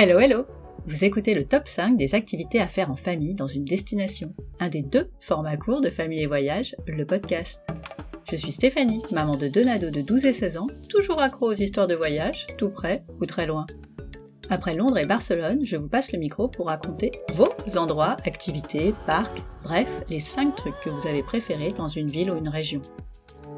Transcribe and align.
Hello 0.00 0.20
hello 0.20 0.46
Vous 0.86 1.04
écoutez 1.04 1.34
le 1.34 1.44
top 1.44 1.66
5 1.66 1.96
des 1.96 2.14
activités 2.14 2.60
à 2.60 2.68
faire 2.68 2.88
en 2.88 2.94
famille 2.94 3.34
dans 3.34 3.48
une 3.48 3.64
destination, 3.64 4.32
un 4.60 4.68
des 4.68 4.82
deux 4.82 5.10
formats 5.18 5.56
courts 5.56 5.80
de 5.80 5.90
Famille 5.90 6.22
et 6.22 6.28
Voyage, 6.28 6.76
le 6.86 7.04
podcast. 7.04 7.66
Je 8.30 8.36
suis 8.36 8.52
Stéphanie, 8.52 9.02
maman 9.10 9.36
de 9.36 9.48
deux 9.48 9.64
nados 9.64 9.90
de 9.90 10.00
12 10.00 10.26
et 10.26 10.32
16 10.32 10.58
ans, 10.58 10.68
toujours 10.88 11.20
accro 11.20 11.50
aux 11.50 11.54
histoires 11.54 11.88
de 11.88 11.96
voyage, 11.96 12.46
tout 12.58 12.68
près 12.68 13.02
ou 13.20 13.26
très 13.26 13.48
loin. 13.48 13.66
Après 14.50 14.74
Londres 14.74 14.98
et 14.98 15.04
Barcelone, 15.04 15.64
je 15.64 15.76
vous 15.76 15.88
passe 15.88 16.12
le 16.12 16.20
micro 16.20 16.46
pour 16.46 16.66
raconter 16.66 17.10
vos 17.34 17.50
endroits, 17.74 18.18
activités, 18.24 18.94
parcs, 19.04 19.42
bref, 19.64 19.88
les 20.08 20.20
5 20.20 20.54
trucs 20.54 20.78
que 20.78 20.90
vous 20.90 21.08
avez 21.08 21.24
préférés 21.24 21.72
dans 21.72 21.88
une 21.88 22.08
ville 22.08 22.30
ou 22.30 22.38
une 22.38 22.48
région. 22.48 22.82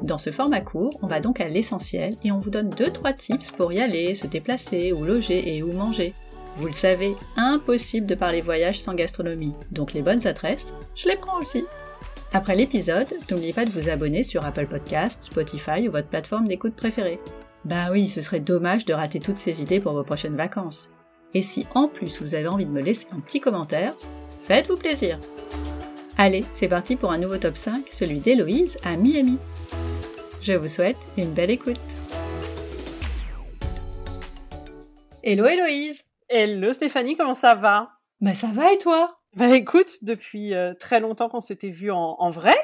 Dans 0.01 0.17
ce 0.17 0.31
format 0.31 0.61
court, 0.61 0.97
on 1.03 1.07
va 1.07 1.19
donc 1.19 1.39
à 1.39 1.47
l'essentiel 1.47 2.11
et 2.25 2.31
on 2.31 2.39
vous 2.39 2.49
donne 2.49 2.71
2-3 2.71 3.13
tips 3.13 3.51
pour 3.51 3.71
y 3.71 3.79
aller, 3.79 4.15
se 4.15 4.25
déplacer, 4.25 4.91
où 4.91 5.05
loger 5.05 5.55
et 5.55 5.61
où 5.61 5.71
manger. 5.71 6.15
Vous 6.57 6.67
le 6.67 6.73
savez, 6.73 7.15
impossible 7.37 8.07
de 8.07 8.15
parler 8.15 8.41
voyage 8.41 8.79
sans 8.79 8.93
gastronomie, 8.93 9.55
donc 9.71 9.93
les 9.93 10.01
bonnes 10.01 10.27
adresses, 10.27 10.73
je 10.95 11.07
les 11.07 11.15
prends 11.15 11.39
aussi. 11.39 11.65
Après 12.33 12.55
l'épisode, 12.55 13.07
n'oubliez 13.29 13.53
pas 13.53 13.65
de 13.65 13.71
vous 13.71 13.89
abonner 13.89 14.23
sur 14.23 14.45
Apple 14.45 14.67
Podcasts, 14.67 15.23
Spotify 15.23 15.87
ou 15.87 15.91
votre 15.91 16.07
plateforme 16.07 16.47
d'écoute 16.47 16.75
préférée. 16.75 17.19
Bah 17.65 17.89
oui, 17.91 18.07
ce 18.07 18.21
serait 18.21 18.39
dommage 18.39 18.85
de 18.85 18.93
rater 18.93 19.19
toutes 19.19 19.37
ces 19.37 19.61
idées 19.61 19.79
pour 19.79 19.93
vos 19.93 20.03
prochaines 20.03 20.35
vacances. 20.35 20.91
Et 21.33 21.41
si 21.41 21.67
en 21.73 21.87
plus 21.87 22.21
vous 22.21 22.35
avez 22.35 22.47
envie 22.47 22.65
de 22.65 22.71
me 22.71 22.81
laisser 22.81 23.07
un 23.11 23.19
petit 23.19 23.39
commentaire, 23.39 23.93
faites-vous 24.43 24.77
plaisir. 24.77 25.19
Allez, 26.17 26.43
c'est 26.53 26.67
parti 26.67 26.95
pour 26.95 27.11
un 27.11 27.17
nouveau 27.17 27.37
top 27.37 27.55
5, 27.55 27.85
celui 27.91 28.19
d'Héloïse 28.19 28.77
à 28.83 28.95
Miami. 28.97 29.37
Je 30.41 30.53
vous 30.53 30.67
souhaite 30.67 30.97
une 31.17 31.33
belle 31.33 31.51
écoute. 31.51 31.77
Hello 35.23 35.45
Héloïse 35.45 36.03
Hello 36.31 36.71
Stéphanie, 36.73 37.15
comment 37.17 37.33
ça 37.33 37.55
va? 37.55 37.91
Bah 38.21 38.33
ça 38.33 38.47
va 38.47 38.71
et 38.73 38.77
toi? 38.77 39.19
Bah 39.35 39.53
écoute, 39.55 40.03
depuis 40.03 40.53
euh, 40.53 40.73
très 40.73 40.99
longtemps 40.99 41.29
qu'on 41.29 41.41
s'était 41.41 41.69
vu 41.69 41.91
en, 41.91 42.15
en 42.19 42.29
vrai. 42.29 42.55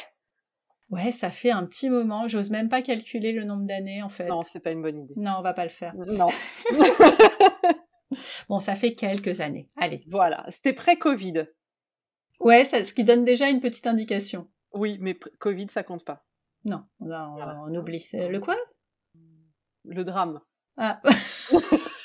Ouais, 0.90 1.12
ça 1.12 1.32
fait 1.32 1.52
un 1.52 1.66
petit 1.66 1.90
moment, 1.90 2.28
j'ose 2.30 2.50
même 2.50 2.70
pas 2.70 2.82
calculer 2.82 3.34
le 3.34 3.44
nombre 3.44 3.66
d'années 3.68 4.02
en 4.04 4.09
fait. 4.09 4.28
Non, 4.28 4.42
c'est 4.42 4.62
pas 4.62 4.72
une 4.72 4.82
bonne 4.82 5.00
idée. 5.00 5.14
Non, 5.18 5.36
on 5.40 5.42
va 5.42 5.54
pas 5.54 5.64
le 5.64 5.70
faire. 5.70 5.94
Non. 5.96 6.28
Bon, 8.48 8.62
ça 8.62 8.76
fait 8.76 8.96
quelques 8.96 9.42
années. 9.42 9.68
Allez. 9.76 10.02
voilà, 10.08 10.46
c'était 10.48 10.72
pré-Covid. 10.72 11.48
Ouais, 12.40 12.64
ça, 12.64 12.86
ce 12.86 12.94
qui 12.94 13.04
donne 13.04 13.26
déjà 13.26 13.50
une 13.50 13.59
petite 13.59 13.86
indication. 13.86 14.48
Oui, 14.72 14.98
mais 15.02 15.14
Covid, 15.40 15.68
ça 15.70 15.84
compte 15.84 16.06
pas. 16.06 16.26
Non, 16.64 16.86
on, 17.02 17.12
on- 17.12 17.34
Voilà. 17.34 17.59
on 17.68 17.76
oublie. 17.76 18.00
C'est 18.09 18.30
Le 18.30 18.40
quoi? 18.40 18.56
Le 19.84 20.04
drame. 20.06 20.40
Ah. 20.78 21.02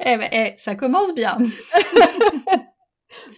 eh 0.00 0.16
ben, 0.16 0.28
eh, 0.32 0.54
ça 0.58 0.74
commence 0.74 1.14
bien. 1.14 1.38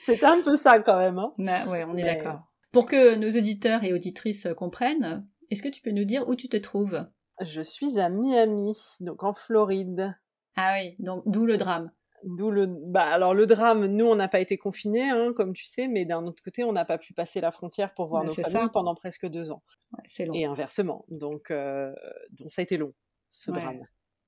C'était 0.02 0.24
un 0.26 0.42
peu 0.42 0.56
ça 0.56 0.80
quand 0.80 0.98
même. 0.98 1.18
Hein. 1.18 1.32
Ouais, 1.38 1.84
on 1.84 1.96
est 1.96 2.02
Mais- 2.02 2.14
d'accord. 2.14 2.40
Pour 2.72 2.86
que 2.86 3.16
nos 3.16 3.30
auditeurs 3.36 3.82
et 3.84 3.92
auditrices 3.92 4.46
comprennent, 4.56 5.26
est-ce 5.50 5.62
que 5.62 5.68
tu 5.68 5.82
peux 5.82 5.90
nous 5.90 6.04
dire 6.04 6.28
où 6.28 6.36
tu 6.36 6.48
te 6.48 6.56
trouves? 6.56 7.04
Je 7.40 7.62
suis 7.62 7.98
à 7.98 8.08
Miami, 8.08 8.76
donc 9.00 9.24
en 9.24 9.32
Floride. 9.32 10.14
Ah 10.56 10.74
oui, 10.78 10.94
donc 10.98 11.22
d'où 11.26 11.46
le 11.46 11.56
drame? 11.56 11.90
D'où 12.22 12.50
le. 12.50 12.66
Bah, 12.68 13.04
alors, 13.10 13.32
le 13.34 13.46
drame, 13.46 13.86
nous, 13.86 14.04
on 14.04 14.14
n'a 14.14 14.28
pas 14.28 14.40
été 14.40 14.58
confinés, 14.58 15.08
hein, 15.08 15.32
comme 15.34 15.52
tu 15.54 15.64
sais, 15.64 15.88
mais 15.88 16.04
d'un 16.04 16.26
autre 16.26 16.42
côté, 16.44 16.62
on 16.64 16.72
n'a 16.72 16.84
pas 16.84 16.98
pu 16.98 17.14
passer 17.14 17.40
la 17.40 17.50
frontière 17.50 17.94
pour 17.94 18.06
voir 18.08 18.22
nos 18.24 18.30
c'est 18.30 18.42
familles 18.42 18.66
ça. 18.66 18.68
pendant 18.72 18.94
presque 18.94 19.26
deux 19.26 19.50
ans. 19.50 19.62
Ouais, 19.92 20.02
c'est 20.04 20.26
long. 20.26 20.34
Et 20.34 20.44
inversement. 20.44 21.06
Donc, 21.08 21.50
euh, 21.50 21.92
donc, 22.32 22.52
ça 22.52 22.60
a 22.60 22.64
été 22.64 22.76
long, 22.76 22.92
ce 23.30 23.50
Ouais. 23.50 23.60
drame. 23.60 23.80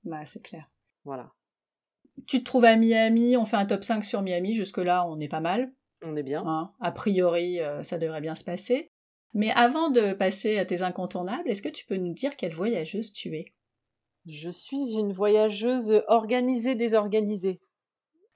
Bah, 0.04 0.24
c'est 0.24 0.42
clair. 0.42 0.68
Voilà. 1.04 1.30
Tu 2.26 2.40
te 2.40 2.44
trouves 2.44 2.64
à 2.64 2.76
Miami, 2.76 3.36
on 3.36 3.44
fait 3.46 3.56
un 3.56 3.66
top 3.66 3.84
5 3.84 4.04
sur 4.04 4.22
Miami, 4.22 4.54
jusque-là 4.54 5.06
on 5.08 5.18
est 5.20 5.28
pas 5.28 5.40
mal. 5.40 5.72
On 6.04 6.16
est 6.16 6.22
bien. 6.22 6.42
hein. 6.46 6.72
A 6.80 6.90
priori, 6.92 7.60
euh, 7.60 7.82
ça 7.82 7.98
devrait 7.98 8.20
bien 8.20 8.34
se 8.34 8.44
passer. 8.44 8.90
Mais 9.34 9.50
avant 9.52 9.88
de 9.88 10.12
passer 10.12 10.58
à 10.58 10.64
tes 10.64 10.82
incontournables, 10.82 11.48
est-ce 11.48 11.62
que 11.62 11.68
tu 11.68 11.86
peux 11.86 11.96
nous 11.96 12.12
dire 12.12 12.36
quelle 12.36 12.54
voyageuse 12.54 13.12
tu 13.12 13.34
es? 13.36 13.46
Je 14.26 14.50
suis 14.50 14.92
une 14.98 15.12
voyageuse 15.12 16.02
organisée, 16.06 16.74
désorganisée. 16.74 17.60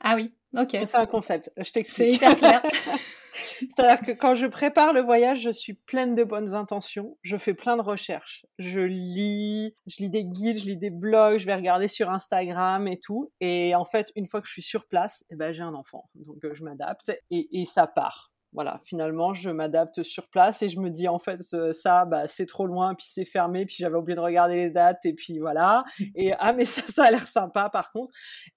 Ah 0.01 0.15
oui, 0.17 0.33
ok. 0.57 0.71
C'est 0.85 0.95
un 0.97 1.07
concept, 1.07 1.53
je 1.57 1.65
C'est 1.65 1.73
t'explique. 1.73 2.15
hyper 2.15 2.37
clair. 2.39 2.63
C'est-à-dire 3.59 4.01
que 4.01 4.13
quand 4.13 4.35
je 4.35 4.47
prépare 4.47 4.93
le 4.93 5.01
voyage, 5.01 5.41
je 5.41 5.51
suis 5.51 5.75
pleine 5.75 6.15
de 6.15 6.25
bonnes 6.25 6.55
intentions, 6.55 7.17
je 7.23 7.37
fais 7.37 7.55
plein 7.55 7.77
de 7.77 7.83
recherches. 7.83 8.47
Je 8.59 8.81
lis, 8.81 9.75
je 9.87 9.97
lis 9.99 10.11
des 10.11 10.25
guides, 10.25 10.59
je 10.59 10.65
lis 10.65 10.77
des 10.77 10.91
blogs, 10.91 11.39
je 11.39 11.47
vais 11.47 11.55
regarder 11.55 11.89
sur 11.89 12.11
Instagram 12.11 12.87
et 12.89 12.99
tout. 12.99 13.31
Et 13.41 13.75
en 13.75 13.85
fait, 13.85 14.11
une 14.17 14.27
fois 14.27 14.41
que 14.41 14.47
je 14.47 14.53
suis 14.53 14.63
sur 14.63 14.87
place, 14.87 15.25
eh 15.31 15.37
ben, 15.37 15.53
j'ai 15.53 15.63
un 15.63 15.75
enfant. 15.75 16.09
Donc 16.15 16.45
euh, 16.45 16.55
je 16.55 16.65
m'adapte 16.65 17.13
et, 17.31 17.65
ça 17.65 17.87
part. 17.87 18.33
Voilà, 18.53 18.81
finalement, 18.85 19.35
je 19.35 19.51
m'adapte 19.51 20.03
sur 20.03 20.29
place 20.29 20.63
et 20.63 20.69
je 20.69 20.81
me 20.81 20.89
dis 20.89 21.09
en 21.09 21.19
fait 21.19 21.43
ça, 21.43 22.05
bah, 22.07 22.27
c'est 22.27 22.47
trop 22.47 22.67
loin, 22.67 22.95
puis 22.95 23.07
c'est 23.09 23.25
fermé, 23.27 23.67
puis 23.67 23.77
j'avais 23.79 23.97
oublié 23.97 24.17
de 24.17 24.21
regarder 24.21 24.55
les 24.57 24.71
dates 24.71 25.05
et 25.05 25.13
puis 25.13 25.39
voilà. 25.39 25.85
Et 26.15 26.33
ah 26.39 26.53
mais 26.53 26.65
ça, 26.65 26.83
ça 26.89 27.05
a 27.05 27.11
l'air 27.11 27.27
sympa 27.27 27.69
par 27.69 27.93
contre. 27.93 28.11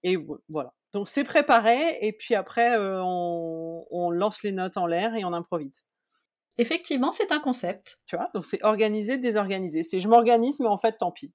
Et 0.03 0.16
vo- 0.16 0.41
voilà. 0.47 0.73
Donc 0.94 1.07
c'est 1.07 1.23
préparé 1.23 1.97
et 2.01 2.13
puis 2.13 2.35
après 2.35 2.75
euh, 2.77 3.01
on, 3.03 3.85
on 3.91 4.09
lance 4.09 4.41
les 4.44 4.51
notes 4.51 4.77
en 4.77 4.88
l'air 4.88 5.13
et 5.16 5.23
on 5.23 5.33
improvise. 5.33 5.85
Effectivement, 6.57 7.11
c'est 7.11 7.31
un 7.31 7.39
concept. 7.39 8.00
Tu 8.05 8.16
vois 8.17 8.29
Donc 8.33 8.45
c'est 8.45 8.63
organisé, 8.63 9.17
désorganisé. 9.17 9.83
C'est 9.83 10.00
je 10.00 10.07
m'organise 10.07 10.59
mais 10.59 10.67
en 10.67 10.77
fait 10.77 10.97
tant 10.97 11.11
pis. 11.11 11.33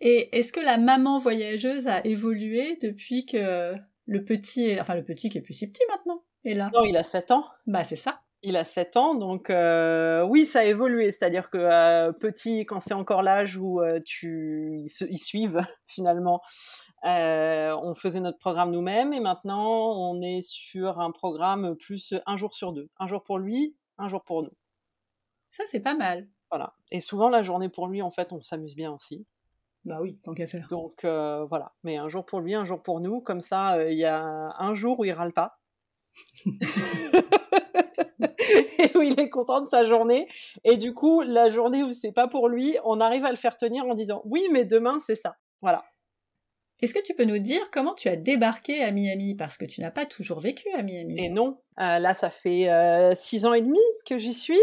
Et 0.00 0.36
est-ce 0.36 0.52
que 0.52 0.60
la 0.60 0.78
maman 0.78 1.18
voyageuse 1.18 1.86
a 1.88 2.04
évolué 2.04 2.78
depuis 2.82 3.24
que 3.26 3.74
le 4.06 4.24
petit, 4.24 4.66
est... 4.66 4.80
enfin 4.80 4.94
le 4.94 5.04
petit 5.04 5.28
qui 5.28 5.38
est 5.38 5.42
plus 5.42 5.54
si 5.54 5.66
petit 5.68 5.82
maintenant, 5.88 6.24
est 6.44 6.54
là? 6.54 6.70
Non, 6.74 6.84
il 6.84 6.96
a 6.96 7.02
7 7.04 7.30
ans. 7.30 7.44
Bah 7.66 7.84
c'est 7.84 7.96
ça. 7.96 8.22
Il 8.44 8.56
a 8.56 8.64
7 8.64 8.96
ans, 8.96 9.14
donc 9.14 9.50
euh, 9.50 10.24
oui, 10.24 10.44
ça 10.44 10.60
a 10.60 10.64
évolué. 10.64 11.12
C'est-à-dire 11.12 11.50
que 11.50 11.58
euh, 11.58 12.10
petit, 12.10 12.66
quand 12.66 12.80
c'est 12.80 12.94
encore 12.94 13.22
l'âge 13.22 13.56
où 13.56 13.80
euh, 13.80 14.00
tu, 14.04 14.80
ils, 14.84 14.88
se- 14.88 15.04
ils 15.04 15.18
suivent 15.18 15.60
finalement, 15.86 16.40
euh, 17.04 17.76
on 17.82 17.94
faisait 17.94 18.20
notre 18.20 18.38
programme 18.38 18.70
nous-mêmes 18.70 19.12
et 19.12 19.20
maintenant 19.20 19.92
on 19.96 20.20
est 20.22 20.42
sur 20.42 21.00
un 21.00 21.10
programme 21.10 21.76
plus 21.76 22.14
un 22.26 22.36
jour 22.36 22.54
sur 22.54 22.72
deux. 22.72 22.88
Un 22.98 23.06
jour 23.06 23.22
pour 23.22 23.38
lui, 23.38 23.76
un 23.98 24.08
jour 24.08 24.22
pour 24.22 24.42
nous. 24.42 24.52
Ça 25.50 25.64
c'est 25.66 25.80
pas 25.80 25.94
mal. 25.94 26.28
Voilà. 26.50 26.74
Et 26.90 27.00
souvent 27.00 27.28
la 27.30 27.42
journée 27.42 27.70
pour 27.70 27.88
lui, 27.88 28.02
en 28.02 28.10
fait, 28.10 28.30
on 28.32 28.42
s'amuse 28.42 28.76
bien 28.76 28.92
aussi. 28.92 29.26
Bah 29.84 30.00
oui, 30.00 30.18
tant 30.22 30.34
qu'à 30.34 30.46
faire. 30.46 30.66
Donc 30.68 31.04
euh, 31.04 31.44
voilà. 31.46 31.72
Mais 31.82 31.96
un 31.96 32.08
jour 32.08 32.26
pour 32.26 32.40
lui, 32.40 32.54
un 32.54 32.64
jour 32.64 32.82
pour 32.82 33.00
nous. 33.00 33.20
Comme 33.20 33.40
ça, 33.40 33.76
euh, 33.76 33.90
il 33.90 33.98
y 33.98 34.04
a 34.04 34.22
un 34.22 34.74
jour 34.74 35.00
où 35.00 35.04
il 35.04 35.12
râle 35.12 35.32
pas. 35.32 35.58
et 38.78 38.96
où 38.96 39.00
il 39.02 39.18
est 39.18 39.30
content 39.30 39.62
de 39.62 39.66
sa 39.66 39.82
journée. 39.82 40.28
Et 40.64 40.76
du 40.76 40.92
coup, 40.94 41.22
la 41.22 41.48
journée 41.48 41.82
où 41.82 41.90
c'est 41.90 42.12
pas 42.12 42.28
pour 42.28 42.48
lui, 42.48 42.76
on 42.84 43.00
arrive 43.00 43.24
à 43.24 43.30
le 43.30 43.36
faire 43.36 43.56
tenir 43.56 43.86
en 43.86 43.94
disant 43.94 44.20
oui, 44.26 44.46
mais 44.52 44.66
demain 44.66 44.98
c'est 44.98 45.16
ça. 45.16 45.36
Voilà. 45.62 45.82
Est-ce 46.82 46.94
que 46.94 47.02
tu 47.02 47.14
peux 47.14 47.24
nous 47.24 47.38
dire 47.38 47.70
comment 47.70 47.94
tu 47.94 48.08
as 48.08 48.16
débarqué 48.16 48.82
à 48.82 48.90
Miami? 48.90 49.36
Parce 49.36 49.56
que 49.56 49.64
tu 49.64 49.80
n'as 49.80 49.92
pas 49.92 50.04
toujours 50.04 50.40
vécu 50.40 50.68
à 50.76 50.82
Miami. 50.82 51.24
Et 51.24 51.28
non, 51.28 51.60
euh, 51.78 52.00
là 52.00 52.12
ça 52.12 52.28
fait 52.28 52.68
euh, 52.68 53.12
six 53.14 53.46
ans 53.46 53.54
et 53.54 53.62
demi 53.62 53.78
que 54.04 54.18
j'y 54.18 54.34
suis. 54.34 54.60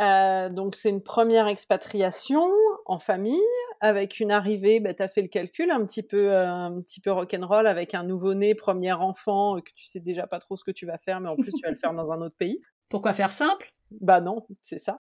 Euh, 0.00 0.48
donc 0.48 0.76
c'est 0.76 0.88
une 0.88 1.02
première 1.02 1.48
expatriation 1.48 2.48
en 2.86 3.00
famille 3.00 3.42
avec 3.80 4.20
une 4.20 4.30
arrivée, 4.30 4.78
bah, 4.78 4.94
tu 4.94 5.02
as 5.02 5.08
fait 5.08 5.22
le 5.22 5.28
calcul, 5.28 5.72
un 5.72 5.84
petit 5.84 6.04
peu, 6.04 6.32
un 6.32 6.80
petit 6.80 7.00
peu 7.00 7.10
rock'n'roll 7.10 7.66
avec 7.66 7.94
un 7.94 8.04
nouveau-né, 8.04 8.54
premier 8.54 8.92
enfant, 8.92 9.60
que 9.60 9.72
tu 9.74 9.86
sais 9.86 9.98
déjà 9.98 10.28
pas 10.28 10.38
trop 10.38 10.54
ce 10.54 10.62
que 10.62 10.70
tu 10.70 10.86
vas 10.86 10.98
faire, 10.98 11.20
mais 11.20 11.28
en 11.28 11.34
plus 11.34 11.52
tu 11.52 11.62
vas 11.64 11.70
le 11.70 11.76
faire 11.76 11.92
dans 11.92 12.12
un 12.12 12.20
autre 12.20 12.36
pays. 12.36 12.60
Pourquoi 12.88 13.12
faire 13.12 13.32
simple? 13.32 13.72
Bah 14.00 14.20
non, 14.20 14.46
c'est 14.62 14.78
ça. 14.78 15.00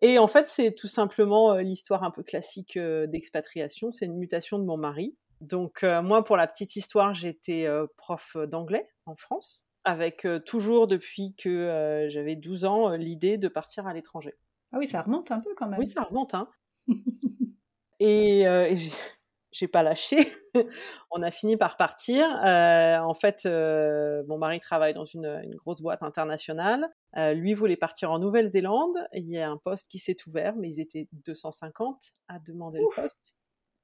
Et 0.00 0.18
en 0.18 0.28
fait, 0.28 0.46
c'est 0.46 0.74
tout 0.74 0.88
simplement 0.88 1.56
l'histoire 1.56 2.02
un 2.02 2.10
peu 2.10 2.22
classique 2.22 2.78
d'expatriation. 2.78 3.90
C'est 3.90 4.06
une 4.06 4.16
mutation 4.16 4.58
de 4.58 4.64
mon 4.64 4.76
mari. 4.76 5.14
Donc 5.44 5.82
euh, 5.82 6.02
moi, 6.02 6.24
pour 6.24 6.36
la 6.36 6.46
petite 6.46 6.76
histoire, 6.76 7.14
j'étais 7.14 7.66
euh, 7.66 7.86
prof 7.96 8.36
d'anglais 8.46 8.88
en 9.06 9.16
France, 9.16 9.66
avec 9.84 10.24
euh, 10.24 10.38
toujours 10.38 10.86
depuis 10.86 11.34
que 11.36 12.06
j'avais 12.10 12.36
12 12.36 12.64
ans 12.64 12.90
l'idée 12.90 13.38
de 13.38 13.48
partir 13.48 13.86
à 13.86 13.92
l'étranger. 13.94 14.34
Ah 14.72 14.78
oui, 14.78 14.88
ça 14.88 15.02
remonte 15.02 15.30
un 15.30 15.40
peu 15.40 15.54
quand 15.56 15.68
même. 15.68 15.78
Oui, 15.78 15.86
ça 15.86 16.02
remonte, 16.02 16.34
hein. 16.34 16.48
et 18.00 18.40
et 18.42 18.76
j'ai- 18.76 18.90
j'ai 19.54 19.68
pas 19.68 19.84
lâché. 19.84 20.32
On 21.12 21.22
a 21.22 21.30
fini 21.30 21.56
par 21.56 21.76
partir. 21.76 22.26
Euh, 22.44 22.98
en 22.98 23.14
fait, 23.14 23.46
euh, 23.46 24.24
mon 24.26 24.36
mari 24.36 24.58
travaille 24.58 24.94
dans 24.94 25.04
une, 25.04 25.26
une 25.44 25.54
grosse 25.54 25.80
boîte 25.80 26.02
internationale. 26.02 26.88
Euh, 27.16 27.34
lui 27.34 27.54
voulait 27.54 27.76
partir 27.76 28.10
en 28.10 28.18
Nouvelle-Zélande. 28.18 28.96
Il 29.12 29.30
y 29.30 29.38
a 29.38 29.48
un 29.48 29.56
poste 29.56 29.88
qui 29.88 30.00
s'est 30.00 30.16
ouvert, 30.26 30.56
mais 30.56 30.68
ils 30.68 30.80
étaient 30.80 31.08
250 31.12 32.02
à 32.26 32.40
demander 32.40 32.80
Ouf. 32.80 32.96
le 32.96 33.02
poste. 33.04 33.36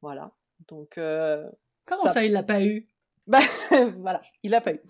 Voilà. 0.02 0.32
Donc, 0.68 0.98
euh, 0.98 1.48
Comment 1.86 2.02
ça, 2.04 2.08
ça- 2.10 2.24
il 2.24 2.32
l'a 2.32 2.42
pas 2.42 2.62
eu? 2.62 2.88
Bah, 3.26 3.38
voilà, 3.98 4.20
il 4.42 4.50
l'a 4.50 4.60
pas 4.60 4.72
eu. 4.72 4.80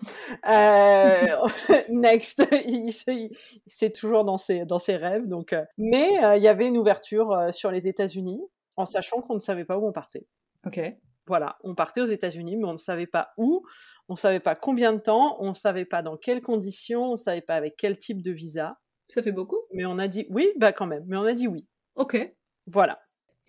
Euh, 0.49 1.37
next, 1.89 2.43
c'est 3.65 3.91
toujours 3.93 4.23
dans 4.23 4.37
ses, 4.37 4.65
dans 4.65 4.79
ses 4.79 4.95
rêves. 4.95 5.27
Donc, 5.27 5.53
euh, 5.53 5.63
mais 5.77 6.23
euh, 6.23 6.37
il 6.37 6.43
y 6.43 6.47
avait 6.47 6.67
une 6.67 6.77
ouverture 6.77 7.31
euh, 7.31 7.51
sur 7.51 7.71
les 7.71 7.87
États-Unis, 7.87 8.41
en 8.77 8.85
sachant 8.85 9.21
qu'on 9.21 9.35
ne 9.35 9.39
savait 9.39 9.65
pas 9.65 9.77
où 9.77 9.87
on 9.87 9.91
partait. 9.91 10.25
Ok. 10.65 10.79
Voilà, 11.27 11.57
on 11.63 11.75
partait 11.75 12.01
aux 12.01 12.05
États-Unis, 12.05 12.57
mais 12.57 12.65
on 12.65 12.71
ne 12.71 12.77
savait 12.77 13.05
pas 13.05 13.29
où, 13.37 13.63
on 14.09 14.13
ne 14.13 14.17
savait 14.17 14.39
pas 14.39 14.55
combien 14.55 14.91
de 14.91 14.99
temps, 14.99 15.37
on 15.39 15.49
ne 15.49 15.53
savait 15.53 15.85
pas 15.85 16.01
dans 16.01 16.17
quelles 16.17 16.41
conditions, 16.41 17.09
on 17.09 17.11
ne 17.11 17.15
savait 17.15 17.41
pas 17.41 17.55
avec 17.55 17.75
quel 17.77 17.97
type 17.97 18.21
de 18.23 18.31
visa. 18.31 18.77
Ça 19.07 19.21
fait 19.21 19.31
beaucoup? 19.31 19.59
Mais 19.73 19.85
on 19.85 19.99
a 19.99 20.07
dit 20.07 20.25
oui, 20.29 20.51
bah 20.57 20.73
quand 20.73 20.87
même, 20.87 21.03
mais 21.07 21.17
on 21.17 21.23
a 21.25 21.33
dit 21.33 21.47
oui. 21.47 21.67
Ok. 21.95 22.17
Voilà. 22.65 22.99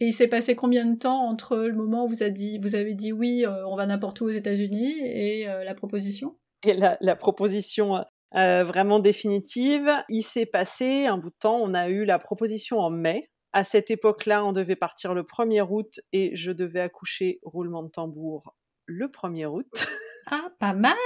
Et 0.02 0.06
il 0.06 0.12
s'est 0.12 0.26
passé 0.26 0.56
combien 0.56 0.84
de 0.84 0.98
temps 0.98 1.28
entre 1.28 1.56
le 1.56 1.74
moment 1.74 2.06
où 2.06 2.08
vous, 2.08 2.24
avez 2.24 2.94
dit, 2.94 3.12
oui, 3.12 3.44
euh, 3.46 3.64
on 3.68 3.76
va 3.76 3.86
n'importe 3.86 4.20
où 4.20 4.24
aux 4.24 4.30
États-Unis 4.30 4.98
et 4.98 5.48
euh, 5.48 5.62
la 5.62 5.76
proposition? 5.76 6.36
Et 6.64 6.74
la, 6.74 6.96
la 7.00 7.14
proposition 7.14 8.04
euh, 8.34 8.64
vraiment 8.64 8.98
définitive, 8.98 9.88
il 10.08 10.22
s'est 10.22 10.44
passé 10.44 11.06
un 11.06 11.18
bout 11.18 11.30
de 11.30 11.36
temps. 11.38 11.56
On 11.62 11.72
a 11.72 11.88
eu 11.88 12.04
la 12.04 12.18
proposition 12.18 12.80
en 12.80 12.90
mai. 12.90 13.30
À 13.52 13.62
cette 13.62 13.92
époque-là, 13.92 14.44
on 14.44 14.50
devait 14.50 14.74
partir 14.74 15.14
le 15.14 15.22
1er 15.22 15.64
août 15.70 16.00
et 16.12 16.34
je 16.34 16.50
devais 16.50 16.80
accoucher 16.80 17.38
roulement 17.44 17.84
de 17.84 17.90
tambour 17.90 18.56
le 18.86 19.06
1er 19.06 19.46
août. 19.46 19.68
Ah, 20.30 20.48
pas 20.58 20.72
mal 20.72 20.96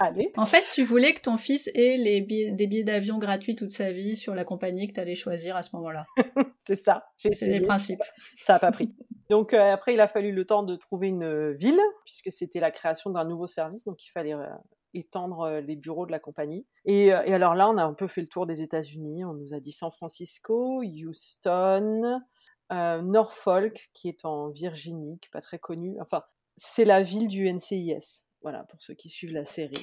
Allez. 0.00 0.32
En 0.36 0.44
fait, 0.46 0.64
tu 0.74 0.82
voulais 0.84 1.14
que 1.14 1.20
ton 1.22 1.36
fils 1.36 1.68
ait 1.74 1.96
les 1.96 2.20
billets- 2.20 2.52
des 2.52 2.66
billets 2.66 2.84
d'avion 2.84 3.18
gratuits 3.18 3.56
toute 3.56 3.72
sa 3.72 3.92
vie 3.92 4.16
sur 4.16 4.34
la 4.34 4.44
compagnie 4.44 4.88
que 4.88 4.92
tu 4.94 5.00
allais 5.00 5.14
choisir 5.14 5.56
à 5.56 5.62
ce 5.62 5.74
moment-là. 5.76 6.06
C'est 6.60 6.76
ça. 6.76 7.06
C'est 7.14 7.30
les 7.46 7.60
principes. 7.60 8.02
Ça 8.36 8.54
n'a 8.54 8.58
pas 8.58 8.72
pris. 8.72 8.94
Donc 9.28 9.54
euh, 9.54 9.72
après, 9.72 9.94
il 9.94 10.00
a 10.00 10.08
fallu 10.08 10.32
le 10.32 10.44
temps 10.44 10.62
de 10.62 10.76
trouver 10.76 11.08
une 11.08 11.24
euh, 11.24 11.52
ville, 11.52 11.80
puisque 12.04 12.30
c'était 12.32 12.60
la 12.60 12.70
création 12.70 13.10
d'un 13.10 13.24
nouveau 13.24 13.46
service, 13.46 13.84
donc 13.84 14.04
il 14.04 14.10
fallait 14.10 14.34
euh, 14.34 14.46
étendre 14.92 15.60
les 15.64 15.76
bureaux 15.76 16.04
de 16.04 16.10
la 16.10 16.18
compagnie. 16.18 16.66
Et, 16.84 17.06
et 17.06 17.12
alors 17.12 17.54
là, 17.54 17.70
on 17.70 17.76
a 17.76 17.84
un 17.84 17.94
peu 17.94 18.08
fait 18.08 18.20
le 18.22 18.26
tour 18.26 18.46
des 18.46 18.60
États-Unis. 18.60 19.24
On 19.24 19.34
nous 19.34 19.54
a 19.54 19.60
dit 19.60 19.70
San 19.70 19.90
Francisco, 19.92 20.82
Houston, 20.82 22.20
euh, 22.72 23.02
Norfolk, 23.02 23.90
qui 23.94 24.08
est 24.08 24.24
en 24.24 24.48
Virginie, 24.50 25.18
qui 25.20 25.26
est 25.28 25.32
pas 25.32 25.40
très 25.40 25.58
connu. 25.58 25.96
Enfin, 26.00 26.24
c'est 26.62 26.84
la 26.84 27.00
ville 27.00 27.26
du 27.26 27.50
NCIS. 27.50 28.24
Voilà, 28.42 28.64
pour 28.64 28.82
ceux 28.82 28.92
qui 28.92 29.08
suivent 29.08 29.32
la 29.32 29.46
série. 29.46 29.74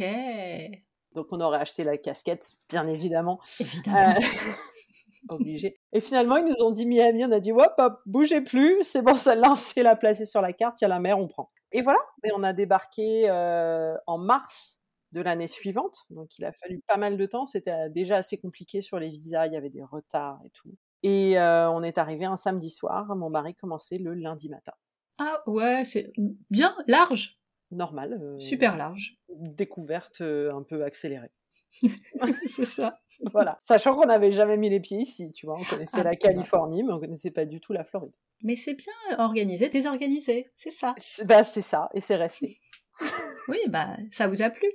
Donc 1.15 1.27
on 1.31 1.41
aurait 1.41 1.57
acheté 1.57 1.83
la 1.83 1.97
casquette, 1.97 2.47
bien 2.69 2.87
évidemment. 2.87 3.39
Évidemment. 3.59 4.11
Euh, 4.11 4.19
obligé. 5.29 5.79
Et 5.91 5.99
finalement, 5.99 6.37
ils 6.37 6.45
nous 6.45 6.63
ont 6.63 6.69
dit 6.69 6.85
Miami, 6.85 7.25
on 7.25 7.31
a 7.31 7.39
dit 7.39 7.51
hop, 7.51 7.73
hop, 7.79 7.99
bougez 8.05 8.41
plus, 8.41 8.83
c'est 8.83 9.01
bon, 9.01 9.15
celle-là, 9.15 9.53
on 9.53 9.55
sait 9.55 9.81
la 9.81 9.95
placer 9.95 10.25
sur 10.25 10.41
la 10.41 10.53
carte, 10.53 10.79
il 10.79 10.83
y 10.83 10.85
a 10.85 10.89
la 10.89 10.99
mer, 10.99 11.17
on 11.17 11.27
prend. 11.27 11.49
Et 11.71 11.81
voilà, 11.81 11.99
et 12.23 12.29
on 12.35 12.43
a 12.43 12.53
débarqué 12.53 13.27
euh, 13.27 13.95
en 14.05 14.19
mars 14.19 14.79
de 15.13 15.21
l'année 15.21 15.47
suivante, 15.47 15.97
donc 16.11 16.37
il 16.37 16.45
a 16.45 16.51
fallu 16.51 16.83
pas 16.87 16.97
mal 16.97 17.17
de 17.17 17.25
temps, 17.25 17.45
c'était 17.45 17.71
euh, 17.71 17.89
déjà 17.89 18.17
assez 18.17 18.37
compliqué 18.37 18.81
sur 18.81 18.99
les 18.99 19.09
visas, 19.09 19.47
il 19.47 19.53
y 19.53 19.57
avait 19.57 19.71
des 19.71 19.83
retards 19.83 20.39
et 20.45 20.51
tout. 20.51 20.75
Et 21.01 21.39
euh, 21.39 21.71
on 21.71 21.81
est 21.81 21.97
arrivé 21.97 22.25
un 22.25 22.37
samedi 22.37 22.69
soir, 22.69 23.15
mon 23.15 23.31
mari 23.31 23.55
commençait 23.55 23.97
le 23.97 24.13
lundi 24.13 24.49
matin. 24.49 24.73
Ah 25.17 25.41
ouais, 25.47 25.83
c'est 25.85 26.11
bien 26.49 26.75
large. 26.87 27.39
Normal. 27.71 28.13
euh, 28.21 28.39
Super 28.39 28.77
large. 28.77 29.17
Découverte 29.29 30.21
euh, 30.21 30.53
un 30.53 30.63
peu 30.63 30.83
accélérée. 30.83 31.31
c'est 32.47 32.65
ça. 32.65 32.99
Voilà. 33.25 33.59
Sachant 33.63 33.95
qu'on 33.95 34.05
n'avait 34.05 34.31
jamais 34.31 34.57
mis 34.57 34.69
les 34.69 34.79
pieds 34.79 34.99
ici, 34.99 35.31
tu 35.33 35.45
vois, 35.45 35.57
on 35.59 35.63
connaissait 35.65 35.99
Ah, 35.99 36.03
la 36.03 36.11
bah. 36.11 36.15
Californie, 36.17 36.83
mais 36.83 36.93
on 36.93 36.99
connaissait 36.99 37.31
pas 37.31 37.45
du 37.45 37.59
tout 37.59 37.73
la 37.73 37.83
Floride. 37.83 38.13
Mais 38.43 38.55
c'est 38.55 38.75
bien 38.75 38.93
organisé, 39.17 39.69
désorganisé. 39.69 40.49
C'est 40.55 40.69
ça. 40.69 40.93
C'est- 40.97 41.25
Bah, 41.25 41.43
c'est 41.43 41.61
ça, 41.61 41.89
et 41.93 42.01
c'est 42.01 42.15
resté. 42.15 42.57
Oui, 43.47 43.57
bah, 43.69 43.95
ça 44.11 44.27
vous 44.27 44.41
a 44.41 44.49
plu, 44.49 44.67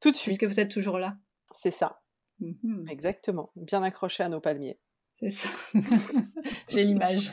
Tout 0.00 0.10
de 0.10 0.16
suite. 0.16 0.36
puisque 0.38 0.52
vous 0.52 0.60
êtes 0.60 0.70
toujours 0.70 0.98
là. 0.98 1.16
C'est 1.52 1.70
ça, 1.70 2.00
Mhm, 2.40 2.86
exactement. 2.90 3.50
Bien 3.56 3.82
accroché 3.82 4.22
à 4.22 4.28
nos 4.28 4.40
palmiers. 4.40 4.78
c'est 5.18 5.30
ça. 5.30 5.48
J'ai 6.68 6.84
l'image. 6.84 7.32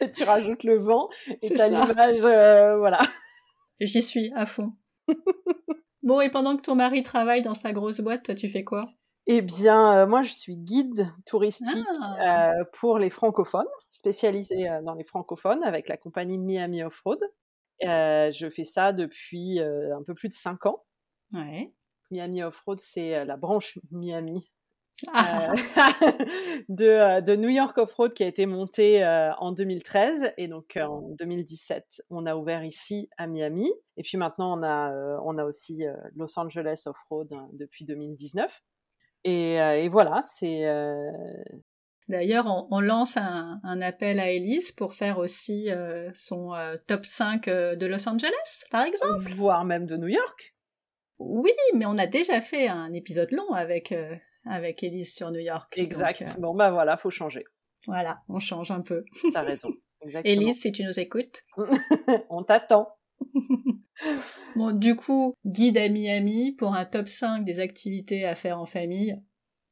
tu 0.16 0.24
rajoutes 0.24 0.64
le 0.64 0.76
vent 0.78 1.08
et 1.42 1.54
t'as 1.54 1.68
l'image, 1.68 2.24
euh, 2.24 2.76
voilà. 2.78 3.00
J'y 3.80 4.02
suis 4.02 4.32
à 4.34 4.46
fond. 4.46 4.72
Bon, 6.04 6.20
et 6.20 6.30
pendant 6.30 6.56
que 6.56 6.62
ton 6.62 6.74
mari 6.76 7.02
travaille 7.02 7.42
dans 7.42 7.56
sa 7.56 7.72
grosse 7.72 8.00
boîte, 8.00 8.22
toi, 8.22 8.34
tu 8.34 8.48
fais 8.48 8.64
quoi? 8.64 8.88
Eh 9.26 9.42
bien, 9.42 9.94
euh, 9.94 10.06
moi, 10.06 10.22
je 10.22 10.32
suis 10.32 10.56
guide 10.56 11.12
touristique 11.26 11.84
Ah. 12.00 12.52
euh, 12.60 12.64
pour 12.72 12.98
les 12.98 13.10
francophones, 13.10 13.66
spécialisée 13.90 14.68
dans 14.84 14.94
les 14.94 15.04
francophones 15.04 15.62
avec 15.64 15.88
la 15.88 15.96
compagnie 15.98 16.38
Miami 16.38 16.82
Off-Road. 16.82 17.18
Euh, 17.84 18.30
je 18.30 18.48
fais 18.48 18.64
ça 18.64 18.92
depuis 18.92 19.60
un 19.60 20.02
peu 20.06 20.14
plus 20.14 20.28
de 20.28 20.34
cinq 20.34 20.64
ans. 20.66 20.84
Ouais. 21.34 21.74
Miami 22.10 22.42
Off-Road, 22.42 22.78
c'est 22.80 23.24
la 23.26 23.36
branche 23.36 23.78
Miami 23.90 24.48
Ah, 25.12 25.52
euh, 25.52 25.54
de, 26.68 26.86
euh, 26.86 27.20
de 27.20 27.36
New 27.36 27.48
York 27.48 27.78
Off-Road 27.78 28.14
qui 28.14 28.24
a 28.24 28.26
été 28.26 28.46
montée 28.46 29.04
euh, 29.04 29.32
en 29.34 29.52
2013 29.52 30.32
et 30.36 30.48
donc 30.48 30.76
euh, 30.76 30.84
en 30.84 31.10
2017 31.10 32.02
on 32.10 32.26
a 32.26 32.34
ouvert 32.34 32.64
ici 32.64 33.08
à 33.16 33.26
Miami. 33.26 33.70
Et 33.96 34.02
puis 34.02 34.18
maintenant 34.18 34.58
on 34.58 34.62
a, 34.62 34.92
on 35.24 35.38
a 35.38 35.44
aussi 35.44 35.84
Los 36.16 36.38
Angeles 36.38 36.82
Off-Road 36.86 37.28
hein, 37.34 37.48
depuis 37.52 37.84
2019 37.84 38.60
et, 39.24 39.54
et 39.54 39.88
voilà 39.88 40.20
c'est 40.22 40.64
D'ailleurs, 42.08 42.46
on, 42.46 42.66
on 42.70 42.80
lance 42.80 43.18
un, 43.18 43.60
un 43.62 43.82
appel 43.82 44.18
à 44.18 44.30
Elise 44.30 44.72
pour 44.72 44.94
faire 44.94 45.18
aussi 45.18 45.70
euh, 45.70 46.10
son 46.14 46.54
euh, 46.54 46.76
top 46.86 47.04
5 47.04 47.48
euh, 47.48 47.76
de 47.76 47.84
Los 47.84 48.08
Angeles, 48.08 48.64
par 48.70 48.84
exemple. 48.84 49.18
voire 49.32 49.64
même 49.66 49.84
de 49.86 49.96
New 49.98 50.08
York. 50.08 50.54
Oui, 51.18 51.52
mais 51.74 51.84
on 51.84 51.98
a 51.98 52.06
déjà 52.06 52.40
fait 52.40 52.66
un 52.68 52.92
épisode 52.94 53.30
long 53.32 53.52
avec, 53.52 53.94
avec 54.44 54.82
Elise 54.82 55.14
sur 55.14 55.30
New 55.30 55.40
York. 55.40 55.76
exact 55.76 56.22
Donc, 56.22 56.28
euh, 56.28 56.40
bon 56.40 56.54
bah 56.54 56.70
voilà 56.70 56.96
faut 56.96 57.10
changer 57.10 57.44
voilà, 57.86 58.22
on 58.28 58.40
change 58.40 58.70
un 58.70 58.80
peu. 58.80 59.04
t'as 59.32 59.42
raison 59.42 59.70
exactement 60.02 60.42
Elise, 60.42 60.60
si 60.60 60.72
tu 60.72 60.84
nous 60.84 60.98
écoutes. 60.98 61.44
on 62.30 62.42
t'attend 62.42 62.88
Bon, 64.56 64.70
du 64.70 64.94
coup, 64.94 65.34
guide 65.44 65.76
à 65.78 65.88
Miami 65.88 66.52
pour 66.52 66.74
un 66.74 66.84
top 66.84 67.08
5 67.08 67.44
des 67.44 67.58
activités 67.58 68.24
à 68.24 68.36
faire 68.36 68.60
en 68.60 68.66
famille. 68.66 69.20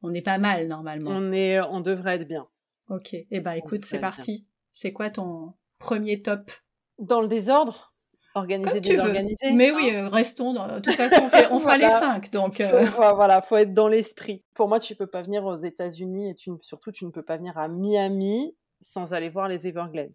On 0.02 0.12
est 0.14 0.22
pas 0.22 0.38
mal 0.38 0.66
normalement. 0.66 1.10
on 1.12 1.32
est 1.32 1.60
on 1.60 1.80
devrait 1.80 2.16
être 2.16 2.28
bien 2.28 2.48
Ok, 2.88 3.14
eh 3.14 3.40
ben 3.40 3.52
écoute, 3.52 3.84
c'est 3.84 3.98
parti. 3.98 4.46
C'est 4.72 4.92
quoi 4.92 5.10
ton 5.10 5.54
premier 5.78 6.22
top? 6.22 6.50
Dans 6.98 7.20
le 7.20 7.28
désordre? 7.28 7.94
Organiser 8.36 8.72
Comme 8.74 8.80
tu 8.82 8.90
veux. 8.90 8.96
désorganiser 8.96 9.52
Mais 9.52 9.70
oui, 9.72 9.90
euh, 9.94 10.08
restons. 10.08 10.52
Dans... 10.52 10.66
De 10.68 10.80
toute 10.80 10.94
façon, 10.94 11.22
on, 11.24 11.28
fait- 11.28 11.48
on 11.50 11.58
fera 11.60 11.76
les. 11.76 11.90
5. 11.90 12.30
Donc, 12.30 12.56
Faut- 12.56 12.62
euh, 12.74 12.86
faut- 12.86 13.14
voilà, 13.14 13.40
faut 13.40 13.56
être 13.56 13.72
dans 13.74 13.88
l'esprit. 13.88 14.42
Pour 14.54 14.68
moi, 14.68 14.78
tu 14.80 14.94
peux 14.96 15.06
pas 15.06 15.22
venir 15.22 15.44
aux 15.44 15.54
États-Unis 15.56 16.30
et 16.30 16.34
tu, 16.34 16.50
ne- 16.50 16.58
surtout 16.60 16.90
tu 16.92 17.04
ne 17.06 17.10
peux 17.10 17.22
pas 17.22 17.36
venir 17.36 17.56
à 17.58 17.68
Miami 17.68 18.54
sans 18.80 19.14
aller 19.14 19.28
voir 19.28 19.48
les 19.48 19.66
Everglades. 19.66 20.12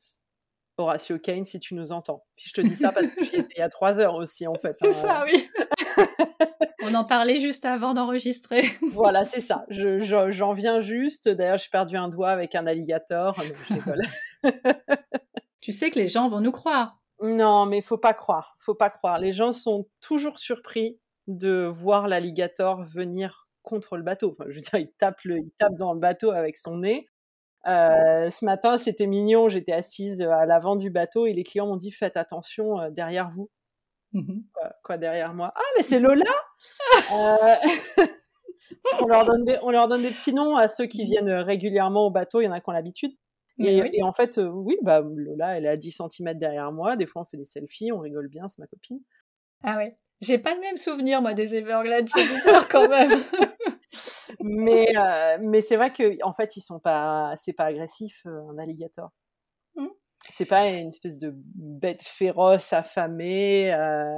Horatio 0.77 1.19
Kane, 1.19 1.45
si 1.45 1.59
tu 1.59 1.75
nous 1.75 1.91
entends. 1.91 2.23
Puis 2.35 2.45
je 2.49 2.53
te 2.59 2.61
dis 2.61 2.73
ça 2.75 2.91
parce 2.91 3.11
que 3.11 3.23
j'y 3.23 3.35
étais 3.35 3.53
il 3.55 3.59
y 3.59 3.63
a 3.63 3.69
trois 3.69 3.99
heures 3.99 4.15
aussi, 4.15 4.47
en 4.47 4.55
fait. 4.55 4.75
c'est 4.81 4.87
hein. 4.87 4.91
ça, 4.93 5.25
oui. 5.25 5.47
on 6.83 6.93
en 6.95 7.03
parlait 7.03 7.39
juste 7.39 7.65
avant 7.65 7.93
d'enregistrer. 7.93 8.63
Voilà, 8.91 9.23
c'est 9.23 9.41
ça. 9.41 9.65
Je- 9.69 9.99
je- 9.99 10.31
J'en 10.31 10.53
viens 10.53 10.79
juste. 10.79 11.29
D'ailleurs, 11.29 11.57
j'ai 11.57 11.69
perdu 11.69 11.97
un 11.97 12.07
doigt 12.09 12.29
avec 12.31 12.55
un 12.55 12.65
alligator. 12.65 13.35
Je 13.67 13.73
rigole. 13.75 14.01
tu 15.59 15.71
sais 15.71 15.91
que 15.91 15.99
les 15.99 16.07
gens 16.07 16.29
vont 16.29 16.39
nous 16.41 16.51
croire. 16.51 16.97
Non, 17.21 17.65
mais 17.65 17.81
faut 17.81 17.97
pas 17.97 18.13
croire. 18.13 18.55
Faut 18.57 18.75
pas 18.75 18.89
croire. 18.89 19.19
Les 19.19 19.31
gens 19.31 19.51
sont 19.51 19.87
toujours 19.99 20.39
surpris 20.39 20.99
de 21.27 21.65
voir 21.71 22.07
l'alligator 22.07 22.81
venir 22.83 23.47
contre 23.61 23.97
le 23.97 24.03
bateau. 24.03 24.31
Enfin, 24.31 24.45
je 24.49 24.55
veux 24.55 24.61
dire, 24.61 24.75
il 24.75 24.91
tape, 24.93 25.21
le, 25.23 25.37
il 25.37 25.51
tape 25.57 25.75
dans 25.75 25.93
le 25.93 25.99
bateau 25.99 26.31
avec 26.31 26.57
son 26.57 26.77
nez. 26.77 27.07
Euh, 27.67 28.29
ce 28.29 28.43
matin, 28.43 28.77
c'était 28.77 29.05
mignon. 29.05 29.47
J'étais 29.47 29.71
assise 29.71 30.21
à 30.21 30.45
l'avant 30.45 30.75
du 30.75 30.89
bateau 30.89 31.27
et 31.27 31.33
les 31.33 31.43
clients 31.43 31.67
m'ont 31.67 31.75
dit 31.75 31.91
faites 31.91 32.17
attention 32.17 32.79
euh, 32.79 32.89
derrière 32.89 33.29
vous. 33.29 33.49
Mhm. 34.13 34.43
Quoi, 34.53 34.73
quoi, 34.83 34.97
derrière 34.97 35.33
moi 35.33 35.53
Ah, 35.55 35.61
mais 35.77 35.83
c'est 35.83 35.99
Lola 35.99 36.25
Euh, 37.13 37.55
qu'on 38.97 39.07
leur 39.07 39.25
donne 39.25 39.43
des, 39.45 39.57
on 39.61 39.71
leur 39.71 39.87
donne 39.87 40.01
des 40.01 40.11
petits 40.11 40.33
noms 40.33 40.55
à 40.55 40.67
ceux 40.67 40.85
qui 40.85 41.03
viennent 41.05 41.29
régulièrement 41.29 42.07
au 42.07 42.11
bateau. 42.11 42.41
Il 42.41 42.45
y 42.45 42.47
en 42.47 42.51
a 42.51 42.59
qui 42.59 42.69
ont 42.69 42.73
l'habitude. 42.73 43.13
Et, 43.65 43.81
oui. 43.81 43.89
et 43.93 44.03
en 44.03 44.13
fait, 44.13 44.37
euh, 44.37 44.47
oui, 44.49 44.77
bah, 44.81 45.01
Lola, 45.01 45.57
elle 45.57 45.65
est 45.65 45.69
à 45.69 45.77
10 45.77 45.91
cm 46.09 46.33
derrière 46.37 46.71
moi. 46.71 46.95
Des 46.95 47.05
fois, 47.05 47.21
on 47.23 47.25
fait 47.25 47.37
des 47.37 47.45
selfies, 47.45 47.91
on 47.91 47.99
rigole 47.99 48.27
bien, 48.29 48.47
c'est 48.47 48.59
ma 48.59 48.67
copine. 48.67 48.99
Ah 49.63 49.77
ouais. 49.77 49.97
J'ai 50.21 50.37
pas 50.37 50.53
le 50.55 50.61
même 50.61 50.77
souvenir, 50.77 51.21
moi, 51.21 51.33
des 51.33 51.55
Everglades. 51.55 52.09
C'est 52.09 52.27
bizarre 52.27 52.67
quand 52.67 52.87
même. 52.89 53.11
Mais, 54.39 54.87
euh, 54.97 55.37
mais 55.41 55.61
c'est 55.61 55.75
vrai 55.75 55.91
que 55.91 56.17
en 56.23 56.33
fait, 56.33 56.55
ils 56.55 56.61
sont 56.61 56.79
pas, 56.79 57.33
c'est 57.35 57.53
pas 57.53 57.65
agressif, 57.65 58.21
euh, 58.25 58.49
un 58.49 58.57
alligator. 58.57 59.09
Mm. 59.75 59.87
C'est 60.29 60.45
pas 60.45 60.69
une 60.69 60.89
espèce 60.89 61.17
de 61.17 61.33
bête 61.35 62.01
féroce, 62.03 62.73
affamée. 62.73 63.73
euh, 63.73 64.17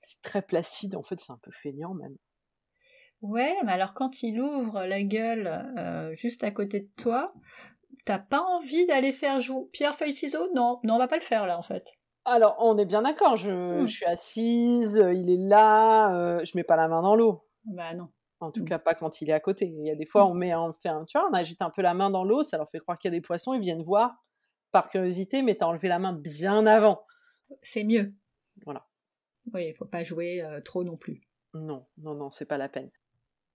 c'est 0.00 0.20
très 0.22 0.42
placide. 0.42 0.96
En 0.96 1.02
fait, 1.02 1.20
c'est 1.20 1.32
un 1.32 1.38
peu 1.42 1.50
feignant 1.52 1.94
même. 1.94 2.16
ouais, 3.22 3.54
mais 3.64 3.72
alors 3.72 3.94
quand 3.94 4.22
il 4.22 4.40
ouvre 4.40 4.84
la 4.84 5.02
gueule 5.02 5.46
euh, 5.78 6.14
juste 6.16 6.44
à 6.44 6.50
côté 6.50 6.80
de 6.80 6.88
toi, 6.96 7.32
t'as 8.04 8.18
pas 8.18 8.40
envie 8.40 8.86
d'aller 8.86 9.12
faire 9.12 9.40
jouer 9.40 9.64
pierre, 9.72 9.94
feuille, 9.94 10.12
ciseaux 10.12 10.52
Non, 10.54 10.80
non, 10.84 10.94
on 10.94 10.98
va 10.98 11.08
pas 11.08 11.16
le 11.16 11.22
faire 11.22 11.46
là, 11.46 11.58
en 11.58 11.62
fait. 11.62 11.92
Alors, 12.24 12.56
on 12.58 12.76
est 12.76 12.84
bien 12.86 13.02
d'accord. 13.02 13.36
Je, 13.36 13.82
Mm. 13.82 13.86
je 13.86 13.92
suis 13.94 14.04
assise, 14.06 14.96
il 15.14 15.30
est 15.30 15.48
là. 15.48 16.16
euh, 16.18 16.44
je 16.44 16.56
mets 16.56 16.64
pas 16.64 16.76
la 16.76 16.88
main 16.88 17.02
dans 17.02 17.14
l'eau. 17.16 17.44
Bah 17.64 17.94
non. 17.94 18.08
En 18.40 18.50
tout 18.50 18.62
Mm. 18.62 18.68
cas, 18.68 18.78
pas 18.78 18.94
quand 18.94 19.20
il 19.20 19.30
est 19.30 19.32
à 19.32 19.40
côté. 19.40 19.66
Il 19.66 19.86
y 19.86 19.90
a 19.90 19.94
des 19.94 20.06
fois, 20.06 20.26
on 20.26 20.34
met, 20.34 20.54
on 20.54 20.72
fait 20.72 20.88
un, 20.88 21.04
tu 21.04 21.18
vois, 21.18 21.28
on 21.30 21.34
agite 21.34 21.62
un 21.62 21.70
peu 21.70 21.82
la 21.82 21.94
main 21.94 22.10
dans 22.10 22.24
l'eau, 22.24 22.42
ça 22.42 22.56
leur 22.58 22.68
fait 22.68 22.78
croire 22.80 22.98
qu'il 22.98 23.10
y 23.10 23.14
a 23.14 23.16
des 23.16 23.22
poissons, 23.22 23.54
ils 23.54 23.60
viennent 23.60 23.82
voir. 23.82 24.14
par 24.72 24.88
curiosité, 24.90 25.40
mais 25.42 25.54
tu 25.56 25.62
as 25.64 25.68
enlevé 25.68 25.88
la 25.88 25.98
main 25.98 26.12
bien 26.12 26.66
avant. 26.66 27.02
C'est 27.62 27.84
mieux. 27.84 28.12
Voilà. 28.66 28.84
Oui, 29.54 29.68
il 29.68 29.74
faut 29.74 29.86
pas 29.86 30.02
jouer 30.02 30.42
euh, 30.42 30.60
trop 30.60 30.84
non 30.84 30.96
plus. 30.98 31.22
Non, 31.54 31.86
non, 31.96 32.14
non, 32.14 32.28
c'est 32.28 32.44
pas 32.44 32.58
la 32.58 32.68
peine. 32.68 32.90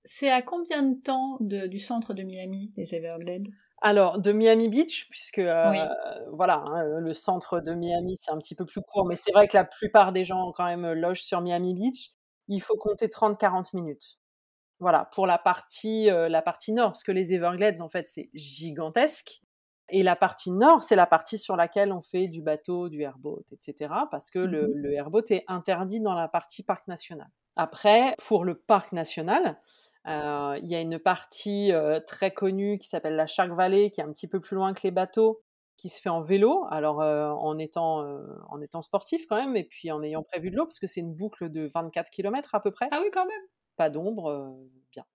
C'est 0.03 0.31
à 0.31 0.41
combien 0.41 0.81
de 0.81 0.99
temps 0.99 1.37
de, 1.41 1.67
du 1.67 1.77
centre 1.77 2.15
de 2.15 2.23
Miami, 2.23 2.73
les 2.75 2.95
Everglades? 2.95 3.49
Alors, 3.81 4.19
de 4.19 4.31
Miami 4.31 4.69
Beach, 4.69 5.07
puisque 5.09 5.39
euh, 5.39 5.87
voilà, 6.31 6.63
hein, 6.67 6.83
le 6.99 7.13
centre 7.13 7.59
de 7.59 7.73
Miami, 7.73 8.15
c'est 8.19 8.31
un 8.31 8.37
petit 8.37 8.53
peu 8.53 8.65
plus 8.65 8.81
court, 8.81 9.05
mais 9.07 9.15
c'est 9.15 9.31
vrai 9.31 9.47
que 9.47 9.57
la 9.57 9.65
plupart 9.65 10.11
des 10.11 10.23
gens 10.23 10.51
quand 10.51 10.65
même 10.65 10.91
logent 10.93 11.23
sur 11.23 11.41
Miami 11.41 11.73
Beach. 11.73 12.11
Il 12.47 12.61
faut 12.61 12.77
compter 12.77 13.07
30-40 13.07 13.75
minutes. 13.75 14.19
Voilà, 14.79 15.05
pour 15.13 15.25
la 15.25 15.39
partie, 15.39 16.09
euh, 16.11 16.29
la 16.29 16.41
partie 16.41 16.73
nord, 16.73 16.91
parce 16.91 17.03
que 17.03 17.11
les 17.11 17.33
Everglades, 17.33 17.81
en 17.81 17.89
fait, 17.89 18.07
c'est 18.07 18.29
gigantesque. 18.33 19.41
Et 19.89 20.03
la 20.03 20.15
partie 20.15 20.51
nord, 20.51 20.83
c'est 20.83 20.95
la 20.95 21.07
partie 21.07 21.37
sur 21.37 21.55
laquelle 21.55 21.91
on 21.91 22.01
fait 22.01 22.27
du 22.27 22.41
bateau, 22.41 22.87
du 22.87 23.01
airboat, 23.01 23.43
etc. 23.51 23.93
Parce 24.09 24.29
que 24.29 24.39
le, 24.39 24.67
mmh 24.67 24.71
le 24.73 24.93
airboat 24.93 25.23
est 25.31 25.43
interdit 25.47 26.01
dans 26.01 26.13
la 26.13 26.27
partie 26.27 26.63
parc 26.63 26.87
national. 26.87 27.29
Après, 27.55 28.15
pour 28.27 28.45
le 28.45 28.55
parc 28.55 28.93
national, 28.93 29.59
euh, 30.07 30.57
il 30.61 30.69
y 30.69 30.75
a 30.75 30.79
une 30.79 30.97
partie 30.99 31.71
euh, 31.71 31.99
très 31.99 32.31
connue 32.31 32.79
qui 32.79 32.87
s'appelle 32.87 33.15
la 33.15 33.27
Shark 33.27 33.51
Valley, 33.51 33.91
qui 33.91 34.01
est 34.01 34.03
un 34.03 34.11
petit 34.11 34.27
peu 34.27 34.39
plus 34.39 34.55
loin 34.55 34.73
que 34.73 34.81
les 34.83 34.91
bateaux, 34.91 35.41
qui 35.77 35.89
se 35.89 36.01
fait 36.01 36.09
en 36.09 36.21
vélo, 36.21 36.65
alors 36.69 37.01
euh, 37.01 37.29
en, 37.29 37.57
étant, 37.57 38.05
en 38.49 38.61
étant 38.61 38.81
sportif 38.81 39.25
quand 39.27 39.35
même, 39.35 39.55
et 39.55 39.63
puis 39.63 39.91
en 39.91 40.01
ayant 40.03 40.23
prévu 40.23 40.51
de 40.51 40.55
l'eau, 40.55 40.65
parce 40.65 40.79
que 40.79 40.87
c'est 40.87 41.01
une 41.01 41.13
boucle 41.13 41.49
de 41.49 41.67
24 41.67 42.09
km 42.09 42.55
à 42.55 42.61
peu 42.61 42.71
près. 42.71 42.87
Ah 42.91 42.99
oui, 43.01 43.09
quand 43.13 43.25
même. 43.25 43.41
Pas 43.77 43.89
d'ombre, 43.89 44.57
bien. 44.91 45.05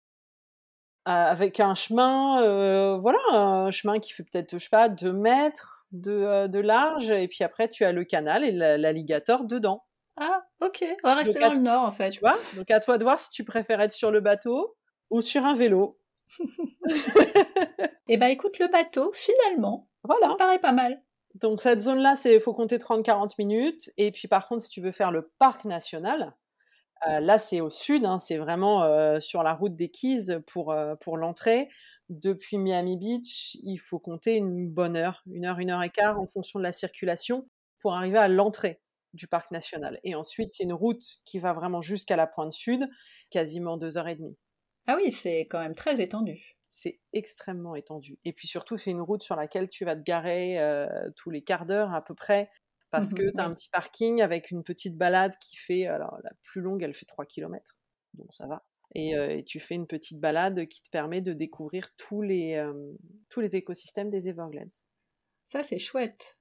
avec 1.05 1.61
un 1.61 1.75
chemin, 1.75 2.97
voilà, 2.97 3.19
un 3.33 3.71
chemin 3.71 4.01
qui 4.01 4.13
fait 4.13 4.25
peut-être, 4.25 4.53
je 4.53 4.59
sais 4.59 4.71
pas, 4.71 4.89
2 4.89 5.13
mètres 5.13 5.87
de, 5.93 6.49
de 6.49 6.59
large, 6.59 7.11
et 7.11 7.29
puis 7.29 7.45
après 7.45 7.69
tu 7.69 7.85
as 7.85 7.93
le 7.93 8.05
canal 8.05 8.43
et 8.45 8.51
l'alligator 8.51 9.45
dedans. 9.45 9.86
Ah, 10.17 10.47
ok. 10.61 10.85
On 11.05 11.09
va 11.09 11.15
rester 11.15 11.39
dans 11.39 11.53
le 11.53 11.61
nord, 11.61 11.85
en 11.85 11.93
fait. 11.93 12.11
Tu 12.11 12.21
vois 12.21 12.39
Donc, 12.55 12.71
à 12.71 12.81
toi 12.81 12.99
de 12.99 13.05
voir 13.05 13.19
si 13.19 13.31
tu 13.31 13.45
préfères 13.45 13.81
être 13.81 13.93
sur 13.93 14.11
le 14.11 14.21
bateau 14.21 14.77
ou 15.11 15.21
sur 15.21 15.45
un 15.45 15.55
vélo. 15.55 15.99
eh 18.09 18.17
ben, 18.17 18.29
écoute, 18.29 18.59
le 18.59 18.69
bateau, 18.69 19.13
finalement, 19.13 19.89
voilà. 20.03 20.27
ça 20.27 20.33
me 20.33 20.39
paraît 20.39 20.59
pas 20.59 20.73
mal. 20.73 21.03
Donc, 21.35 21.61
cette 21.61 21.81
zone-là, 21.81 22.15
il 22.25 22.41
faut 22.41 22.55
compter 22.55 22.79
30-40 22.79 23.33
minutes. 23.39 23.91
Et 23.99 24.11
puis, 24.11 24.27
par 24.27 24.49
contre, 24.49 24.63
si 24.63 24.71
tu 24.71 24.81
veux 24.81 24.93
faire 24.93 25.11
le 25.11 25.31
parc 25.39 25.67
national, 25.67 26.35
euh, 27.07 27.21
là, 27.21 27.39
c'est 27.39 27.61
au 27.61 27.69
sud, 27.69 28.07
hein, 28.07 28.19
c'est 28.19 28.39
vraiment 28.39 28.85
euh, 28.85 29.21
sur 29.21 29.43
la 29.43 29.53
route 29.53 29.77
des 29.77 29.91
Keys 29.91 30.41
pour, 30.47 30.73
euh, 30.73 30.95
pour 30.97 31.19
l'entrée. 31.19 31.69
Depuis 32.09 32.57
Miami 32.57 32.97
Beach, 32.97 33.57
il 33.63 33.77
faut 33.77 33.99
compter 33.99 34.37
une 34.37 34.71
bonne 34.71 34.97
heure, 34.97 35.23
une 35.27 35.45
heure, 35.45 35.59
une 35.59 35.71
heure 35.71 35.83
et 35.83 35.91
quart 35.91 36.19
en 36.19 36.27
fonction 36.27 36.59
de 36.59 36.65
la 36.65 36.73
circulation 36.73 37.47
pour 37.81 37.95
arriver 37.95 38.19
à 38.19 38.29
l'entrée 38.29 38.81
du 39.15 39.29
parc 39.29 39.51
national. 39.51 40.01
Et 40.05 40.15
ensuite, 40.15 40.51
c'est 40.51 40.65
une 40.65 40.73
route 40.73 41.05
qui 41.25 41.39
va 41.39 41.53
vraiment 41.53 41.83
jusqu'à 41.83 42.17
la 42.17 42.27
pointe 42.27 42.53
sud, 42.53 42.89
quasiment 43.31 43.77
deux 43.77 43.99
heures 43.99 44.09
et 44.09 44.17
demie. 44.17 44.37
Ah 44.87 44.97
oui, 44.97 45.13
c'est 45.13 45.41
quand 45.41 45.61
même 45.61 45.75
très 45.75 46.01
étendu. 46.01 46.57
C'est 46.69 47.01
extrêmement 47.13 47.75
étendu. 47.75 48.19
Et 48.25 48.33
puis 48.33 48.49
surtout, 48.49 48.77
c'est 48.77 48.91
une 48.91 49.01
route 49.01 49.23
sur 49.23 49.37
laquelle 49.37 49.69
tu 49.69 49.85
vas 49.85 49.97
te 49.97 50.03
garer 50.03 50.59
euh, 50.59 50.87
tous 51.17 51.31
les 51.31 51.43
quarts 51.43 51.67
d'heure 51.67 51.95
à 51.95 52.05
peu 52.05 52.15
près, 52.15 52.51
parce 52.91 53.15
que 53.15 53.23
mmh 53.23 53.33
tu 53.33 53.41
as 53.41 53.45
un 53.45 53.55
petit 53.55 53.69
parking 53.71 54.23
avec 54.23 54.51
une 54.51 54.63
petite 54.63 54.97
balade 54.97 55.35
qui 55.41 55.57
fait, 55.57 55.87
alors 55.87 56.19
la 56.23 56.31
plus 56.43 56.61
longue, 56.61 56.83
elle 56.83 56.95
fait 56.95 57.07
3 57.07 57.27
km. 57.27 57.77
Donc 58.15 58.35
ça 58.35 58.47
va. 58.47 58.65
Euh, 58.97 59.29
et, 59.29 59.45
tu 59.45 59.61
fais 59.61 59.75
une 59.75 59.87
petite 59.87 60.21
balade 60.21 60.67
qui 60.67 60.83
te 60.83 60.89
permet 60.91 61.21
de 61.21 61.33
découvrir 61.33 61.95
tous 61.97 62.23
les, 62.23 62.55
euh, 62.55 62.95
tous 63.29 63.41
les 63.41 63.57
écosystèmes 63.57 64.11
des 64.11 64.29
Everglades. 64.29 64.71
Ça, 65.43 65.63
c'est 65.63 65.79
chouette. 65.79 66.39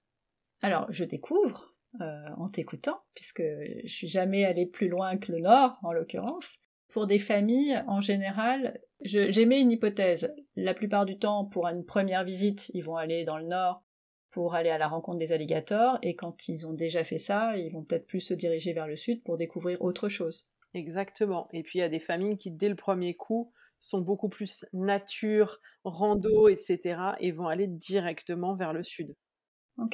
Alors, 0.62 0.92
je 0.92 1.04
découvre, 1.04 1.75
euh, 2.02 2.30
en 2.38 2.48
t'écoutant, 2.48 3.02
puisque 3.14 3.44
je 3.84 3.94
suis 3.94 4.08
jamais 4.08 4.46
allée 4.46 4.66
plus 4.66 4.88
loin 4.88 5.18
que 5.18 5.32
le 5.32 5.40
nord, 5.40 5.78
en 5.84 5.92
l'occurrence. 5.92 6.58
Pour 6.90 7.08
des 7.08 7.20
familles, 7.20 7.84
en 7.88 8.00
général, 8.00 8.80
j'émets 9.02 9.62
une 9.62 9.72
hypothèse. 9.72 10.34
La 10.56 10.74
plupart 10.74 11.06
du 11.06 11.18
temps, 11.18 11.46
pour 11.46 11.68
une 11.68 11.86
première 11.86 12.24
visite, 12.24 12.70
ils 12.74 12.84
vont 12.84 12.96
aller 12.96 13.26
dans 13.26 13.38
le 13.38 13.46
nord 13.46 13.84
pour 14.32 14.54
aller 14.54 14.70
à 14.70 14.78
la 14.78 14.90
rencontre 14.90 15.18
des 15.18 15.32
alligators, 15.32 15.98
et 16.02 16.16
quand 16.16 16.50
ils 16.50 16.68
ont 16.68 16.74
déjà 16.74 17.06
fait 17.06 17.18
ça, 17.18 17.58
ils 17.58 17.72
vont 17.72 17.84
peut-être 17.84 18.06
plus 18.06 18.20
se 18.20 18.34
diriger 18.34 18.74
vers 18.74 18.88
le 18.88 18.98
sud 18.98 19.24
pour 19.24 19.38
découvrir 19.38 19.82
autre 19.82 20.10
chose. 20.10 20.46
Exactement. 20.74 21.48
Et 21.54 21.64
puis 21.64 21.80
il 21.80 21.82
y 21.82 21.86
a 21.86 21.90
des 21.90 22.02
familles 22.02 22.36
qui, 22.36 22.52
dès 22.52 22.68
le 22.68 22.76
premier 22.76 23.16
coup, 23.16 23.54
sont 23.80 24.02
beaucoup 24.02 24.28
plus 24.28 24.66
nature, 24.74 25.62
rando, 25.86 26.50
etc., 26.50 27.00
et 27.20 27.32
vont 27.32 27.48
aller 27.48 27.68
directement 27.68 28.56
vers 28.56 28.74
le 28.74 28.84
sud. 28.84 29.16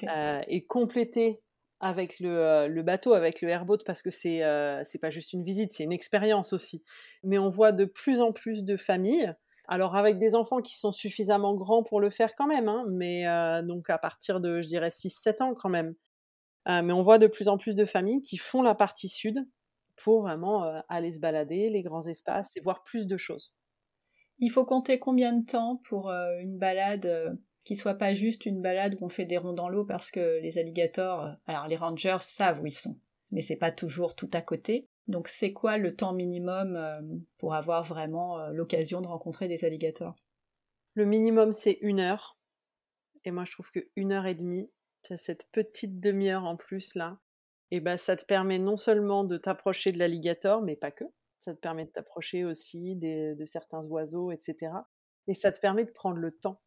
Euh, 0.03 0.41
et 0.47 0.65
compléter 0.65 1.41
avec 1.81 2.19
le, 2.19 2.29
euh, 2.29 2.67
le, 2.67 2.83
bateau, 2.83 3.13
avec 3.13 3.41
le 3.41 3.49
airboat, 3.49 3.79
parce 3.85 4.03
que 4.03 4.11
c'est 4.11 4.43
euh, 4.43 4.83
pas 5.01 5.09
juste 5.09 5.33
une 5.33 5.43
visite, 5.43 5.71
c'est 5.71 5.83
une 5.83 5.91
expérience 5.91 6.53
aussi. 6.53 6.83
Mais 7.23 7.39
on 7.39 7.49
voit 7.49 7.71
de 7.71 7.85
plus 7.85 8.21
en 8.21 8.31
plus 8.31 8.63
de 8.63 8.77
familles, 8.77 9.33
alors 9.67 9.95
avec 9.95 10.19
des 10.19 10.35
enfants 10.35 10.61
qui 10.61 10.77
sont 10.77 10.91
suffisamment 10.91 11.55
grands 11.55 11.81
pour 11.81 11.99
le 11.99 12.11
faire 12.11 12.35
quand 12.35 12.45
même, 12.45 12.69
hein, 12.69 12.85
mais 12.89 13.27
euh, 13.27 13.63
donc 13.63 13.89
à 13.89 13.97
partir 13.97 14.39
de, 14.39 14.61
je 14.61 14.67
dirais, 14.67 14.89
6-7 14.89 15.41
ans 15.41 15.55
quand 15.55 15.69
même. 15.69 15.95
mais 16.67 16.93
on 16.93 17.01
voit 17.01 17.17
de 17.17 17.27
plus 17.27 17.47
en 17.47 17.57
plus 17.57 17.73
de 17.73 17.85
familles 17.85 18.21
qui 18.21 18.37
font 18.37 18.61
la 18.61 18.75
partie 18.75 19.09
sud 19.09 19.43
pour 19.95 20.21
vraiment 20.21 20.83
aller 20.87 21.11
se 21.11 21.19
balader, 21.19 21.69
les 21.69 21.81
grands 21.81 22.05
espaces 22.05 22.55
et 22.57 22.59
voir 22.59 22.83
plus 22.83 23.07
de 23.07 23.17
choses. 23.17 23.53
Il 24.37 24.51
faut 24.51 24.65
compter 24.65 24.99
combien 24.99 25.33
de 25.33 25.45
temps 25.45 25.81
pour 25.83 26.11
une 26.11 26.57
balade 26.57 27.39
qui 27.63 27.75
soit 27.75 27.95
pas 27.95 28.13
juste 28.13 28.45
une 28.45 28.61
balade 28.61 28.95
où 28.99 29.05
on 29.05 29.09
fait 29.09 29.25
des 29.25 29.37
ronds 29.37 29.53
dans 29.53 29.69
l'eau 29.69 29.85
parce 29.85 30.11
que 30.11 30.39
les 30.41 30.57
alligators, 30.57 31.25
euh, 31.25 31.31
alors 31.45 31.67
les 31.67 31.75
rangers 31.75 32.17
savent 32.21 32.61
où 32.61 32.65
ils 32.65 32.71
sont, 32.71 32.97
mais 33.31 33.41
c'est 33.41 33.55
pas 33.55 33.71
toujours 33.71 34.15
tout 34.15 34.29
à 34.33 34.41
côté. 34.41 34.87
Donc 35.07 35.27
c'est 35.27 35.51
quoi 35.51 35.77
le 35.77 35.95
temps 35.95 36.13
minimum 36.13 36.75
euh, 36.75 37.01
pour 37.37 37.53
avoir 37.53 37.83
vraiment 37.83 38.39
euh, 38.39 38.51
l'occasion 38.51 39.01
de 39.01 39.07
rencontrer 39.07 39.47
des 39.47 39.65
alligators? 39.65 40.15
Le 40.93 41.05
minimum 41.05 41.53
c'est 41.53 41.77
une 41.81 41.99
heure. 41.99 42.37
Et 43.25 43.31
moi 43.31 43.43
je 43.45 43.51
trouve 43.51 43.69
que 43.69 43.87
une 43.95 44.11
heure 44.11 44.25
et 44.25 44.35
demie, 44.35 44.69
cette 45.15 45.47
petite 45.51 45.99
demi-heure 45.99 46.45
en 46.45 46.55
plus 46.55 46.95
là, 46.95 47.19
et 47.69 47.79
ben 47.79 47.97
ça 47.97 48.15
te 48.15 48.25
permet 48.25 48.59
non 48.59 48.77
seulement 48.77 49.23
de 49.23 49.37
t'approcher 49.37 49.91
de 49.91 49.99
l'alligator, 49.99 50.61
mais 50.61 50.75
pas 50.75 50.91
que. 50.91 51.05
Ça 51.37 51.53
te 51.53 51.59
permet 51.59 51.85
de 51.85 51.89
t'approcher 51.91 52.43
aussi 52.43 52.95
de 52.95 53.45
certains 53.45 53.83
oiseaux, 53.87 54.31
etc. 54.31 54.73
Et 55.27 55.33
ça 55.33 55.51
te 55.51 55.59
permet 55.59 55.85
de 55.85 55.91
prendre 55.91 56.17
le 56.17 56.31
temps 56.31 56.61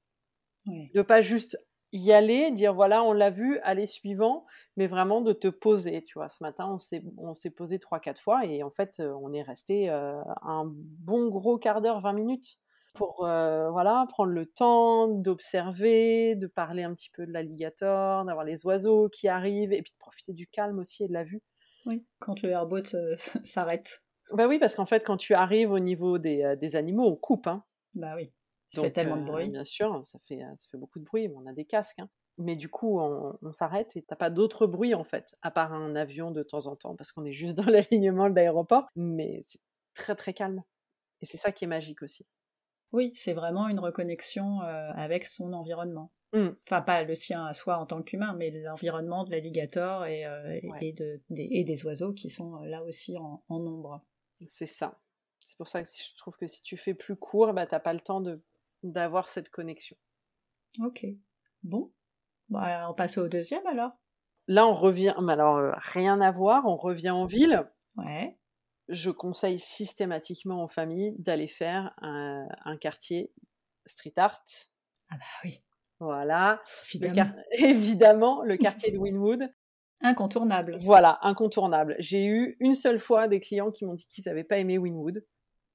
de 0.67 1.03
pas 1.03 1.21
juste 1.21 1.59
y 1.95 2.13
aller, 2.13 2.51
dire 2.51 2.75
voilà, 2.75 3.05
on 3.05 3.13
l'a 3.13 3.31
vu, 3.31 3.59
aller 3.61 3.87
suivant, 3.87 4.45
mais 4.77 4.89
vraiment 4.89 5.21
de 5.21 5.33
te 5.33 5.47
poser. 5.47 6.03
Tu 6.03 6.19
vois, 6.19 6.29
ce 6.29 6.43
matin, 6.43 6.67
on 6.69 6.79
s'est, 6.79 7.03
on 7.17 7.33
s'est 7.35 7.51
posé 7.51 7.79
trois, 7.79 8.01
quatre 8.01 8.21
fois 8.21 8.45
et 8.45 8.63
en 8.65 8.71
fait, 8.71 8.99
euh, 8.99 9.15
on 9.23 9.33
est 9.33 9.43
resté 9.43 9.89
euh, 9.91 10.21
un 10.43 10.65
bon 10.67 11.29
gros 11.29 11.57
quart 11.57 11.81
d'heure, 11.81 12.01
20 12.01 12.13
minutes 12.13 12.59
pour 12.95 13.25
euh, 13.25 13.71
voilà, 13.71 14.07
prendre 14.09 14.33
le 14.33 14.47
temps 14.47 15.09
d'observer, 15.09 16.35
de 16.37 16.47
parler 16.47 16.83
un 16.83 16.95
petit 16.95 17.11
peu 17.11 17.27
de 17.27 17.33
l'alligator, 17.33 18.25
d'avoir 18.25 18.45
les 18.45 18.67
oiseaux 18.67 19.09
qui 19.09 19.29
arrivent 19.29 19.73
et 19.73 19.83
puis 19.83 19.93
de 19.93 19.99
profiter 19.99 20.33
du 20.33 20.47
calme 20.47 20.79
aussi 20.81 21.05
et 21.05 21.09
de 21.09 21.13
la 21.13 21.25
vue. 21.25 21.43
Oui, 21.87 22.05
quand 22.19 22.41
le 22.43 22.51
airboat 22.51 22.97
s'arrête. 23.45 24.03
Bah 24.33 24.47
oui, 24.49 24.59
parce 24.59 24.75
qu'en 24.75 24.87
fait, 24.87 25.05
quand 25.05 25.17
tu 25.17 25.35
arrives 25.35 25.71
au 25.71 25.81
niveau 25.81 26.19
des, 26.19 26.55
des 26.61 26.77
animaux, 26.77 27.07
on 27.07 27.17
coupe. 27.17 27.47
Hein. 27.47 27.65
Bah 27.95 28.15
oui. 28.17 28.33
Ça 28.75 28.83
fait 28.83 28.91
tellement 28.91 29.17
de 29.17 29.25
bruit. 29.25 29.49
Bien 29.49 29.65
sûr, 29.65 30.03
ça 30.05 30.19
fait, 30.21 30.41
ça 30.57 30.69
fait 30.71 30.79
beaucoup 30.79 30.99
de 30.99 31.05
bruit. 31.05 31.29
On 31.35 31.47
a 31.47 31.53
des 31.53 31.65
casques. 31.65 31.99
Hein. 31.99 32.09
Mais 32.39 32.57
du 32.57 32.69
coup, 32.69 32.99
on, 32.99 33.53
s'arrête 33.53 33.97
et 33.97 34.03
t'as 34.03 34.17
pas 34.17 34.31
d'autre 34.31 34.67
bruit 34.67 34.95
en 34.95 35.05
fait, 35.05 35.37
à 35.43 35.51
part 35.51 35.73
un 35.73 35.95
avion 35.95 36.33
de 36.33 36.43
temps 36.43 36.67
en 36.67 36.75
temps, 36.75 36.97
parce 36.97 37.13
qu'on 37.13 37.25
est 37.25 37.33
juste 37.33 37.55
dans 37.57 37.67
l'alignement 37.71 38.29
de 38.29 38.35
l'aéroport. 38.35 38.87
Mais 38.97 39.41
c'est 39.43 39.61
très 39.95 40.15
très 40.15 40.35
calme. 40.35 40.63
Et 41.21 41.27
c'est 41.27 41.37
ça 41.37 41.53
qui 41.53 41.65
est 41.65 41.69
magique 41.69 42.03
aussi. 42.03 42.27
Oui, 42.93 43.13
c'est 43.15 43.33
vraiment 43.33 43.69
une 43.69 43.81
reconnexion 43.81 44.61
avec 44.61 45.25
son 45.27 45.53
environnement. 45.53 46.13
Mmh. 46.33 46.49
Enfin, 46.67 46.83
pas 46.83 47.03
le 47.05 47.15
sien 47.15 47.47
à 47.47 47.55
soi 47.55 47.79
en 47.79 47.87
tant 47.87 48.03
qu'humain, 48.03 48.35
mais 48.35 48.51
l'environnement 48.51 49.25
de 49.25 49.31
l'alligator 49.31 50.05
et, 50.05 50.25
et, 50.81 50.93
de, 50.93 51.21
des, 51.31 51.49
et, 51.51 51.65
des, 51.65 51.85
oiseaux 51.87 52.13
qui 52.13 52.29
sont 52.31 52.57
là 52.63 52.83
aussi 52.85 53.17
en, 53.17 53.43
nombre. 53.49 54.05
C'est 54.49 54.67
ça. 54.67 55.01
C'est 55.41 55.57
pour 55.57 55.69
ça 55.69 55.83
que 55.83 55.89
je 55.89 56.17
trouve 56.17 56.37
que 56.37 56.47
si 56.47 56.63
tu 56.63 56.77
fais 56.77 56.95
plus 56.95 57.17
court, 57.17 57.53
bah, 57.53 57.67
t'as 57.67 57.81
pas 57.81 57.93
le 57.93 58.01
temps 58.01 58.21
de 58.21 58.43
d'avoir 58.85 59.29
cette 59.29 59.51
connexion. 59.51 59.97
Ok. 60.85 61.07
Bon. 61.63 61.93
Bah, 62.49 62.89
on 62.91 62.95
passe 62.95 63.19
au 63.19 63.27
deuxième 63.29 63.67
alors. 63.67 63.93
Là, 64.47 64.67
on 64.67 64.75
revient. 64.75 65.15
Alors, 65.29 65.57
euh, 65.57 65.73
rien 65.77 66.21
à 66.21 66.31
voir, 66.31 66.67
on 66.67 66.77
revient 66.77 67.11
en 67.11 67.25
ville. 67.25 67.65
Ouais. 67.97 68.39
Je 68.89 69.11
conseille 69.11 69.59
systématiquement 69.59 70.63
aux 70.63 70.69
familles 70.69 71.15
d'aller 71.19 71.49
faire 71.49 71.95
un, 72.03 72.77
quartier 72.79 73.33
street 73.87 74.13
art. 74.17 74.45
Ah 75.11 75.17
bah 75.17 75.25
oui. 75.45 75.65
Voilà. 76.01 76.63
Évidemment. 76.93 77.33
Le 77.53 77.65
Évidemment, 77.65 78.43
le 78.43 78.57
quartier 78.59 78.93
de 78.93 78.99
Winwood. 78.99 79.51
Incontournable. 80.03 80.77
Voilà, 80.81 81.19
incontournable. 81.23 81.97
J'ai 81.99 82.27
eu 82.27 82.57
une 82.61 82.75
seule 82.75 82.99
fois 82.99 83.27
des 83.27 83.41
clients 83.41 83.71
qui 83.71 83.87
m'ont 83.87 83.95
dit 83.95 84.07
qu'ils 84.07 84.25
n'avaient 84.27 84.45
pas 84.45 84.59
aimé 84.59 84.77
Winwood. 84.77 85.25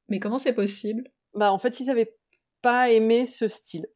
Mais 0.07 0.19
comment 0.19 0.37
c'est 0.37 0.53
possible? 0.53 1.09
Bah 1.33 1.51
en 1.51 1.57
fait, 1.57 1.79
ils 1.79 1.87
n'avaient 1.87 2.18
pas 2.61 2.89
aimé 2.91 3.25
ce 3.25 3.47
style. 3.47 3.87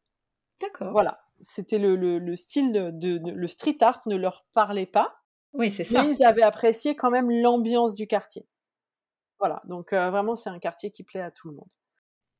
D'accord. 0.60 0.92
Voilà. 0.92 1.20
C'était 1.40 1.78
le, 1.78 1.96
le, 1.96 2.36
style 2.36 2.72
de, 2.72 3.18
le 3.18 3.46
street 3.48 3.76
art 3.80 4.02
ne 4.06 4.16
leur 4.16 4.46
parlait 4.54 4.86
pas. 4.86 5.20
Oui, 5.52 5.70
c'est 5.70 5.84
ça. 5.84 6.02
Mais 6.02 6.14
ils 6.14 6.24
avaient 6.24 6.42
apprécié 6.42 6.96
quand 6.96 7.10
même 7.10 7.30
l'ambiance 7.30 7.94
du 7.94 8.06
quartier. 8.06 8.46
Voilà, 9.38 9.60
donc 9.66 9.92
vraiment 9.92 10.36
c'est 10.36 10.48
un 10.48 10.58
quartier 10.58 10.90
qui 10.90 11.02
plaît 11.02 11.20
à 11.20 11.30
tout 11.30 11.48
le 11.48 11.56
monde. 11.56 11.68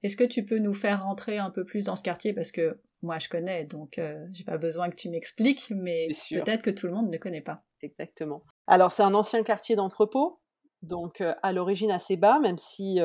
Est-ce 0.03 0.17
que 0.17 0.25
tu 0.25 0.45
peux 0.45 0.59
nous 0.59 0.73
faire 0.73 1.03
rentrer 1.03 1.39
un 1.39 1.51
peu 1.51 1.65
plus 1.65 1.85
dans 1.85 1.97
ce 1.97 2.03
quartier? 2.03 2.33
Parce 2.33 2.51
que 2.51 2.81
moi 3.03 3.19
je 3.19 3.29
connais, 3.29 3.65
donc 3.65 4.01
j'ai 4.33 4.45
pas 4.45 4.59
besoin 4.59 4.89
que 4.91 4.97
tu 4.97 5.11
m'expliques, 5.11 5.71
mais 5.71 6.09
peut-être 6.31 6.63
que 6.63 6.71
tout 6.71 6.87
le 6.87 6.95
monde 6.95 7.11
ne 7.11 7.19
connaît 7.19 7.43
pas. 7.43 7.63
Exactement. 7.83 8.43
Alors 8.67 8.93
c'est 8.93 9.03
un 9.03 9.15
ancien 9.15 9.43
quartier 9.43 9.77
d'entrepôt 9.77 10.41
donc 10.85 11.23
à 11.43 11.53
l'origine 11.53 11.91
assez 11.91 12.17
bas, 12.17 12.39
même 12.39 12.59
si 12.59 12.99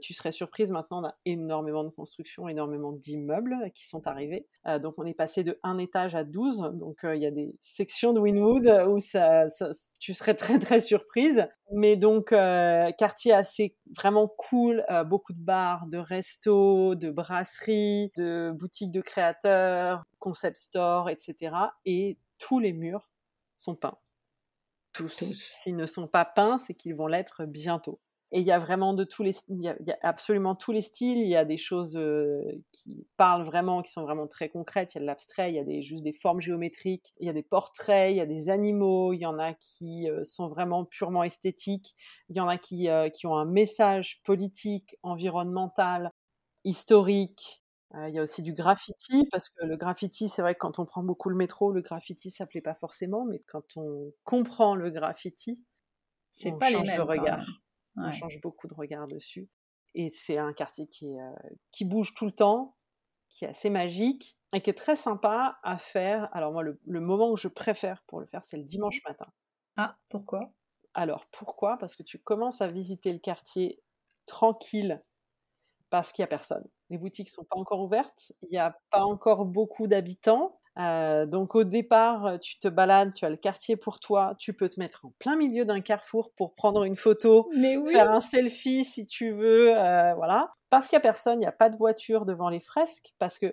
tu 0.00 0.14
serais 0.14 0.32
surprise, 0.32 0.70
maintenant 0.70 1.02
on 1.02 1.06
a 1.06 1.14
énormément 1.24 1.84
de 1.84 1.90
constructions, 1.90 2.48
énormément 2.48 2.92
d'immeubles 2.92 3.70
qui 3.74 3.86
sont 3.86 4.06
arrivés. 4.06 4.46
donc 4.82 4.94
on 4.98 5.04
est 5.04 5.14
passé 5.14 5.44
de 5.44 5.58
un 5.62 5.78
étage 5.78 6.14
à 6.14 6.24
12, 6.24 6.72
donc 6.74 6.98
il 7.04 7.22
y 7.22 7.26
a 7.26 7.30
des 7.30 7.54
sections 7.60 8.12
de 8.12 8.20
Winwood 8.20 8.66
où 8.88 8.98
tu 10.00 10.14
serais 10.14 10.34
très 10.34 10.58
très 10.58 10.80
surprise. 10.80 11.46
Mais 11.72 11.96
donc 11.96 12.28
quartier 12.28 13.32
assez 13.32 13.76
vraiment 13.96 14.28
cool, 14.38 14.84
beaucoup 15.06 15.32
de 15.32 15.42
bars, 15.42 15.86
de 15.86 15.98
restos, 15.98 16.94
de 16.94 17.10
brasseries, 17.10 18.12
de 18.16 18.52
boutiques 18.56 18.92
de 18.92 19.00
créateurs, 19.00 20.04
concept 20.18 20.56
store, 20.56 21.10
etc. 21.10 21.54
Et 21.84 22.18
tous 22.38 22.58
les 22.58 22.72
murs 22.72 23.10
sont 23.56 23.74
peints 23.74 23.98
tous. 25.04 25.60
S'ils 25.62 25.76
ne 25.76 25.86
sont 25.86 26.06
pas 26.06 26.24
peints, 26.24 26.58
c'est 26.58 26.74
qu'ils 26.74 26.94
vont 26.94 27.06
l'être 27.06 27.44
bientôt. 27.44 28.00
Et 28.32 28.40
il 28.40 28.46
y 28.46 28.50
a 28.50 28.58
vraiment 28.58 28.92
de 28.92 29.04
tous 29.04 29.22
les, 29.22 29.32
il 29.48 29.62
y 29.62 29.68
a, 29.68 29.98
absolument 30.02 30.56
tous 30.56 30.72
les 30.72 30.80
styles. 30.80 31.18
Il 31.18 31.28
y 31.28 31.36
a 31.36 31.44
des 31.44 31.56
choses 31.56 31.96
euh, 31.96 32.42
qui 32.72 33.06
parlent 33.16 33.44
vraiment, 33.44 33.82
qui 33.82 33.92
sont 33.92 34.02
vraiment 34.02 34.26
très 34.26 34.48
concrètes. 34.48 34.94
Il 34.94 34.96
y 34.96 34.98
a 34.98 35.02
de 35.02 35.06
l'abstrait, 35.06 35.52
il 35.52 35.54
y 35.54 35.60
a 35.60 35.64
des, 35.64 35.82
juste 35.82 36.02
des 36.02 36.12
formes 36.12 36.40
géométriques, 36.40 37.14
il 37.20 37.26
y 37.26 37.30
a 37.30 37.32
des 37.32 37.44
portraits, 37.44 38.12
il 38.12 38.16
y 38.16 38.20
a 38.20 38.26
des 38.26 38.48
animaux. 38.48 39.12
Il 39.12 39.20
y 39.20 39.26
en 39.26 39.38
a 39.38 39.54
qui 39.54 40.10
euh, 40.10 40.24
sont 40.24 40.48
vraiment 40.48 40.84
purement 40.84 41.22
esthétiques. 41.22 41.94
Il 42.28 42.36
y 42.36 42.40
en 42.40 42.48
a 42.48 42.58
qui, 42.58 42.88
euh, 42.88 43.10
qui 43.10 43.28
ont 43.28 43.36
un 43.36 43.44
message 43.44 44.20
politique, 44.24 44.96
environnemental, 45.04 46.10
historique. 46.64 47.62
Il 48.08 48.14
y 48.14 48.18
a 48.18 48.22
aussi 48.22 48.42
du 48.42 48.52
graffiti, 48.52 49.26
parce 49.30 49.48
que 49.48 49.64
le 49.64 49.76
graffiti, 49.76 50.28
c'est 50.28 50.42
vrai 50.42 50.54
que 50.54 50.58
quand 50.58 50.78
on 50.78 50.84
prend 50.84 51.02
beaucoup 51.02 51.30
le 51.30 51.36
métro, 51.36 51.72
le 51.72 51.80
graffiti, 51.80 52.30
ça 52.30 52.44
plaît 52.44 52.60
pas 52.60 52.74
forcément, 52.74 53.24
mais 53.24 53.38
quand 53.46 53.76
on 53.76 54.12
comprend 54.24 54.74
le 54.74 54.90
graffiti, 54.90 55.64
c'est 56.30 56.52
pas 56.52 56.70
change 56.70 56.82
les 56.82 56.88
mêmes, 56.88 56.96
de 56.98 57.02
regard. 57.02 57.46
On 57.96 58.12
change 58.12 58.40
beaucoup 58.42 58.66
de 58.66 58.74
regard 58.74 59.08
dessus. 59.08 59.48
Et 59.94 60.10
c'est 60.10 60.36
un 60.36 60.52
quartier 60.52 60.86
qui, 60.88 61.16
qui 61.72 61.86
bouge 61.86 62.12
tout 62.14 62.26
le 62.26 62.32
temps, 62.32 62.76
qui 63.30 63.46
est 63.46 63.48
assez 63.48 63.70
magique 63.70 64.36
et 64.52 64.60
qui 64.60 64.68
est 64.68 64.74
très 64.74 64.96
sympa 64.96 65.58
à 65.62 65.78
faire. 65.78 66.28
Alors 66.36 66.52
moi, 66.52 66.62
le, 66.62 66.78
le 66.84 67.00
moment 67.00 67.30
où 67.30 67.36
je 67.38 67.48
préfère 67.48 68.02
pour 68.06 68.20
le 68.20 68.26
faire, 68.26 68.44
c'est 68.44 68.58
le 68.58 68.64
dimanche 68.64 69.02
matin. 69.08 69.32
Ah, 69.76 69.96
pourquoi? 70.10 70.52
Alors 70.92 71.26
pourquoi? 71.32 71.78
Parce 71.78 71.96
que 71.96 72.02
tu 72.02 72.18
commences 72.18 72.60
à 72.60 72.68
visiter 72.68 73.12
le 73.12 73.18
quartier 73.18 73.82
tranquille 74.26 75.02
parce 75.90 76.12
qu'il 76.12 76.22
n'y 76.22 76.24
a 76.24 76.28
personne. 76.28 76.64
Les 76.90 76.98
boutiques 76.98 77.30
sont 77.30 77.44
pas 77.44 77.58
encore 77.58 77.80
ouvertes, 77.80 78.32
il 78.42 78.50
n'y 78.50 78.58
a 78.58 78.76
pas 78.90 79.02
encore 79.02 79.44
beaucoup 79.44 79.86
d'habitants. 79.86 80.58
Euh, 80.78 81.24
donc 81.24 81.54
au 81.54 81.64
départ, 81.64 82.38
tu 82.40 82.58
te 82.58 82.68
balades, 82.68 83.14
tu 83.14 83.24
as 83.24 83.30
le 83.30 83.36
quartier 83.36 83.76
pour 83.76 83.98
toi, 83.98 84.34
tu 84.38 84.52
peux 84.52 84.68
te 84.68 84.78
mettre 84.78 85.06
en 85.06 85.12
plein 85.18 85.34
milieu 85.34 85.64
d'un 85.64 85.80
carrefour 85.80 86.32
pour 86.36 86.54
prendre 86.54 86.84
une 86.84 86.96
photo, 86.96 87.48
faire 87.90 88.10
un 88.10 88.20
selfie 88.20 88.84
si 88.84 89.06
tu 89.06 89.32
veux, 89.32 89.74
euh, 89.76 90.14
voilà. 90.14 90.52
Parce 90.68 90.88
qu'il 90.88 90.96
n'y 90.96 91.00
a 91.00 91.02
personne, 91.02 91.36
il 91.36 91.44
n'y 91.44 91.46
a 91.46 91.52
pas 91.52 91.70
de 91.70 91.76
voiture 91.76 92.24
devant 92.26 92.48
les 92.50 92.60
fresques, 92.60 93.14
parce 93.18 93.38
que 93.38 93.46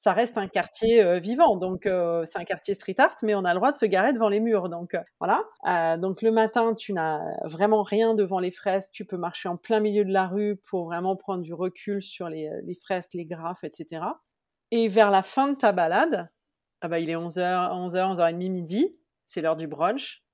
ça 0.00 0.14
reste 0.14 0.38
un 0.38 0.48
quartier 0.48 1.02
euh, 1.02 1.18
vivant. 1.18 1.56
Donc, 1.56 1.84
euh, 1.84 2.24
c'est 2.24 2.38
un 2.38 2.44
quartier 2.44 2.72
street 2.72 2.94
art, 2.96 3.16
mais 3.22 3.34
on 3.34 3.44
a 3.44 3.52
le 3.52 3.58
droit 3.58 3.70
de 3.70 3.76
se 3.76 3.84
garer 3.84 4.14
devant 4.14 4.30
les 4.30 4.40
murs. 4.40 4.70
Donc, 4.70 4.94
euh, 4.94 5.02
voilà. 5.20 5.98
donc, 5.98 6.22
le 6.22 6.30
matin, 6.30 6.72
tu 6.72 6.94
n'as 6.94 7.20
vraiment 7.44 7.82
rien 7.82 8.14
devant 8.14 8.38
les 8.38 8.50
fresques. 8.50 8.92
Tu 8.94 9.04
peux 9.04 9.18
marcher 9.18 9.50
en 9.50 9.58
plein 9.58 9.78
milieu 9.78 10.06
de 10.06 10.12
la 10.12 10.26
rue 10.26 10.56
pour 10.56 10.86
vraiment 10.86 11.16
prendre 11.16 11.42
du 11.42 11.52
recul 11.52 12.00
sur 12.00 12.30
les, 12.30 12.50
les 12.62 12.74
fresques, 12.74 13.12
les 13.12 13.26
graphes, 13.26 13.62
etc. 13.62 14.02
Et 14.70 14.88
vers 14.88 15.10
la 15.10 15.22
fin 15.22 15.48
de 15.48 15.56
ta 15.56 15.70
balade, 15.72 16.30
ah 16.80 16.88
bah, 16.88 16.98
il 16.98 17.10
est 17.10 17.14
11h, 17.14 17.38
11h, 17.38 18.16
11h30, 18.16 18.50
midi. 18.50 18.96
C'est 19.26 19.42
l'heure 19.42 19.56
du 19.56 19.66
brunch. 19.66 20.24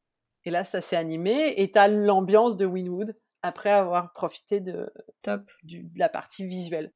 Et 0.44 0.50
là, 0.50 0.62
ça 0.62 0.80
s'est 0.80 0.96
animé 0.96 1.54
et 1.56 1.72
tu 1.72 1.78
as 1.80 1.88
l'ambiance 1.88 2.56
de 2.56 2.66
Winwood 2.66 3.16
après 3.42 3.70
avoir 3.70 4.12
profité 4.12 4.60
de, 4.60 4.88
Top. 5.22 5.50
de 5.64 5.82
la 5.96 6.08
partie 6.08 6.46
visuelle. 6.46 6.92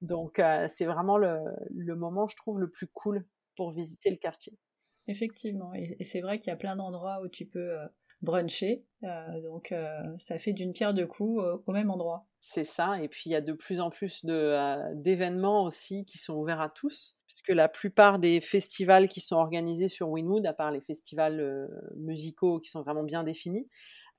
Donc 0.00 0.40
c'est 0.68 0.86
vraiment 0.86 1.18
le, 1.18 1.94
moment, 1.94 2.26
je 2.26 2.36
trouve, 2.36 2.58
le 2.58 2.70
plus 2.70 2.86
cool 2.86 3.26
pour 3.56 3.72
visiter 3.72 4.10
le 4.10 4.16
quartier. 4.16 4.58
Effectivement, 5.06 5.72
et, 5.74 5.96
c'est 6.04 6.20
vrai 6.20 6.38
qu'il 6.38 6.50
y 6.50 6.52
a 6.52 6.56
plein 6.56 6.76
d'endroits 6.76 7.20
où 7.22 7.28
tu 7.28 7.46
peux 7.46 7.76
bruncher, 8.20 8.84
donc 9.02 9.74
ça 10.18 10.38
fait 10.38 10.52
d'une 10.52 10.72
pierre 10.72 10.94
deux 10.94 11.06
coups 11.06 11.42
au 11.66 11.72
même 11.72 11.90
endroit. 11.90 12.26
C'est 12.40 12.64
ça, 12.64 13.02
et 13.02 13.08
puis 13.08 13.22
il 13.26 13.32
y 13.32 13.34
a 13.34 13.40
de 13.40 13.52
plus 13.52 13.80
en 13.80 13.90
plus 13.90 14.24
d'événements 14.24 15.64
aussi 15.64 16.04
qui 16.04 16.18
sont 16.18 16.34
ouverts 16.34 16.60
à 16.60 16.68
tous, 16.68 17.16
puisque 17.26 17.48
la 17.48 17.68
plupart 17.68 18.18
des 18.18 18.40
festivals 18.40 19.08
qui 19.08 19.20
sont 19.20 19.36
organisés 19.36 19.88
sur 19.88 20.08
Winwood, 20.10 20.46
à 20.46 20.52
part 20.52 20.70
les 20.70 20.80
festivals 20.80 21.68
musicaux 21.96 22.60
qui 22.60 22.70
sont 22.70 22.82
vraiment 22.82 23.02
bien 23.02 23.24
définis, 23.24 23.66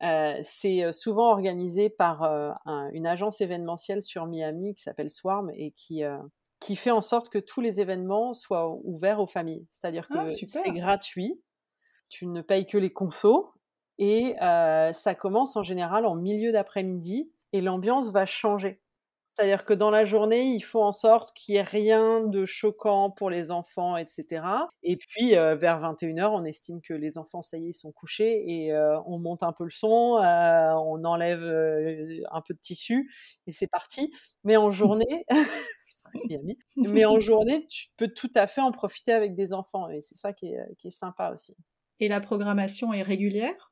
euh, 0.02 0.40
c'est 0.44 0.84
euh, 0.84 0.92
souvent 0.92 1.32
organisé 1.32 1.90
par 1.90 2.24
euh, 2.24 2.52
une 2.94 3.06
agence 3.06 3.42
événementielle 3.42 4.02
sur 4.02 4.26
Miami 4.28 4.74
qui 4.74 4.84
s'appelle 4.84 5.10
Swarm 5.10 5.52
et 5.54 5.72
qui, 5.72 6.04
qui 6.60 6.76
fait 6.76 6.92
en 6.92 7.02
sorte 7.02 7.30
que 7.30 7.40
tous 7.40 7.62
les 7.62 7.82
événements 7.82 8.34
soient 8.34 8.70
ouverts 8.84 9.20
aux 9.20 9.28
familles. 9.28 9.68
C'est-à-dire 9.72 10.08
que 10.08 10.18
ah, 10.18 10.30
c'est 10.30 10.72
gratuit, 10.72 11.42
tu 12.10 12.28
ne 12.28 12.42
payes 12.42 12.66
que 12.66 12.78
les 12.78 12.92
consos 12.92 13.54
et 13.98 14.36
ça 14.40 15.16
commence 15.16 15.56
en 15.56 15.64
général 15.64 16.06
en 16.06 16.16
milieu 16.16 16.52
d'après-midi 16.52 17.32
et 17.52 17.62
l'ambiance 17.62 18.12
va 18.12 18.26
changer. 18.26 18.82
C'est-à-dire 19.40 19.64
que 19.64 19.74
dans 19.74 19.90
la 19.90 20.04
journée, 20.04 20.48
il 20.54 20.60
faut 20.60 20.84
en 20.84 20.92
sorte 20.92 21.34
qu'il 21.34 21.54
n'y 21.56 21.60
ait 21.60 21.64
rien 21.64 22.26
de 22.28 22.44
choquant 22.44 23.10
pour 23.10 23.30
les 23.30 23.52
enfants, 23.52 23.96
etc. 23.96 24.44
Et 24.84 24.98
puis, 24.98 25.38
euh, 25.38 25.56
vers 25.56 25.80
21h, 25.80 26.28
on 26.34 26.44
estime 26.44 26.82
que 26.82 26.94
les 26.94 27.18
enfants, 27.18 27.42
ça 27.42 27.58
y 27.58 27.68
est, 27.68 27.70
ils 27.70 27.74
sont 27.74 27.94
couchés 27.94 28.44
et 28.46 28.74
euh, 28.74 29.00
on 29.06 29.18
monte 29.18 29.42
un 29.42 29.54
peu 29.54 29.64
le 29.64 29.70
son, 29.70 30.18
euh, 30.18 30.74
on 30.74 31.06
enlève 31.06 31.42
un 32.32 32.42
peu 32.42 32.54
de 32.54 32.60
tissu 32.60 33.10
et 33.48 33.54
c'est 33.54 33.68
parti. 33.68 34.12
Mais 34.44 34.58
en 34.58 34.72
journée, 34.72 35.26
mais 36.76 37.06
en 37.06 37.18
journée, 37.20 37.66
tu 37.68 37.88
peux 37.96 38.10
tout 38.10 38.32
à 38.36 38.46
fait 38.46 38.62
en 38.62 38.74
profiter 38.74 39.14
avec 39.14 39.36
des 39.36 39.54
enfants 39.54 39.88
et 39.90 40.02
c'est 40.02 40.16
ça 40.18 40.34
qui 40.34 40.48
est, 40.48 40.76
qui 40.78 40.90
est 40.90 40.92
sympa 40.92 41.32
aussi. 41.32 41.56
Et 42.02 42.10
la 42.10 42.20
programmation 42.20 42.92
est 42.92 43.04
régulière? 43.04 43.69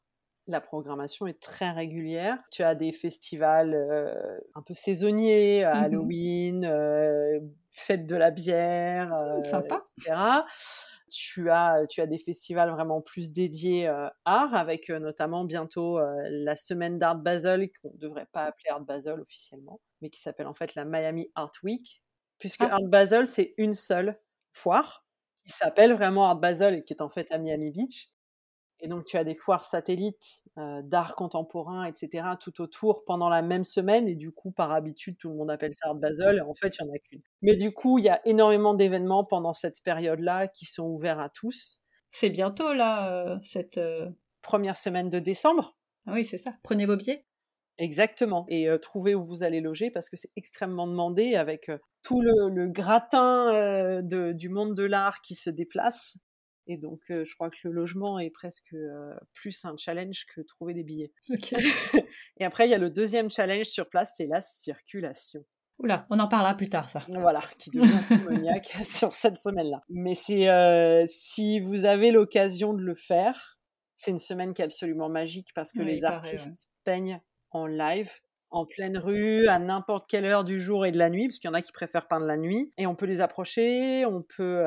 La 0.47 0.61
programmation 0.61 1.27
est 1.27 1.39
très 1.39 1.71
régulière. 1.71 2.37
Tu 2.51 2.63
as 2.63 2.75
des 2.75 2.91
festivals 2.91 3.73
euh, 3.73 4.39
un 4.55 4.61
peu 4.61 4.73
saisonniers, 4.73 5.63
mmh 5.63 5.67
Halloween, 5.67 6.65
euh, 6.65 7.39
fête 7.69 8.05
de 8.05 8.15
la 8.15 8.31
bière, 8.31 9.09
mmh, 9.09 9.43
Sympa. 9.43 9.83
etc. 9.97 10.15
Tu 11.09 11.49
as, 11.49 11.85
tu 11.89 12.01
as 12.01 12.05
des 12.05 12.17
festivals 12.17 12.69
vraiment 12.71 13.01
plus 13.01 13.31
dédiés 13.31 13.87
euh, 13.87 14.09
art, 14.25 14.53
avec 14.55 14.89
notamment 14.89 15.45
bientôt 15.45 15.99
la 16.29 16.55
semaine 16.55 16.97
d'Art 16.97 17.17
Basel, 17.17 17.69
qu'on 17.81 17.91
ne 17.93 17.97
devrait 17.97 18.27
pas 18.31 18.45
appeler 18.45 18.69
Art 18.69 18.81
Basel 18.81 19.19
officiellement, 19.19 19.79
mais 20.01 20.09
qui 20.09 20.19
s'appelle 20.19 20.47
en 20.47 20.53
fait 20.53 20.75
la 20.75 20.85
Miami 20.85 21.29
Art 21.35 21.53
Week, 21.63 22.03
puisque 22.39 22.63
ah. 22.63 22.73
Art 22.73 22.87
Basel, 22.87 23.27
c'est 23.27 23.53
une 23.57 23.73
seule 23.73 24.19
foire 24.51 25.05
qui 25.45 25.53
s'appelle 25.53 25.93
vraiment 25.93 26.27
Art 26.27 26.39
Basel 26.39 26.75
et 26.75 26.83
qui 26.83 26.93
est 26.93 27.01
en 27.01 27.09
fait 27.09 27.31
à 27.31 27.37
Miami 27.37 27.71
Beach 27.71 28.09
et 28.79 28.87
donc, 28.87 29.05
tu 29.05 29.17
as 29.17 29.23
des 29.23 29.33
foires 29.33 29.63
satellites 29.63 30.43
euh, 30.57 30.81
d'art 30.83 31.15
contemporain, 31.15 31.85
etc., 31.85 32.27
tout 32.39 32.61
autour 32.61 33.03
pendant 33.05 33.29
la 33.29 33.41
même 33.41 33.65
semaine. 33.65 34.07
Et 34.07 34.15
du 34.15 34.31
coup, 34.31 34.51
par 34.51 34.71
habitude, 34.71 35.17
tout 35.17 35.29
le 35.29 35.35
monde 35.35 35.49
appelle 35.49 35.73
ça 35.73 35.87
Art 35.87 35.95
Basel. 35.95 36.37
Et 36.37 36.41
en 36.41 36.53
fait, 36.53 36.77
il 36.77 36.83
n'y 36.83 36.91
en 36.91 36.93
a 36.93 36.99
qu'une. 36.99 37.21
Mais 37.41 37.55
du 37.55 37.71
coup, 37.73 37.97
il 37.97 38.05
y 38.05 38.09
a 38.09 38.21
énormément 38.25 38.75
d'événements 38.75 39.23
pendant 39.23 39.53
cette 39.53 39.81
période-là 39.83 40.47
qui 40.47 40.65
sont 40.65 40.85
ouverts 40.85 41.19
à 41.19 41.29
tous. 41.29 41.81
C'est 42.11 42.29
bientôt, 42.29 42.73
là, 42.73 43.11
euh, 43.13 43.37
cette. 43.43 43.77
Euh 43.77 44.09
Première 44.43 44.77
semaine 44.77 45.09
de 45.09 45.19
décembre. 45.19 45.75
Ah 46.05 46.13
oui, 46.13 46.23
c'est 46.23 46.37
ça. 46.37 46.53
Prenez 46.63 46.85
vos 46.85 46.95
billets. 46.95 47.25
Exactement. 47.79 48.45
Et 48.47 48.69
trouvez 48.81 49.13
où 49.13 49.21
vous 49.21 49.43
allez 49.43 49.59
loger 49.59 49.91
parce 49.91 50.09
que 50.09 50.15
c'est 50.15 50.31
extrêmement 50.37 50.87
demandé 50.87 51.35
avec 51.35 51.69
tout 52.01 52.21
le, 52.21 52.67
gratin 52.67 54.01
du 54.01 54.47
monde 54.47 54.73
de 54.73 54.83
l'art 54.83 55.19
qui 55.21 55.35
se 55.35 55.49
déplace. 55.49 56.17
Et 56.67 56.77
donc, 56.77 57.01
je 57.09 57.33
crois 57.35 57.49
que 57.49 57.57
le 57.63 57.71
logement 57.71 58.19
est 58.19 58.29
presque 58.29 58.75
plus 59.33 59.65
un 59.65 59.75
challenge 59.77 60.25
que 60.33 60.41
trouver 60.41 60.73
des 60.73 60.83
billets. 60.83 61.11
et 62.37 62.45
après, 62.45 62.67
il 62.67 62.71
y 62.71 62.73
a 62.73 62.77
le 62.77 62.89
deuxième 62.89 63.29
challenge 63.29 63.67
sur 63.67 63.89
place, 63.89 64.13
c'est 64.17 64.27
la 64.27 64.41
circulation. 64.41 65.45
Oula, 65.79 66.07
on 66.09 66.19
en 66.19 66.27
parlera 66.27 66.55
plus 66.55 66.69
tard, 66.69 66.89
ça. 66.89 67.05
Voilà, 67.07 67.41
qui 67.57 67.69
devient 67.73 68.25
maniaque 68.25 68.77
sur 68.85 69.13
cette 69.13 69.37
semaine-là. 69.37 69.81
Mais 69.89 70.13
c'est 70.13 71.05
si 71.07 71.59
vous 71.59 71.85
avez 71.85 72.11
l'occasion 72.11 72.73
de 72.73 72.81
le 72.81 72.95
faire, 72.95 73.57
c'est 73.95 74.11
une 74.11 74.19
semaine 74.19 74.53
qui 74.53 74.61
est 74.61 74.65
absolument 74.65 75.09
magique 75.09 75.49
parce 75.55 75.71
que 75.71 75.81
les 75.81 76.03
artistes 76.03 76.69
peignent 76.83 77.21
en 77.51 77.65
live 77.65 78.11
en 78.49 78.65
pleine 78.65 78.97
rue, 78.97 79.47
à 79.47 79.59
n'importe 79.59 80.09
quelle 80.09 80.25
heure 80.25 80.43
du 80.43 80.59
jour 80.59 80.85
et 80.85 80.91
de 80.91 80.97
la 80.97 81.09
nuit, 81.09 81.27
parce 81.27 81.39
qu'il 81.39 81.49
y 81.49 81.51
en 81.51 81.53
a 81.53 81.61
qui 81.61 81.71
préfèrent 81.71 82.07
peindre 82.07 82.25
la 82.25 82.37
nuit. 82.37 82.71
Et 82.77 82.87
on 82.87 82.95
peut 82.95 83.05
les 83.05 83.21
approcher, 83.21 84.05
on 84.05 84.21
peut, 84.21 84.63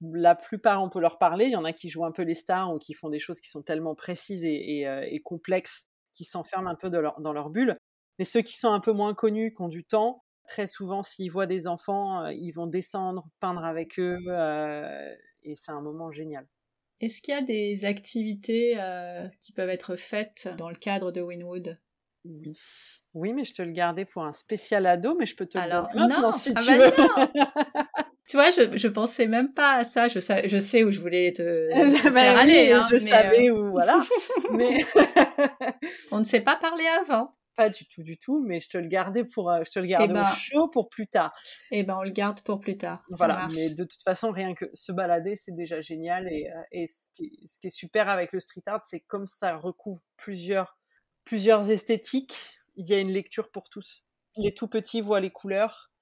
la 0.00 0.34
plupart, 0.34 0.82
on 0.82 0.88
peut 0.88 1.00
leur 1.00 1.18
parler. 1.18 1.46
Il 1.46 1.52
y 1.52 1.56
en 1.56 1.64
a 1.64 1.72
qui 1.72 1.88
jouent 1.88 2.04
un 2.04 2.12
peu 2.12 2.22
les 2.22 2.34
stars 2.34 2.72
ou 2.74 2.78
qui 2.78 2.94
font 2.94 3.10
des 3.10 3.18
choses 3.18 3.40
qui 3.40 3.48
sont 3.48 3.62
tellement 3.62 3.94
précises 3.94 4.44
et, 4.44 5.20
complexes 5.24 5.86
qui 6.14 6.24
s'enferment 6.24 6.68
un 6.68 6.74
peu 6.74 6.90
dans 6.90 7.32
leur 7.32 7.50
bulle. 7.50 7.76
Mais 8.18 8.24
ceux 8.24 8.42
qui 8.42 8.56
sont 8.56 8.72
un 8.72 8.80
peu 8.80 8.92
moins 8.92 9.14
connus, 9.14 9.54
qui 9.54 9.62
ont 9.62 9.68
du 9.68 9.84
temps, 9.84 10.22
très 10.46 10.66
souvent, 10.66 11.02
s'ils 11.02 11.30
voient 11.30 11.46
des 11.46 11.66
enfants, 11.66 12.26
ils 12.26 12.50
vont 12.52 12.66
descendre, 12.66 13.26
peindre 13.40 13.64
avec 13.64 13.98
eux, 13.98 14.18
et 15.42 15.56
c'est 15.56 15.72
un 15.72 15.80
moment 15.80 16.10
génial. 16.10 16.46
Est-ce 17.00 17.20
qu'il 17.20 17.34
y 17.34 17.36
a 17.36 17.42
des 17.42 17.84
activités 17.84 18.78
qui 19.40 19.52
peuvent 19.52 19.70
être 19.70 19.96
faites 19.96 20.48
dans 20.56 20.68
le 20.68 20.76
cadre 20.76 21.12
de 21.12 21.20
Winwood? 21.20 21.78
Oui. 22.24 22.52
Oui, 23.14 23.32
mais 23.32 23.44
je 23.44 23.52
te 23.52 23.62
le 23.62 23.72
gardais 23.72 24.04
pour 24.04 24.24
un 24.24 24.32
spécial 24.32 24.86
ado, 24.86 25.14
mais 25.18 25.26
je 25.26 25.36
peux 25.36 25.46
te 25.46 25.58
le 25.58 25.68
donner 25.68 25.88
maintenant 25.94 26.32
si 26.32 26.52
ah 26.54 26.60
tu 26.60 26.78
bah 26.78 26.90
veux. 26.90 26.92
tu 28.28 28.36
vois, 28.36 28.50
je, 28.50 28.76
je 28.76 28.88
pensais 28.88 29.26
même 29.26 29.52
pas 29.52 29.74
à 29.74 29.84
ça. 29.84 30.08
Je, 30.08 30.18
sais, 30.18 30.48
je 30.48 30.58
sais 30.58 30.84
où 30.84 30.90
je 30.90 31.00
voulais 31.00 31.32
te, 31.32 31.68
faire 32.12 32.38
aller. 32.38 32.72
Hein, 32.72 32.82
je 32.90 32.96
savais 32.96 33.50
où, 33.50 33.70
voilà. 33.70 33.98
mais 34.52 34.78
on 36.10 36.20
ne 36.20 36.24
s'est 36.24 36.40
pas 36.40 36.56
parlé 36.56 36.84
avant. 36.86 37.30
Pas 37.54 37.68
du 37.68 37.86
tout, 37.86 38.02
du 38.02 38.18
tout, 38.18 38.42
mais 38.42 38.60
je 38.60 38.70
te 38.70 38.78
le 38.78 38.86
gardais 38.86 39.24
pour, 39.24 39.50
euh, 39.50 39.62
je 39.66 39.72
te 39.72 39.78
le 39.78 39.84
garde 39.84 40.08
eh 40.08 40.12
ben 40.14 40.24
chaud 40.24 40.68
pour 40.68 40.88
plus 40.88 41.06
tard. 41.06 41.34
Eh 41.70 41.82
ben, 41.82 41.98
on 41.98 42.02
le 42.02 42.10
garde 42.10 42.40
pour 42.40 42.60
plus 42.60 42.78
tard. 42.78 43.04
Voilà, 43.10 43.46
mais 43.54 43.68
de 43.68 43.84
toute 43.84 44.02
façon, 44.02 44.30
rien 44.30 44.54
que 44.54 44.64
se 44.72 44.90
balader, 44.90 45.36
c'est 45.36 45.54
déjà 45.54 45.82
génial. 45.82 46.32
Et, 46.32 46.48
euh, 46.48 46.62
et 46.72 46.86
ce, 46.86 47.10
qui, 47.14 47.46
ce, 47.46 47.60
qui, 47.60 47.66
est 47.66 47.70
super 47.70 48.08
avec 48.08 48.32
le 48.32 48.40
street 48.40 48.62
art, 48.64 48.80
c'est 48.86 49.00
comme 49.00 49.26
ça 49.26 49.54
recouvre 49.58 50.00
plusieurs, 50.16 50.78
plusieurs 51.24 51.70
esthétiques, 51.70 52.58
il 52.76 52.86
y 52.86 52.94
a 52.94 52.98
une 52.98 53.10
lecture 53.10 53.50
pour 53.50 53.68
tous. 53.68 54.04
Les 54.36 54.54
tout 54.54 54.68
petits 54.68 55.00
voient 55.00 55.20
les 55.20 55.30
couleurs 55.30 55.92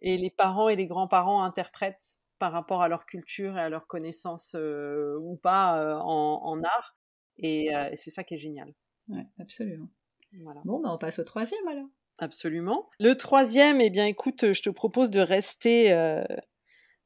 et 0.00 0.16
les 0.16 0.30
parents 0.30 0.68
et 0.68 0.76
les 0.76 0.86
grands-parents 0.86 1.42
interprètent 1.42 2.18
par 2.38 2.52
rapport 2.52 2.82
à 2.82 2.88
leur 2.88 3.06
culture 3.06 3.56
et 3.56 3.60
à 3.60 3.68
leur 3.68 3.86
connaissance 3.86 4.54
euh, 4.56 5.16
ou 5.20 5.36
pas 5.36 6.00
en, 6.00 6.40
en, 6.42 6.62
art. 6.62 6.96
Et 7.38 7.70
c'est 7.94 8.10
ça 8.10 8.24
qui 8.24 8.34
est 8.34 8.38
génial. 8.38 8.72
Ouais, 9.08 9.26
absolument. 9.40 9.88
Bon, 10.64 10.80
bah 10.80 10.90
on 10.92 10.98
passe 10.98 11.18
au 11.18 11.24
troisième 11.24 11.66
alors. 11.68 11.88
Absolument. 12.18 12.88
Le 13.00 13.16
troisième, 13.16 13.80
eh 13.80 13.90
bien, 13.90 14.06
écoute, 14.06 14.52
je 14.52 14.62
te 14.62 14.70
propose 14.70 15.10
de 15.10 15.20
rester 15.20 15.92
euh, 15.92 16.22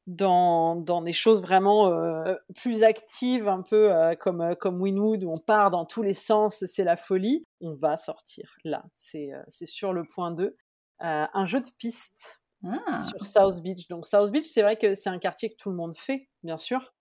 dans, 0.07 0.75
dans 0.75 1.01
des 1.01 1.13
choses 1.13 1.41
vraiment 1.41 1.91
euh, 1.91 2.33
plus 2.55 2.83
actives, 2.83 3.47
un 3.47 3.61
peu 3.61 3.93
euh, 3.93 4.15
comme, 4.15 4.55
comme 4.55 4.81
Winwood, 4.81 5.23
où 5.23 5.31
on 5.31 5.37
part 5.37 5.69
dans 5.69 5.85
tous 5.85 6.01
les 6.01 6.13
sens, 6.13 6.63
c'est 6.65 6.83
la 6.83 6.95
folie. 6.95 7.45
On 7.61 7.73
va 7.73 7.97
sortir 7.97 8.55
là, 8.63 8.83
c'est 8.95 9.31
sur 9.65 9.93
le 9.93 10.01
point 10.03 10.31
2. 10.31 10.55
un 10.99 11.45
jeu 11.45 11.59
de 11.59 11.69
piste 11.77 12.41
ah. 12.63 13.01
sur 13.01 13.25
South 13.25 13.61
Beach. 13.61 13.87
Donc, 13.87 14.07
South 14.07 14.31
Beach, 14.31 14.45
c'est 14.45 14.61
vrai 14.61 14.77
que 14.77 14.93
c'est 14.93 15.09
un 15.09 15.19
quartier 15.19 15.49
que 15.49 15.57
tout 15.57 15.69
le 15.69 15.75
monde 15.75 15.95
fait, 15.95 16.29
bien 16.43 16.57
sûr. 16.57 16.93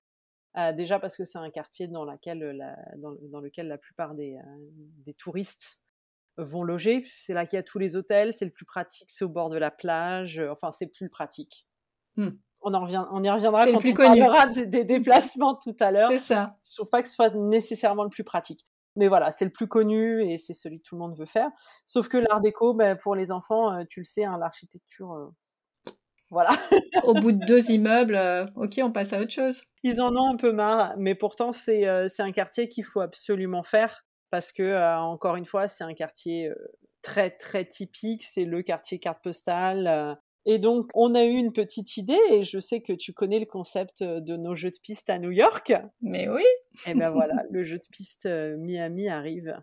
déjà 0.77 0.99
parce 0.99 1.17
que 1.17 1.25
c'est 1.25 1.39
un 1.39 1.51
quartier 1.51 1.89
dans, 1.89 2.05
laquelle 2.05 2.41
la, 2.41 2.77
dans, 2.97 3.15
dans, 3.31 3.41
lequel 3.41 3.69
la 3.69 3.79
plupart 3.79 4.15
des, 4.15 4.37
des 5.05 5.15
touristes 5.15 5.81
vont 6.39 6.63
loger. 6.63 7.03
C'est 7.07 7.33
là 7.33 7.47
qu'il 7.47 7.57
y 7.57 7.61
a 7.61 7.63
tous 7.63 7.79
les 7.79 7.97
hôtels, 7.97 8.33
c'est 8.33 8.45
le 8.45 8.51
plus 8.51 8.67
pratique, 8.67 9.11
c'est 9.11 9.25
au 9.25 9.29
bord 9.29 9.49
de 9.49 9.59
la 9.59 9.71
plage. 9.71 10.39
Euh, 10.39 10.51
enfin, 10.51 10.71
c'est 10.71 10.87
plus 10.87 11.09
pratique. 11.09 11.67
Hmm. 12.17 12.31
On, 12.69 12.75
en 12.75 12.81
revient, 12.81 13.05
on 13.13 13.23
y 13.23 13.31
reviendra 13.31 13.65
quand 13.67 13.81
on 13.85 13.95
parlera 13.95 14.47
des, 14.47 14.85
déplacements 14.85 15.55
tout 15.55 15.77
à 15.79 15.93
l'heure. 15.93 16.11
C'est 16.11 16.19
ça. 16.19 16.57
Je 16.69 16.75
trouve 16.75 16.91
pas 16.91 17.01
que 17.01 17.09
ce 17.09 17.15
soit 17.15 17.33
nécessairement 17.35 18.03
le 18.03 18.11
plus 18.11 18.25
pratique. 18.25 18.67
Mais 18.97 19.07
voilà, 19.07 19.31
c'est 19.31 19.45
le 19.45 19.53
plus 19.53 19.69
connu 19.69 20.23
et 20.29 20.37
c'est 20.37 20.55
celui 20.55 20.79
que 20.79 20.83
tout 20.83 20.97
le 20.97 21.01
monde 21.01 21.17
veut 21.17 21.27
faire. 21.27 21.51
Sauf 21.85 22.09
que 22.09 22.17
l'art 22.17 22.41
déco, 22.41 22.75
ben, 22.75 22.97
pour 22.97 23.15
les 23.15 23.31
enfants, 23.31 23.73
euh, 23.73 23.85
tu 23.89 24.01
le 24.01 24.05
sais, 24.05 24.25
hein, 24.25 24.37
l'architecture, 24.39 25.13
euh, 25.13 25.93
voilà. 26.31 26.51
Au 27.05 27.15
bout 27.15 27.31
de 27.31 27.45
deux 27.47 27.71
immeubles, 27.71 28.19
ok, 28.57 28.81
on 28.83 28.91
passe 28.91 29.13
à 29.13 29.21
autre 29.21 29.33
chose. 29.33 29.63
Ils 29.85 30.01
en 30.01 30.17
ont 30.17 30.33
un 30.33 30.37
peu 30.37 30.51
marre, 30.51 30.95
mais 30.97 31.15
pourtant 31.15 31.53
c'est 31.53 31.87
un 31.87 32.33
quartier 32.33 32.69
qu'il 32.69 32.85
faut 32.85 33.01
absolument 33.01 33.63
faire 33.63 34.07
parce 34.31 34.53
que 34.53 34.63
euh, 34.63 34.99
encore 34.99 35.37
une 35.37 35.47
fois, 35.47 35.69
c'est 35.69 35.85
un 35.85 35.95
quartier 35.95 36.49
euh, 36.49 36.55
très 37.03 37.31
très 37.31 37.65
typique, 37.65 38.23
c'est 38.25 38.45
le 38.45 38.63
quartier 38.63 38.99
carte 38.99 39.23
postale. 39.23 40.19
Euh. 40.47 40.53
et 40.53 40.59
donc, 40.59 40.91
on 40.95 41.15
a 41.15 41.25
eu 41.25 41.35
une 41.35 41.53
petite 41.53 41.97
idée, 41.97 42.19
et 42.31 42.43
je 42.43 42.59
sais 42.61 42.81
que 42.81 42.93
tu 42.93 43.13
connais 43.13 43.39
le 43.39 43.47
concept 43.47 44.03
de 44.03 44.37
nos 44.37 44.55
jeux 44.55 44.71
de 44.71 44.79
piste 44.83 45.11
à 45.11 45.19
New 45.19 45.31
York. 45.31 45.73
Mais 46.01 46.29
oui. 46.29 46.45
Et 46.87 46.95
ben 46.95 47.11
voilà, 47.11 47.43
le 47.51 47.65
jeu 47.65 47.79
de 47.79 47.87
piste 47.91 48.27
Miami 48.27 49.09
arrive 49.09 49.61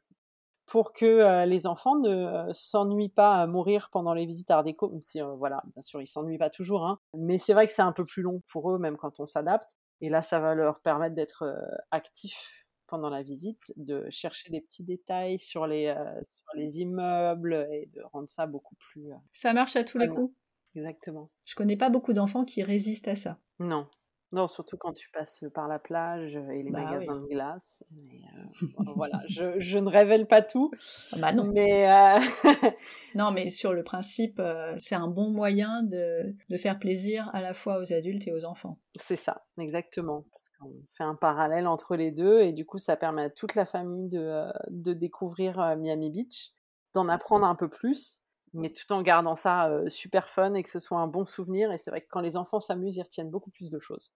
pour 0.66 0.94
que 0.94 1.46
les 1.46 1.68
enfants 1.68 1.98
ne 2.00 2.52
s'ennuient 2.54 3.10
pas 3.10 3.36
à 3.36 3.48
mourir 3.48 3.90
pendant 3.92 4.14
les 4.14 4.26
visites 4.26 4.50
Art 4.50 4.64
déco, 4.64 4.90
même 4.90 5.02
si, 5.02 5.20
voilà, 5.38 5.62
bien 5.74 5.82
sûr, 5.82 6.02
ils 6.02 6.08
s'ennuient 6.08 6.38
pas 6.38 6.50
toujours, 6.50 6.86
hein. 6.86 7.00
mais 7.14 7.38
c'est 7.38 7.54
vrai 7.54 7.68
que 7.68 7.74
c'est 7.74 7.82
un 7.82 7.92
peu 7.92 8.06
plus 8.06 8.22
long 8.22 8.42
pour 8.52 8.72
eux, 8.72 8.80
même 8.80 8.98
quand 8.98 9.20
on 9.20 9.26
s'adapte. 9.26 9.78
Et 10.02 10.10
là, 10.10 10.22
ça 10.22 10.40
va 10.40 10.56
leur 10.56 10.82
permettre 10.82 11.16
d'être 11.16 11.46
actifs 11.92 12.64
pendant 12.94 13.10
la 13.10 13.24
visite, 13.24 13.74
de 13.76 14.06
chercher 14.12 14.52
des 14.52 14.62
petits 14.62 14.84
détails 14.84 15.40
sur 15.40 15.66
les, 15.66 15.88
euh, 15.88 16.22
sur 16.22 16.54
les 16.56 16.80
immeubles 16.80 17.68
et 17.72 17.90
de 17.92 18.04
rendre 18.12 18.30
ça 18.30 18.46
beaucoup 18.46 18.76
plus. 18.76 19.12
Euh, 19.12 19.16
ça 19.34 19.52
marche 19.52 19.76
à 19.76 19.84
tous 19.84 19.98
les 19.98 20.08
coups. 20.08 20.32
Exactement. 20.76 21.30
Je 21.46 21.56
connais 21.56 21.78
pas 21.78 21.90
beaucoup 21.90 22.14
d'enfants 22.14 22.46
qui 22.46 22.64
résistent 22.64 23.08
à 23.08 23.16
ça. 23.16 23.40
Non, 23.60 23.88
non, 24.34 24.48
surtout 24.48 24.78
quand 24.78 24.94
tu 24.94 25.12
passes 25.12 25.46
par 25.54 25.68
la 25.68 25.78
plage 25.78 26.36
et 26.36 26.64
les 26.64 26.72
bah 26.72 26.84
magasins 26.84 27.18
de 27.18 27.28
glace. 27.28 27.84
Euh, 27.92 28.62
voilà, 28.96 29.20
je, 29.30 29.60
je, 29.60 29.78
ne 29.78 29.88
révèle 29.88 30.28
pas 30.28 30.42
tout. 30.42 30.72
Ah 31.12 31.18
bah 31.20 31.34
non. 31.34 31.44
Mais 31.54 31.88
euh, 31.92 32.20
non, 33.16 33.30
mais 33.30 33.52
sur 33.52 33.74
le 33.74 33.84
principe, 33.84 34.40
euh, 34.40 34.76
c'est 34.80 34.96
un 34.96 35.08
bon 35.08 35.30
moyen 35.30 35.84
de, 35.84 36.36
de, 36.50 36.58
faire 36.58 36.80
plaisir 36.80 37.30
à 37.34 37.42
la 37.42 37.54
fois 37.54 37.78
aux 37.80 37.94
adultes 37.94 38.28
et 38.28 38.34
aux 38.34 38.44
enfants. 38.44 38.80
C'est 38.96 39.18
ça, 39.18 39.46
exactement. 39.60 40.26
Parce 40.32 40.50
qu'on 40.60 40.82
fait 40.88 41.04
un 41.04 41.16
parallèle 41.16 41.68
entre 41.68 41.96
les 41.96 42.12
deux 42.12 42.42
et 42.42 42.54
du 42.54 42.66
coup, 42.66 42.80
ça 42.80 42.98
permet 42.98 43.26
à 43.26 43.30
toute 43.30 43.54
la 43.54 43.66
famille 43.66 44.10
de, 44.10 44.48
de 44.72 44.94
découvrir 44.94 45.76
Miami 45.78 46.10
Beach, 46.10 46.54
d'en 46.96 47.08
apprendre 47.08 47.46
un 47.46 47.56
peu 47.56 47.70
plus 47.70 48.23
mais 48.54 48.70
tout 48.72 48.92
en 48.92 49.02
gardant 49.02 49.36
ça 49.36 49.72
super 49.88 50.30
fun 50.30 50.54
et 50.54 50.64
que 50.64 50.70
ce 50.70 50.80
soit 50.80 51.00
un 51.00 51.08
bon 51.08 51.26
souvenir. 51.26 51.72
Et 51.72 51.78
c'est 51.78 51.92
vrai 51.92 52.02
que 52.02 52.08
quand 52.10 52.22
les 52.22 52.38
enfants 52.38 52.60
s'amusent, 52.60 52.98
ils 52.98 53.04
retiennent 53.04 53.30
beaucoup 53.30 53.52
plus 53.52 53.70
de 53.70 53.80
choses. 53.80 54.12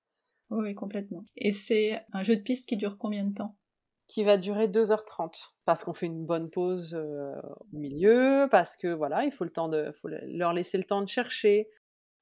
Oui, 0.50 0.74
complètement. 0.76 1.26
Et 1.36 1.52
c'est 1.52 2.02
un 2.14 2.24
jeu 2.24 2.36
de 2.36 2.42
piste 2.42 2.68
qui 2.68 2.78
dure 2.78 2.98
combien 2.98 3.26
de 3.26 3.34
temps? 3.34 3.56
Qui 4.08 4.24
va 4.24 4.38
durer 4.38 4.68
2h30, 4.68 5.54
parce 5.66 5.84
qu'on 5.84 5.94
fait 5.94 6.06
une 6.06 6.26
bonne 6.26 6.50
pause 6.50 6.96
euh, 6.96 7.36
au 7.42 7.78
milieu, 7.78 8.48
parce 8.50 8.78
que 8.78 8.88
voilà, 8.88 9.26
il 9.26 9.32
faut, 9.32 9.44
le 9.44 9.52
temps 9.52 9.68
de, 9.68 9.92
faut 9.92 10.08
leur 10.08 10.54
laisser 10.54 10.78
le 10.78 10.86
temps 10.86 11.02
de 11.02 11.10
chercher, 11.10 11.70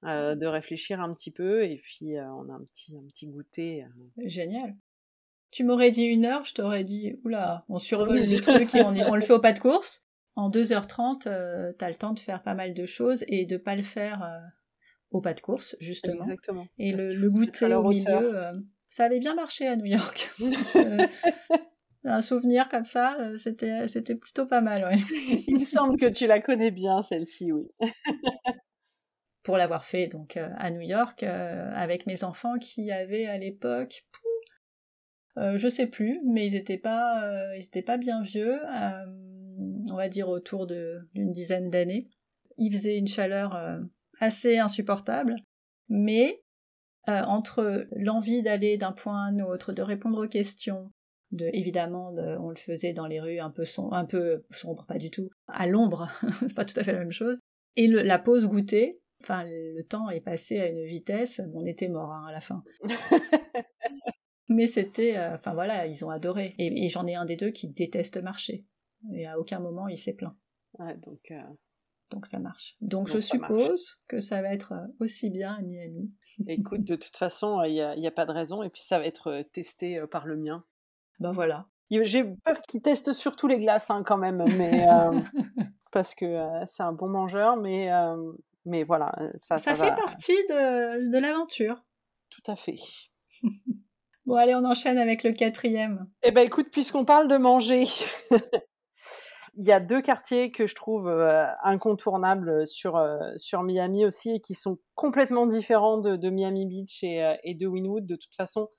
euh, 0.03 0.33
de 0.33 0.47
réfléchir 0.47 0.99
un 0.99 1.13
petit 1.13 1.29
peu, 1.29 1.63
et 1.63 1.77
puis 1.77 2.17
euh, 2.17 2.27
on 2.33 2.49
a 2.49 2.53
un 2.53 2.63
petit, 2.71 2.97
un 2.97 3.05
petit 3.07 3.27
goûter. 3.27 3.85
Génial. 4.23 4.75
Tu 5.51 5.63
m'aurais 5.63 5.91
dit 5.91 6.05
une 6.05 6.25
heure, 6.25 6.43
je 6.45 6.55
t'aurais 6.55 6.83
dit, 6.83 7.19
oula, 7.23 7.65
on 7.69 7.77
survole 7.77 8.17
les 8.17 8.41
trucs 8.41 8.73
et 8.73 8.81
on, 8.81 8.87
on, 8.87 9.15
le 9.15 9.21
fait 9.21 9.33
au 9.33 9.39
pas 9.39 9.53
de 9.53 9.59
course. 9.59 10.03
En 10.35 10.49
2h30, 10.49 11.23
t'as 11.77 11.89
le 11.89 11.95
temps 11.95 12.13
de 12.13 12.19
faire 12.19 12.43
pas 12.43 12.53
mal 12.53 12.73
de 12.73 12.85
choses 12.85 13.23
et 13.27 13.45
de 13.45 13.57
pas 13.57 13.75
le 13.75 13.83
faire 13.83 14.51
au 15.11 15.21
pas 15.21 15.33
de 15.33 15.41
course, 15.41 15.75
justement. 15.79 16.23
Exactement. 16.23 16.67
Et 16.77 16.91
le, 16.91 17.29
goûter 17.29 17.73
au 17.73 17.87
milieu, 17.87 18.35
euh, 18.35 18.53
ça 18.89 19.05
avait 19.05 19.19
bien 19.19 19.35
marché 19.35 19.67
à 19.67 19.75
New 19.75 19.85
York. 19.85 20.31
Euh, 22.07 22.11
un 22.11 22.21
souvenir 22.21 22.69
comme 22.69 22.85
ça, 22.85 23.17
euh, 23.19 23.35
c'était, 23.35 23.87
c'était 23.87 24.13
plutôt 24.13 24.45
pas 24.45 24.61
mal, 24.61 24.83
ouais. 24.83 24.99
Il 25.47 25.55
me 25.55 25.59
semble 25.59 25.97
que 25.97 26.05
tu 26.05 26.27
la 26.27 26.39
connais 26.39 26.69
bien, 26.69 27.01
celle-ci, 27.01 27.51
oui. 27.51 27.67
Pour 29.41 29.57
l'avoir 29.57 29.85
fait 29.85 30.05
donc 30.05 30.37
à 30.37 30.69
New 30.69 30.81
York 30.81 31.23
avec 31.23 32.05
mes 32.05 32.23
enfants 32.23 32.59
qui 32.59 32.91
avaient 32.91 33.25
à 33.25 33.39
l'époque, 33.39 34.05
je 35.35 35.67
sais 35.67 35.87
plus, 35.87 36.19
mais 36.25 36.45
ils 36.45 36.55
étaient 36.55 36.77
pas, 36.77 37.55
ils 37.55 37.63
étaient 37.63 37.83
pas 37.83 37.97
bien 37.97 38.21
vieux, 38.21 38.59
on 39.57 39.95
va 39.95 40.09
dire 40.09 40.29
autour 40.29 40.67
d'une 40.67 41.31
dizaine 41.31 41.69
d'années. 41.69 42.09
Il 42.57 42.73
faisait 42.73 42.97
une 42.97 43.07
chaleur 43.07 43.57
assez 44.19 44.57
insupportable, 44.57 45.35
mais 45.89 46.41
euh, 47.07 47.21
entre 47.23 47.87
l'envie 47.95 48.41
d'aller 48.41 48.77
d'un 48.77 48.91
point 48.91 49.17
à 49.17 49.29
un 49.29 49.39
autre, 49.39 49.73
de 49.73 49.81
répondre 49.81 50.25
aux 50.25 50.27
questions, 50.27 50.91
de 51.31 51.49
évidemment 51.53 52.09
on 52.39 52.49
le 52.49 52.55
faisait 52.55 52.93
dans 52.93 53.07
les 53.07 53.19
rues 53.19 53.39
un 53.39 53.51
peu 53.51 53.65
sombre, 53.65 53.93
un 53.93 54.05
peu 54.05 54.43
sombre, 54.51 54.85
pas 54.87 54.97
du 54.97 55.11
tout, 55.11 55.29
à 55.47 55.67
l'ombre, 55.67 56.09
c'est 56.39 56.55
pas 56.55 56.65
tout 56.65 56.79
à 56.79 56.83
fait 56.83 56.93
la 56.93 56.99
même 56.99 57.11
chose, 57.11 57.37
et 57.75 57.87
la 57.87 58.17
pause 58.17 58.47
goûter, 58.47 58.99
enfin 59.21 59.43
le 59.45 59.83
temps 59.83 60.09
est 60.09 60.21
passé 60.21 60.59
à 60.59 60.67
une 60.67 60.85
vitesse, 60.85 61.41
on 61.53 61.65
était 61.65 61.89
mort 61.89 62.11
hein, 62.11 62.25
à 62.27 62.31
la 62.31 62.41
fin. 62.41 62.63
Mais 64.47 64.67
c'était, 64.67 65.17
euh, 65.17 65.35
enfin 65.35 65.53
voilà, 65.53 65.87
ils 65.87 66.05
ont 66.05 66.09
adoré. 66.09 66.53
Et, 66.59 66.87
j'en 66.87 67.07
ai 67.07 67.15
un 67.15 67.25
des 67.25 67.35
deux 67.35 67.49
qui 67.49 67.67
déteste 67.67 68.21
marcher. 68.21 68.63
Et 69.13 69.27
à 69.27 69.39
aucun 69.39 69.59
moment 69.59 69.87
il 69.87 69.97
s'est 69.97 70.13
plaint. 70.13 70.35
Ouais, 70.79 70.95
donc 70.97 71.31
euh, 71.31 71.41
donc 72.11 72.27
ça 72.27 72.39
marche. 72.39 72.75
Donc, 72.81 73.09
je 73.09 73.19
suppose 73.19 73.99
que 74.07 74.19
ça 74.19 74.41
va 74.41 74.53
être 74.53 74.73
euh, 74.73 74.87
aussi 74.99 75.29
bien 75.29 75.55
à 75.55 75.61
Miami. 75.61 76.11
Écoute, 76.47 76.83
de 76.83 76.95
toute 76.95 77.17
façon, 77.17 77.63
il 77.63 77.73
n'y 77.73 78.07
a, 78.07 78.11
pas 78.11 78.25
de 78.25 78.31
raison. 78.31 78.63
Et 78.63 78.69
puis 78.69 78.81
ça 78.81 78.99
va 78.99 79.05
être 79.05 79.31
euh, 79.31 79.43
testé 79.43 79.97
euh, 79.97 80.07
par 80.07 80.25
le 80.25 80.37
mien. 80.37 80.63
Ben 81.19 81.31
voilà. 81.31 81.67
J'ai 81.89 82.23
peur 82.23 82.61
qu'il 82.63 82.81
teste 82.81 83.13
surtout 83.13 83.47
les 83.47 83.59
glaces 83.59 83.89
hein, 83.89 84.03
quand 84.03 84.17
même. 84.17 84.43
Mais, 84.57 84.85
parce 85.91 86.15
que 86.15 86.39
c'est 86.65 86.83
un 86.83 86.91
bon 86.91 87.07
mangeur, 87.07 87.57
mais, 87.57 87.89
mais 88.65 88.83
voilà. 88.83 89.15
Ça, 89.37 89.57
ça, 89.57 89.75
fait 89.75 89.95
partie 89.95 90.35
de, 90.49 91.11
de 91.11 91.17
l'aventure. 91.19 91.85
Tout 92.29 92.41
à 92.47 92.55
fait. 92.55 92.79
bon, 94.25 94.35
allez, 94.35 94.55
on 94.55 94.65
enchaîne 94.65 94.97
avec 94.97 95.23
le 95.23 95.31
quatrième. 95.31 96.09
Eh 96.23 96.31
ben, 96.31 96.41
écoute, 96.41 96.69
puisqu'on 96.71 97.05
parle 97.05 97.27
de 97.27 97.37
manger, 97.37 97.85
il 99.57 99.65
y 99.65 99.71
a 99.71 99.79
deux 99.79 100.01
quartiers 100.01 100.51
que 100.51 100.67
je 100.67 100.75
trouve 100.75 101.09
incontournables 101.63 102.67
sur, 102.67 103.01
sur 103.37 103.63
Miami 103.63 104.05
aussi 104.05 104.31
et 104.31 104.39
qui 104.39 104.53
sont 104.53 104.77
complètement 104.95 105.45
différents 105.45 105.97
de, 105.97 106.15
de 106.15 106.29
Miami 106.29 106.65
Beach 106.65 107.03
et, 107.03 107.35
et, 107.43 107.53
de 107.53 107.65
Wynwood. 107.65 108.05
De 108.05 108.15
toute 108.15 108.35
façon, 108.35 108.69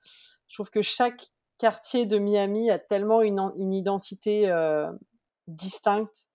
je 0.47 0.55
trouve 0.55 0.69
que 0.69 0.81
chaque 0.81 1.27
quartier 1.57 2.05
de 2.05 2.17
Miami 2.17 2.69
a 2.69 2.79
tellement 2.79 3.21
une, 3.21 3.39
une 3.55 3.73
identité 3.73 4.51
distincte 5.47 6.29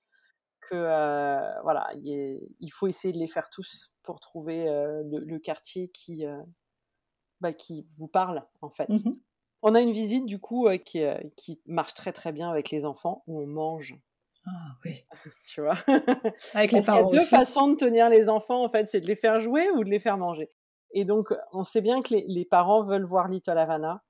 que 0.61 1.63
voilà, 1.63 1.89
il, 2.03 2.71
faut 2.73 2.87
essayer 2.87 3.13
de 3.13 3.19
les 3.19 3.29
faire 3.29 3.51
tous 3.51 3.93
pour 4.03 4.21
trouver 4.21 4.65
le, 5.05 5.39
quartier 5.39 5.89
qui, 5.89 6.25
bah, 7.41 7.53
qui 7.53 7.87
vous 7.97 8.09
parle 8.09 8.45
en 8.61 8.71
fait. 8.71 8.89
Mmh 8.89 9.17
on 9.65 9.77
a 9.77 9.81
une 9.81 9.93
visite 9.93 10.27
du 10.27 10.41
coup 10.41 10.69
qui, 10.85 11.05
qui 11.37 11.61
marche 11.67 11.95
très 11.95 12.13
très 12.13 12.33
bien 12.33 12.51
avec 12.51 12.71
les 12.71 12.85
enfants 12.85 13.23
où 13.29 13.41
on 13.41 13.47
mange. 13.47 13.97
Ah 14.47 14.77
oui. 14.85 15.05
tu 15.47 15.61
vois? 15.61 15.79
Avec 16.55 16.73
les 16.73 16.83
parents. 16.83 17.09
Il 17.11 17.15
y 17.15 17.19
a 17.19 17.21
deux 17.21 17.27
façons 17.27 17.69
de 17.69 17.77
tenir 17.77 18.09
les 18.09 18.29
enfants 18.29 18.65
en 18.65 18.69
fait, 18.69 18.89
c'est 18.89 19.01
de 19.01 19.07
les 19.07 19.17
faire 19.17 19.41
jouer 19.41 19.71
ou 19.71 19.85
de 19.85 19.91
les 19.91 20.01
faire 20.01 20.19
manger. 20.19 20.51
Et 20.93 21.05
donc 21.05 21.33
on 21.53 21.65
sait 21.65 21.81
bien 21.81 22.03
que 22.03 22.15
les, 22.15 22.25
les 22.29 22.45
parents 22.45 22.83
veulent 22.83 23.05
voir 23.05 23.29
Little 23.29 23.59
Havana 23.59 24.03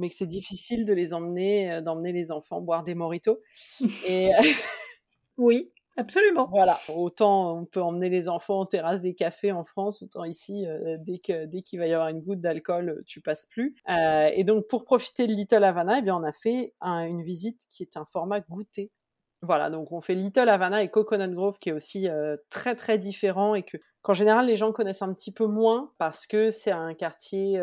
mais 0.00 0.08
que 0.08 0.16
c'est 0.16 0.26
difficile 0.26 0.84
de 0.84 0.94
les 0.94 1.14
emmener, 1.14 1.80
d'emmener 1.82 2.12
les 2.12 2.32
enfants 2.32 2.60
boire 2.60 2.82
des 2.82 2.94
moritos. 2.94 3.40
Et 4.08 4.30
oui, 5.36 5.70
absolument. 5.96 6.48
Voilà, 6.50 6.78
autant 6.88 7.58
on 7.58 7.66
peut 7.66 7.82
emmener 7.82 8.08
les 8.08 8.28
enfants 8.28 8.60
en 8.60 8.66
terrasse 8.66 9.02
des 9.02 9.14
cafés 9.14 9.52
en 9.52 9.62
France, 9.62 10.02
autant 10.02 10.24
ici, 10.24 10.64
dès 11.00 11.18
que 11.18 11.44
dès 11.44 11.62
qu'il 11.62 11.78
va 11.78 11.86
y 11.86 11.92
avoir 11.92 12.08
une 12.08 12.20
goutte 12.20 12.40
d'alcool, 12.40 13.02
tu 13.06 13.20
passes 13.20 13.46
plus. 13.46 13.74
et 13.86 14.42
donc 14.44 14.66
pour 14.68 14.84
profiter 14.84 15.26
de 15.26 15.32
Little 15.32 15.62
Havana, 15.62 15.98
eh 15.98 16.02
bien 16.02 16.16
on 16.16 16.24
a 16.24 16.32
fait 16.32 16.74
une 16.80 17.22
visite 17.22 17.62
qui 17.68 17.82
est 17.82 17.96
un 17.96 18.06
format 18.06 18.40
goûter. 18.40 18.90
Voilà, 19.42 19.70
donc 19.70 19.90
on 19.92 20.00
fait 20.00 20.14
Little 20.14 20.48
Havana 20.48 20.82
et 20.82 20.90
Coconut 20.90 21.34
Grove 21.34 21.58
qui 21.58 21.70
est 21.70 21.72
aussi 21.72 22.08
très 22.50 22.74
très 22.74 22.98
différent 22.98 23.54
et 23.54 23.62
que 23.62 23.78
qu'en 24.02 24.12
général 24.12 24.46
les 24.46 24.56
gens 24.56 24.72
connaissent 24.72 25.02
un 25.02 25.12
petit 25.14 25.32
peu 25.32 25.46
moins 25.46 25.92
parce 25.98 26.26
que 26.26 26.50
c'est 26.50 26.72
un 26.72 26.94
quartier 26.94 27.58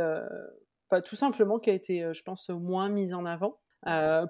pas 0.90 1.02
tout 1.02 1.16
simplement 1.16 1.60
qui 1.60 1.70
a 1.70 1.74
été, 1.74 2.08
je 2.14 2.24
pense, 2.24 2.50
moins 2.50 2.90
mise 2.90 3.14
en 3.14 3.26
avant. 3.26 3.60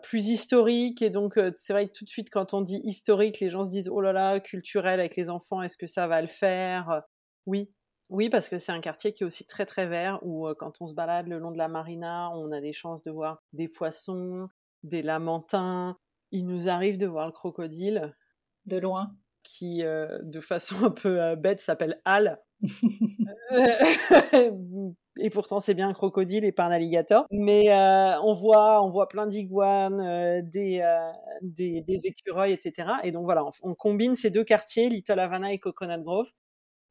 plus 0.04 0.28
historique 0.28 1.02
et 1.02 1.10
donc 1.10 1.40
c'est 1.56 1.72
vrai 1.72 1.88
que 1.88 1.94
tout 1.94 2.04
de 2.04 2.10
suite 2.10 2.30
quand 2.30 2.54
on 2.54 2.62
dit 2.62 2.82
historique 2.84 3.40
les 3.40 3.50
gens 3.50 3.64
se 3.64 3.70
disent 3.70 3.90
oh 3.90 4.02
là 4.02 4.12
là 4.12 4.40
culturel 4.42 5.00
avec 5.00 5.16
les 5.16 5.30
enfants 5.30 5.62
est-ce 5.62 5.78
que 5.78 5.88
ça 5.88 6.06
va 6.08 6.22
le 6.22 6.28
faire? 6.28 7.04
Oui 7.46 7.72
oui 8.10 8.30
parce 8.30 8.50
que 8.50 8.58
c'est 8.58 8.72
un 8.72 8.82
quartier 8.82 9.14
qui 9.14 9.24
est 9.24 9.26
aussi 9.26 9.46
très 9.46 9.66
très 9.66 9.86
vert 9.86 10.20
où 10.22 10.48
quand 10.58 10.82
on 10.82 10.88
se 10.88 10.94
balade 10.94 11.28
le 11.28 11.40
long 11.40 11.52
de 11.52 11.58
la 11.58 11.70
marina 11.70 12.30
on 12.36 12.52
a 12.52 12.60
des 12.60 12.74
chances 12.74 13.04
de 13.04 13.12
voir 13.12 13.42
des 13.54 13.68
poissons 13.70 14.48
des 14.84 15.02
lamantins 15.02 15.98
il 16.32 16.46
nous 16.48 16.70
arrive 16.70 16.98
de 16.98 17.08
voir 17.08 17.26
le 17.26 17.32
crocodile 17.32 18.16
de 18.66 18.78
loin 18.78 19.16
qui 19.44 19.82
de 19.82 20.40
façon 20.42 20.86
un 20.86 20.92
peu 20.92 21.36
bête 21.36 21.60
s'appelle 21.60 22.02
Al 22.06 22.42
et 25.20 25.30
pourtant 25.30 25.60
c'est 25.60 25.74
bien 25.74 25.90
un 25.90 25.94
crocodile 25.94 26.46
et 26.46 26.52
pas 26.52 26.66
un 26.66 26.72
alligator. 26.72 27.26
Mais 27.32 27.72
euh, 27.72 28.20
on 28.22 28.34
voit, 28.34 28.84
on 28.84 28.90
voit 28.90 29.08
plein 29.08 29.28
d'iguanes, 29.28 30.00
euh, 30.00 30.42
des, 30.44 30.82
euh, 30.82 31.12
des, 31.42 31.82
des, 31.82 32.08
écureuils, 32.08 32.54
etc. 32.54 32.90
Et 33.04 33.12
donc 33.12 33.26
voilà, 33.26 33.44
on, 33.64 33.76
combine 33.76 34.16
ces 34.16 34.30
deux 34.30 34.44
quartiers, 34.44 34.90
Little 34.90 35.20
Havana 35.20 35.54
et 35.54 35.60
Coconut 35.60 36.04
Grove, 36.04 36.30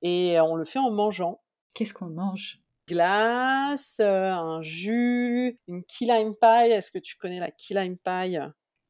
et 0.03 0.39
on 0.41 0.55
le 0.55 0.65
fait 0.65 0.79
en 0.79 0.91
mangeant. 0.91 1.41
Qu'est-ce 1.75 1.95
qu'on 1.95 2.07
mange? 2.07 2.61
Glace, 2.89 4.01
un 4.01 4.61
jus, 4.63 5.59
une 5.67 5.83
key 5.85 6.05
lime 6.05 6.35
pie. 6.41 6.71
Est-ce 6.71 6.93
que 6.93 6.99
tu 6.99 7.17
connais 7.17 7.41
la 7.41 7.51
key 7.51 7.75
lime 7.75 7.97
pie? 7.99 8.39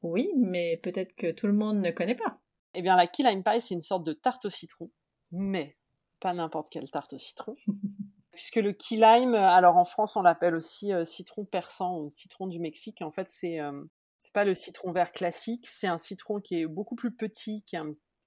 Oui, 0.08 0.30
mais 0.36 0.76
peut-être 0.82 1.14
que 1.16 1.32
tout 1.32 1.46
le 1.46 1.52
monde 1.52 1.80
ne 1.80 1.90
connaît 1.90 2.14
pas. 2.14 2.38
Eh 2.74 2.82
bien, 2.82 2.96
la 2.96 3.06
key 3.06 3.22
lime 3.22 3.42
pie, 3.42 3.60
c'est 3.60 3.74
une 3.74 3.82
sorte 3.82 4.04
de 4.04 4.12
tarte 4.12 4.44
au 4.44 4.50
citron, 4.50 4.90
mais 5.32 5.76
pas 6.20 6.32
n'importe 6.32 6.70
quelle 6.70 6.90
tarte 6.90 7.12
au 7.14 7.18
citron. 7.18 7.54
puisque 8.32 8.56
le 8.56 8.72
key 8.72 8.96
lime, 8.96 9.34
alors 9.34 9.76
en 9.78 9.84
France 9.84 10.14
on 10.14 10.22
l'appelle 10.22 10.54
aussi 10.54 10.92
euh, 10.92 11.04
citron 11.06 11.46
persan 11.46 11.98
ou 11.98 12.10
citron 12.10 12.46
du 12.46 12.60
Mexique. 12.60 13.02
En 13.02 13.10
fait, 13.10 13.28
c'est 13.30 13.58
euh, 13.60 13.82
c'est 14.18 14.32
pas 14.32 14.44
le 14.44 14.54
citron 14.54 14.92
vert 14.92 15.10
classique, 15.10 15.66
c'est 15.66 15.86
un 15.86 15.98
citron 15.98 16.40
qui 16.40 16.60
est 16.60 16.66
beaucoup 16.66 16.96
plus 16.96 17.14
petit, 17.14 17.64
qui 17.66 17.76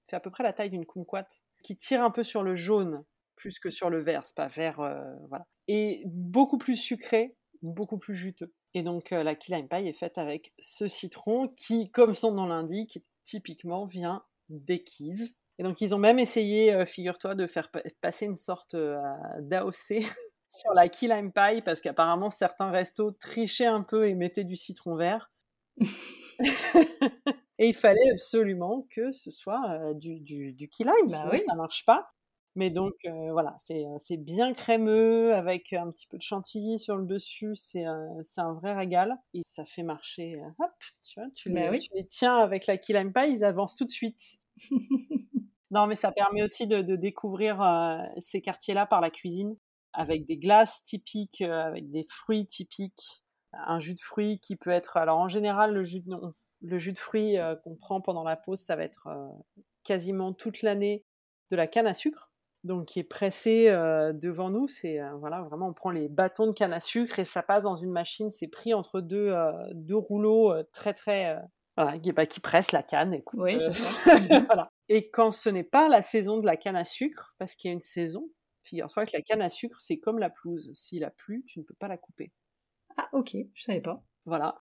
fait 0.01 0.15
à 0.15 0.19
peu 0.19 0.31
près 0.31 0.43
la 0.43 0.51
taille 0.51 0.69
d'une 0.69 0.85
kumquat, 0.85 1.27
qui 1.63 1.77
tire 1.77 2.03
un 2.03 2.11
peu 2.11 2.23
sur 2.23 2.43
le 2.43 2.55
jaune 2.55 3.05
plus 3.35 3.59
que 3.59 3.69
sur 3.69 3.89
le 3.89 3.99
vert. 3.99 4.25
C'est 4.25 4.35
pas 4.35 4.47
vert, 4.47 4.79
euh, 4.81 5.01
voilà. 5.29 5.45
Et 5.67 6.03
beaucoup 6.05 6.57
plus 6.57 6.75
sucré, 6.75 7.37
beaucoup 7.61 7.97
plus 7.97 8.15
juteux. 8.15 8.53
Et 8.73 8.83
donc 8.83 9.11
la 9.11 9.35
key 9.35 9.55
lime 9.55 9.67
pie 9.67 9.87
est 9.87 9.93
faite 9.93 10.17
avec 10.17 10.53
ce 10.59 10.87
citron 10.87 11.47
qui, 11.47 11.89
comme 11.91 12.13
son 12.13 12.31
nom 12.31 12.45
l'indique, 12.45 12.99
typiquement 13.23 13.85
vient 13.85 14.23
des 14.49 14.79
keys 14.83 15.33
et 15.59 15.63
donc, 15.63 15.81
ils 15.81 15.93
ont 15.93 15.99
même 15.99 16.19
essayé, 16.19 16.73
euh, 16.73 16.85
figure-toi, 16.85 17.35
de 17.35 17.45
faire 17.45 17.69
passer 17.99 18.25
une 18.25 18.35
sorte 18.35 18.75
euh, 18.75 18.97
d'AOC 19.39 19.75
sur 20.47 20.73
la 20.73 20.87
key 20.87 21.07
lime 21.07 21.33
pie, 21.33 21.61
parce 21.61 21.81
qu'apparemment, 21.81 22.29
certains 22.29 22.71
restos 22.71 23.11
trichaient 23.11 23.65
un 23.65 23.83
peu 23.83 24.07
et 24.07 24.15
mettaient 24.15 24.45
du 24.45 24.55
citron 24.55 24.95
vert. 24.95 25.29
et 27.59 27.67
il 27.67 27.73
fallait 27.73 28.09
absolument 28.11 28.87
que 28.89 29.11
ce 29.11 29.31
soit 29.31 29.61
euh, 29.69 29.93
du, 29.93 30.21
du, 30.21 30.53
du, 30.53 30.69
key 30.69 30.85
lime, 30.85 31.09
bah 31.09 31.17
sinon 31.17 31.37
ça 31.45 31.55
marche 31.55 31.85
pas. 31.85 32.09
Mais 32.55 32.69
donc 32.69 32.93
voilà, 33.31 33.55
c'est 33.57 34.17
bien 34.17 34.53
crémeux 34.53 35.33
avec 35.33 35.71
un 35.73 35.89
petit 35.91 36.07
peu 36.07 36.17
de 36.17 36.23
chantilly 36.23 36.79
sur 36.79 36.97
le 36.97 37.05
dessus, 37.05 37.55
c'est 37.55 37.85
un 37.85 38.53
vrai 38.53 38.73
régal 38.73 39.15
et 39.33 39.41
ça 39.43 39.65
fait 39.65 39.83
marcher. 39.83 40.41
hop, 40.59 40.71
tu 41.03 41.19
vois, 41.19 41.29
tu, 41.29 41.51
bah 41.51 41.69
les, 41.69 41.79
tu 41.79 41.89
les 41.93 42.07
tiens 42.07 42.37
avec 42.37 42.67
la 42.67 42.77
key 42.77 42.93
lime 42.93 43.13
pie, 43.13 43.31
ils 43.31 43.43
avancent 43.43 43.75
tout 43.75 43.85
de 43.85 43.91
suite. 43.91 44.39
non, 45.71 45.87
mais 45.87 45.95
ça 45.95 46.11
permet 46.11 46.43
aussi 46.43 46.67
de, 46.67 46.81
découvrir 46.81 47.61
euh, 47.61 47.97
ces 48.17 48.41
quartiers-là 48.41 48.85
par 48.85 49.01
la 49.01 49.11
cuisine, 49.11 49.55
avec 49.93 50.25
des 50.25 50.37
glaces 50.37 50.83
typiques, 50.83 51.41
avec 51.41 51.89
des 51.91 52.05
fruits 52.09 52.47
typiques, 52.47 53.23
un 53.53 53.79
jus 53.79 53.95
de 53.95 54.01
fruits 54.01 54.39
qui 54.39 54.55
peut 54.55 54.71
être. 54.71 54.97
Alors 54.97 55.19
en 55.19 55.27
général, 55.27 55.73
le 55.73 55.83
jus 55.83 56.01
de, 56.01 56.15
le 56.61 56.79
jus 56.79 56.93
de 56.93 56.99
fruits 56.99 57.37
qu'on 57.63 57.75
prend 57.75 58.01
pendant 58.01 58.23
la 58.23 58.35
pause, 58.35 58.59
ça 58.59 58.75
va 58.75 58.83
être 58.83 59.07
quasiment 59.83 60.33
toute 60.33 60.61
l'année 60.61 61.05
de 61.49 61.55
la 61.55 61.67
canne 61.67 61.87
à 61.87 61.93
sucre, 61.93 62.28
donc 62.63 62.85
qui 62.87 62.99
est 62.99 63.03
pressé 63.03 63.69
devant 64.13 64.49
nous. 64.49 64.67
C'est 64.67 64.99
voilà, 65.19 65.41
vraiment, 65.41 65.69
on 65.69 65.73
prend 65.73 65.91
les 65.91 66.09
bâtons 66.09 66.47
de 66.47 66.51
canne 66.51 66.73
à 66.73 66.79
sucre 66.79 67.19
et 67.19 67.25
ça 67.25 67.41
passe 67.41 67.63
dans 67.63 67.75
une 67.75 67.91
machine. 67.91 68.31
C'est 68.31 68.47
pris 68.47 68.73
entre 68.73 69.01
deux, 69.01 69.35
deux 69.73 69.95
rouleaux 69.95 70.53
très 70.71 70.93
très 70.93 71.37
voilà, 71.79 71.97
qui, 71.97 72.11
bah, 72.11 72.25
qui 72.25 72.41
presse 72.41 72.73
la 72.73 72.83
canne. 72.83 73.13
Écoute, 73.13 73.39
oui, 73.41 73.57
voilà. 74.47 74.69
Et 74.89 75.09
quand 75.09 75.31
ce 75.31 75.49
n'est 75.49 75.63
pas 75.63 75.87
la 75.87 76.01
saison 76.01 76.37
de 76.37 76.45
la 76.45 76.57
canne 76.57 76.75
à 76.75 76.83
sucre, 76.83 77.35
parce 77.37 77.55
qu'il 77.55 77.69
y 77.69 77.71
a 77.71 77.73
une 77.73 77.79
saison, 77.79 78.29
figure-toi 78.63 79.05
que 79.05 79.11
la 79.13 79.21
canne 79.21 79.41
à 79.41 79.49
sucre, 79.49 79.79
c'est 79.79 79.97
comme 79.97 80.19
la 80.19 80.29
pelouse. 80.29 80.71
S'il 80.73 81.05
a 81.05 81.09
plu, 81.09 81.45
tu 81.47 81.59
ne 81.59 81.63
peux 81.63 81.75
pas 81.75 81.87
la 81.87 81.97
couper. 81.97 82.33
Ah, 82.97 83.07
ok, 83.13 83.37
je 83.53 83.63
savais 83.63 83.79
pas. 83.79 84.03
Voilà. 84.25 84.61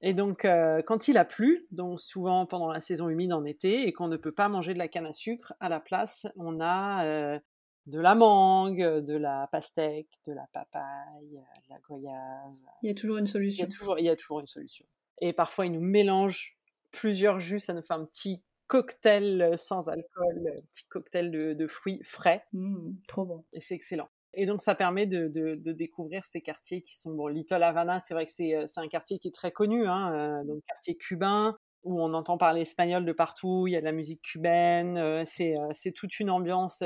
Et 0.00 0.14
donc, 0.14 0.44
euh, 0.44 0.80
quand 0.82 1.08
il 1.08 1.18
a 1.18 1.24
plu, 1.24 1.66
donc 1.70 2.00
souvent 2.00 2.46
pendant 2.46 2.68
la 2.68 2.80
saison 2.80 3.08
humide 3.08 3.32
en 3.32 3.44
été, 3.44 3.86
et 3.86 3.92
qu'on 3.92 4.08
ne 4.08 4.16
peut 4.16 4.32
pas 4.32 4.48
manger 4.48 4.72
de 4.72 4.78
la 4.78 4.88
canne 4.88 5.06
à 5.06 5.12
sucre, 5.12 5.54
à 5.60 5.68
la 5.68 5.80
place, 5.80 6.26
on 6.36 6.60
a 6.60 7.04
euh, 7.04 7.38
de 7.86 7.98
la 7.98 8.14
mangue, 8.14 8.80
de 8.80 9.16
la 9.16 9.48
pastèque, 9.50 10.20
de 10.26 10.32
la 10.32 10.46
papaye, 10.52 11.30
de 11.30 11.68
la 11.68 11.80
goyave. 11.80 12.60
Il 12.82 12.88
y 12.88 12.90
a 12.90 12.94
toujours 12.94 13.16
une 13.16 13.26
solution. 13.26 13.64
Il 13.64 13.66
y 13.66 13.66
a 13.66 13.76
toujours, 13.76 13.98
il 13.98 14.04
y 14.04 14.10
a 14.10 14.16
toujours 14.16 14.40
une 14.40 14.46
solution. 14.46 14.86
Et 15.20 15.32
parfois, 15.32 15.66
il 15.66 15.72
nous 15.72 15.80
mélange 15.80 16.56
plusieurs 16.92 17.40
jus, 17.40 17.58
ça 17.58 17.72
nous 17.72 17.82
fait 17.82 17.94
un 17.94 18.04
petit 18.04 18.42
cocktail 18.68 19.42
euh, 19.42 19.56
sans 19.56 19.88
alcool, 19.88 20.54
un 20.58 20.62
petit 20.62 20.84
cocktail 20.88 21.30
de, 21.30 21.66
fruits 21.66 22.00
frais. 22.04 22.44
Mmh, 22.52 22.92
trop 23.08 23.24
bon. 23.24 23.44
Et 23.52 23.60
c'est 23.60 23.74
excellent. 23.74 24.08
Et 24.40 24.46
donc 24.46 24.62
ça 24.62 24.74
permet 24.74 25.06
de, 25.06 25.28
découvrir 25.72 26.24
ces 26.24 26.40
quartiers 26.40 26.82
qui 26.82 26.96
sont 26.96 27.12
bon. 27.12 27.26
Little 27.26 27.62
Havana, 27.62 28.00
c'est 28.00 28.14
vrai 28.14 28.26
que 28.26 28.32
c'est, 28.32 28.54
euh, 28.54 28.66
un 28.76 28.88
quartier 28.88 29.18
qui 29.18 29.28
est 29.28 29.34
très 29.34 29.52
connu, 29.52 29.86
hein, 29.86 30.12
euh, 30.12 30.44
donc 30.44 30.62
quartier 30.64 30.96
cubain 30.96 31.56
où 31.84 32.00
on 32.02 32.12
entend 32.12 32.38
parler 32.38 32.62
espagnol 32.62 33.04
de 33.04 33.12
partout. 33.12 33.66
Il 33.66 33.72
y 33.72 33.76
a 33.76 33.80
de 33.80 33.84
la 33.84 33.92
musique 33.92 34.22
cubaine. 34.22 35.24
c'est, 35.26 35.54
toute 35.94 36.18
une 36.20 36.30
ambiance 36.30 36.82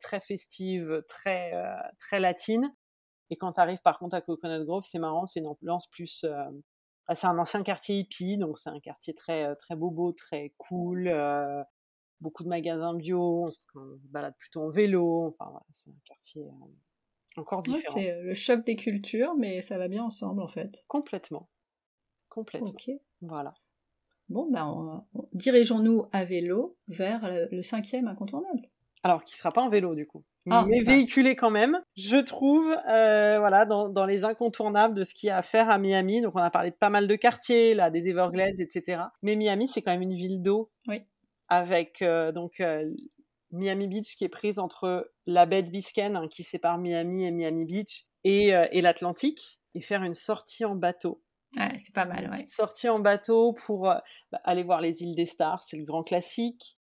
très 0.00 0.20
festive, 0.20 1.02
très 1.08 1.52
très 1.98 2.20
latine. 2.20 2.72
Et 3.30 3.36
quand 3.36 3.52
tu 3.54 3.60
arrives 3.60 3.82
par 3.82 3.98
contre 3.98 4.14
à 4.14 4.20
Coconut 4.20 4.64
Grove, 4.64 4.84
c'est 4.86 5.00
marrant, 5.00 5.26
c'est 5.26 5.40
une 5.40 5.48
ambiance 5.48 5.88
plus 5.88 6.24
bah, 7.08 7.14
c'est 7.14 7.26
un 7.28 7.38
ancien 7.38 7.62
quartier 7.62 7.98
hippie, 7.98 8.36
donc 8.36 8.58
c'est 8.58 8.70
un 8.70 8.80
quartier 8.80 9.14
très, 9.14 9.44
euh, 9.44 9.54
très 9.54 9.76
bobo, 9.76 10.12
très 10.12 10.52
cool, 10.58 11.06
euh, 11.06 11.62
beaucoup 12.20 12.42
de 12.42 12.48
magasins 12.48 12.94
bio, 12.94 13.44
on 13.44 13.48
se, 13.48 14.08
balade 14.10 14.34
plutôt 14.38 14.62
en 14.62 14.70
vélo, 14.70 15.28
enfin 15.28 15.50
voilà, 15.50 15.66
c'est 15.72 15.90
un 15.90 16.00
quartier 16.04 16.42
euh, 16.42 16.66
encore 17.38 17.62
différent. 17.62 17.94
c'est 17.94 18.20
le 18.22 18.34
choc 18.34 18.64
des 18.64 18.76
cultures, 18.76 19.34
mais 19.36 19.62
ça 19.62 19.78
va 19.78 19.88
bien 19.88 20.04
ensemble 20.04 20.42
en 20.42 20.48
fait. 20.48 20.84
Complètement. 20.88 21.48
Complètement. 22.28 22.74
Voilà. 23.22 23.54
Bon, 24.28 24.50
ben, 24.50 25.04
dirigeons-nous 25.32 26.06
à 26.12 26.24
vélo 26.24 26.76
vers 26.88 27.48
le, 27.50 27.62
cinquième 27.62 28.08
incontournable. 28.08 28.68
Alors, 29.04 29.22
qui 29.22 29.36
sera 29.36 29.52
pas 29.52 29.62
en 29.62 29.68
vélo, 29.68 29.94
du 29.94 30.06
coup. 30.06 30.24
Ah, 30.50 30.64
mais 30.68 30.82
véhiculé 30.82 31.36
quand 31.36 31.50
même. 31.50 31.80
Je 31.96 32.16
trouve, 32.16 32.76
euh, 32.88 33.38
voilà, 33.38 33.64
dans, 33.64 34.06
les 34.06 34.24
incontournables 34.24 34.94
de 34.94 35.04
ce 35.04 35.14
qu'il 35.14 35.28
y 35.28 35.30
a 35.30 35.36
à 35.36 35.42
faire 35.42 35.70
à 35.70 35.78
Miami. 35.78 36.20
Donc, 36.20 36.34
on 36.34 36.40
a 36.40 36.50
parlé 36.50 36.70
de 36.70 36.76
pas 36.76 36.90
mal 36.90 37.06
de 37.06 37.14
quartiers, 37.14 37.74
là, 37.74 37.90
des 37.90 38.08
Everglades, 38.08 38.58
etc. 38.58 39.02
Mais 39.22 39.36
Miami, 39.36 39.68
c'est 39.68 39.82
quand 39.82 39.92
même 39.92 40.02
une 40.02 40.14
ville 40.14 40.42
d'eau. 40.42 40.70
Oui. 40.88 41.02
Avec, 41.48 42.02
euh, 42.02 42.32
donc, 42.32 42.60
euh, 42.60 42.90
Miami 43.50 43.88
Beach 43.88 44.16
qui 44.16 44.24
est 44.24 44.28
prise 44.28 44.58
entre 44.58 45.12
la 45.26 45.46
baie 45.46 45.62
de 45.62 45.70
Biscayne, 45.70 46.16
hein, 46.16 46.28
qui 46.28 46.42
sépare 46.42 46.78
Miami 46.78 47.26
et 47.26 47.30
Miami 47.30 47.64
Beach, 47.64 48.04
et, 48.24 48.48
et 48.48 48.80
l'Atlantique, 48.80 49.60
et 49.74 49.80
faire 49.80 50.02
une 50.02 50.14
sortie 50.14 50.64
en 50.64 50.74
bateau. 50.74 51.22
Ouais, 51.56 51.72
c'est 51.78 51.94
pas 51.94 52.06
mal, 52.06 52.28
ouais. 52.28 52.46
Sortie 52.48 52.88
en 52.88 52.98
bateau 52.98 53.52
pour 53.52 53.82
bah, 53.84 54.40
aller 54.44 54.64
voir 54.64 54.80
les 54.80 55.02
îles 55.02 55.14
des 55.14 55.26
stars, 55.26 55.62
c'est 55.62 55.76
le 55.76 55.84
grand 55.84 56.02
classique. 56.02 56.76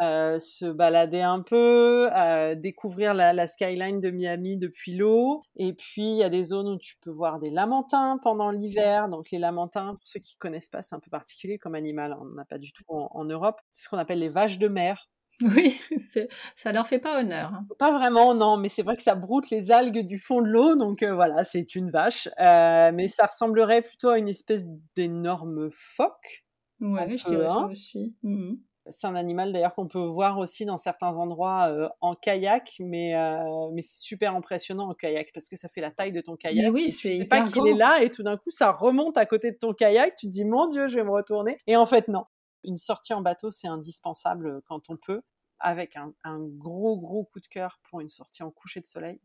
Euh, 0.00 0.38
se 0.38 0.64
balader 0.64 1.20
un 1.20 1.42
peu, 1.42 2.08
euh, 2.16 2.54
découvrir 2.54 3.12
la, 3.12 3.46
skyline 3.46 4.00
de 4.00 4.08
Miami 4.10 4.56
depuis 4.56 4.94
l'eau. 4.94 5.42
Et 5.56 5.74
puis, 5.74 6.12
il 6.12 6.16
y 6.16 6.22
a 6.22 6.30
des 6.30 6.42
zones 6.42 6.68
où 6.68 6.78
tu 6.78 6.96
peux 7.02 7.10
voir 7.10 7.38
des 7.38 7.50
lamantins 7.50 8.18
pendant 8.22 8.50
l'hiver. 8.50 9.10
Donc, 9.10 9.30
les 9.30 9.38
lamantins, 9.38 9.96
pour 9.96 10.06
ceux 10.06 10.20
qui 10.20 10.36
connaissent 10.36 10.70
pas, 10.70 10.80
c'est 10.80 10.94
un 10.94 11.00
peu 11.00 11.10
particulier 11.10 11.58
comme 11.58 11.74
animal. 11.74 12.12
Hein. 12.12 12.20
On 12.22 12.34
n'a 12.34 12.46
pas 12.46 12.56
du 12.56 12.72
tout 12.72 12.84
en, 12.88 13.24
Europe. 13.26 13.60
C'est 13.70 13.84
ce 13.84 13.88
qu'on 13.90 13.98
appelle 13.98 14.20
les 14.20 14.30
vaches 14.30 14.58
de 14.58 14.68
mer. 14.68 15.10
Oui, 15.40 15.80
ça 16.56 16.72
leur 16.72 16.86
fait 16.86 16.98
pas 16.98 17.20
honneur. 17.20 17.52
Hein. 17.54 17.66
Pas 17.78 17.92
vraiment, 17.92 18.34
non, 18.34 18.56
mais 18.56 18.68
c'est 18.68 18.82
vrai 18.82 18.96
que 18.96 19.02
ça 19.02 19.14
broute 19.14 19.50
les 19.50 19.70
algues 19.70 20.06
du 20.06 20.18
fond 20.18 20.40
de 20.40 20.48
l'eau, 20.48 20.76
donc 20.76 21.02
euh, 21.02 21.14
voilà, 21.14 21.44
c'est 21.44 21.74
une 21.74 21.90
vache. 21.90 22.28
mais 22.38 23.08
ça 23.08 23.26
ressemblerait 23.26 23.82
plutôt 23.82 24.10
à 24.10 24.18
une 24.18 24.28
espèce 24.28 24.64
d'énorme 24.96 25.68
phoque. 25.70 26.44
Ouais, 26.80 27.16
je 27.16 27.24
dirais 27.26 27.48
ça 27.48 27.66
aussi. 27.66 28.14
Mmh 28.22 28.54
c'est 28.88 29.06
un 29.06 29.14
animal 29.14 29.52
d'ailleurs 29.52 29.74
qu'on 29.74 29.88
peut 29.88 29.98
voir 29.98 30.38
aussi 30.38 30.64
dans 30.64 30.76
certains 30.76 31.16
endroits 31.16 31.68
euh, 31.68 31.88
en 32.00 32.14
kayak, 32.14 32.76
mais, 32.80 33.14
euh, 33.14 33.70
mais 33.72 33.82
c'est 33.82 34.00
super 34.00 34.34
impressionnant 34.34 34.88
en 34.88 34.94
kayak 34.94 35.32
parce 35.32 35.48
que 35.48 35.56
ça 35.56 35.68
fait 35.68 35.80
la 35.80 35.90
taille 35.90 36.12
de 36.12 36.20
ton 36.20 36.36
kayak. 36.36 36.64
Mais 36.64 36.70
oui, 36.70 36.90
c'est 36.90 37.24
pas 37.24 37.42
qu'il 37.42 37.66
est 37.66 37.74
là 37.74 38.02
et 38.02 38.10
tout 38.10 38.22
d'un 38.22 38.36
coup 38.36 38.50
ça 38.50 38.72
remonte 38.72 39.16
à 39.16 39.26
côté 39.26 39.52
de 39.52 39.56
ton 39.56 39.72
kayak. 39.72 40.16
Tu 40.16 40.26
te 40.26 40.30
dis 40.30 40.44
mon 40.44 40.66
Dieu, 40.68 40.88
je 40.88 40.96
vais 40.96 41.04
me 41.04 41.10
retourner. 41.10 41.58
Et 41.66 41.76
en 41.76 41.86
fait 41.86 42.08
non. 42.08 42.24
Une 42.62 42.76
sortie 42.76 43.14
en 43.14 43.22
bateau 43.22 43.50
c'est 43.50 43.68
indispensable 43.68 44.46
euh, 44.46 44.60
quand 44.66 44.90
on 44.90 44.96
peut, 44.96 45.22
avec 45.60 45.96
un, 45.96 46.12
gros 46.40 46.98
gros 46.98 47.24
coup 47.24 47.40
de 47.40 47.46
cœur 47.46 47.78
pour 47.88 48.00
une 48.00 48.08
sortie 48.08 48.42
en 48.42 48.50
coucher 48.50 48.80
de 48.80 48.86
soleil. 48.86 49.20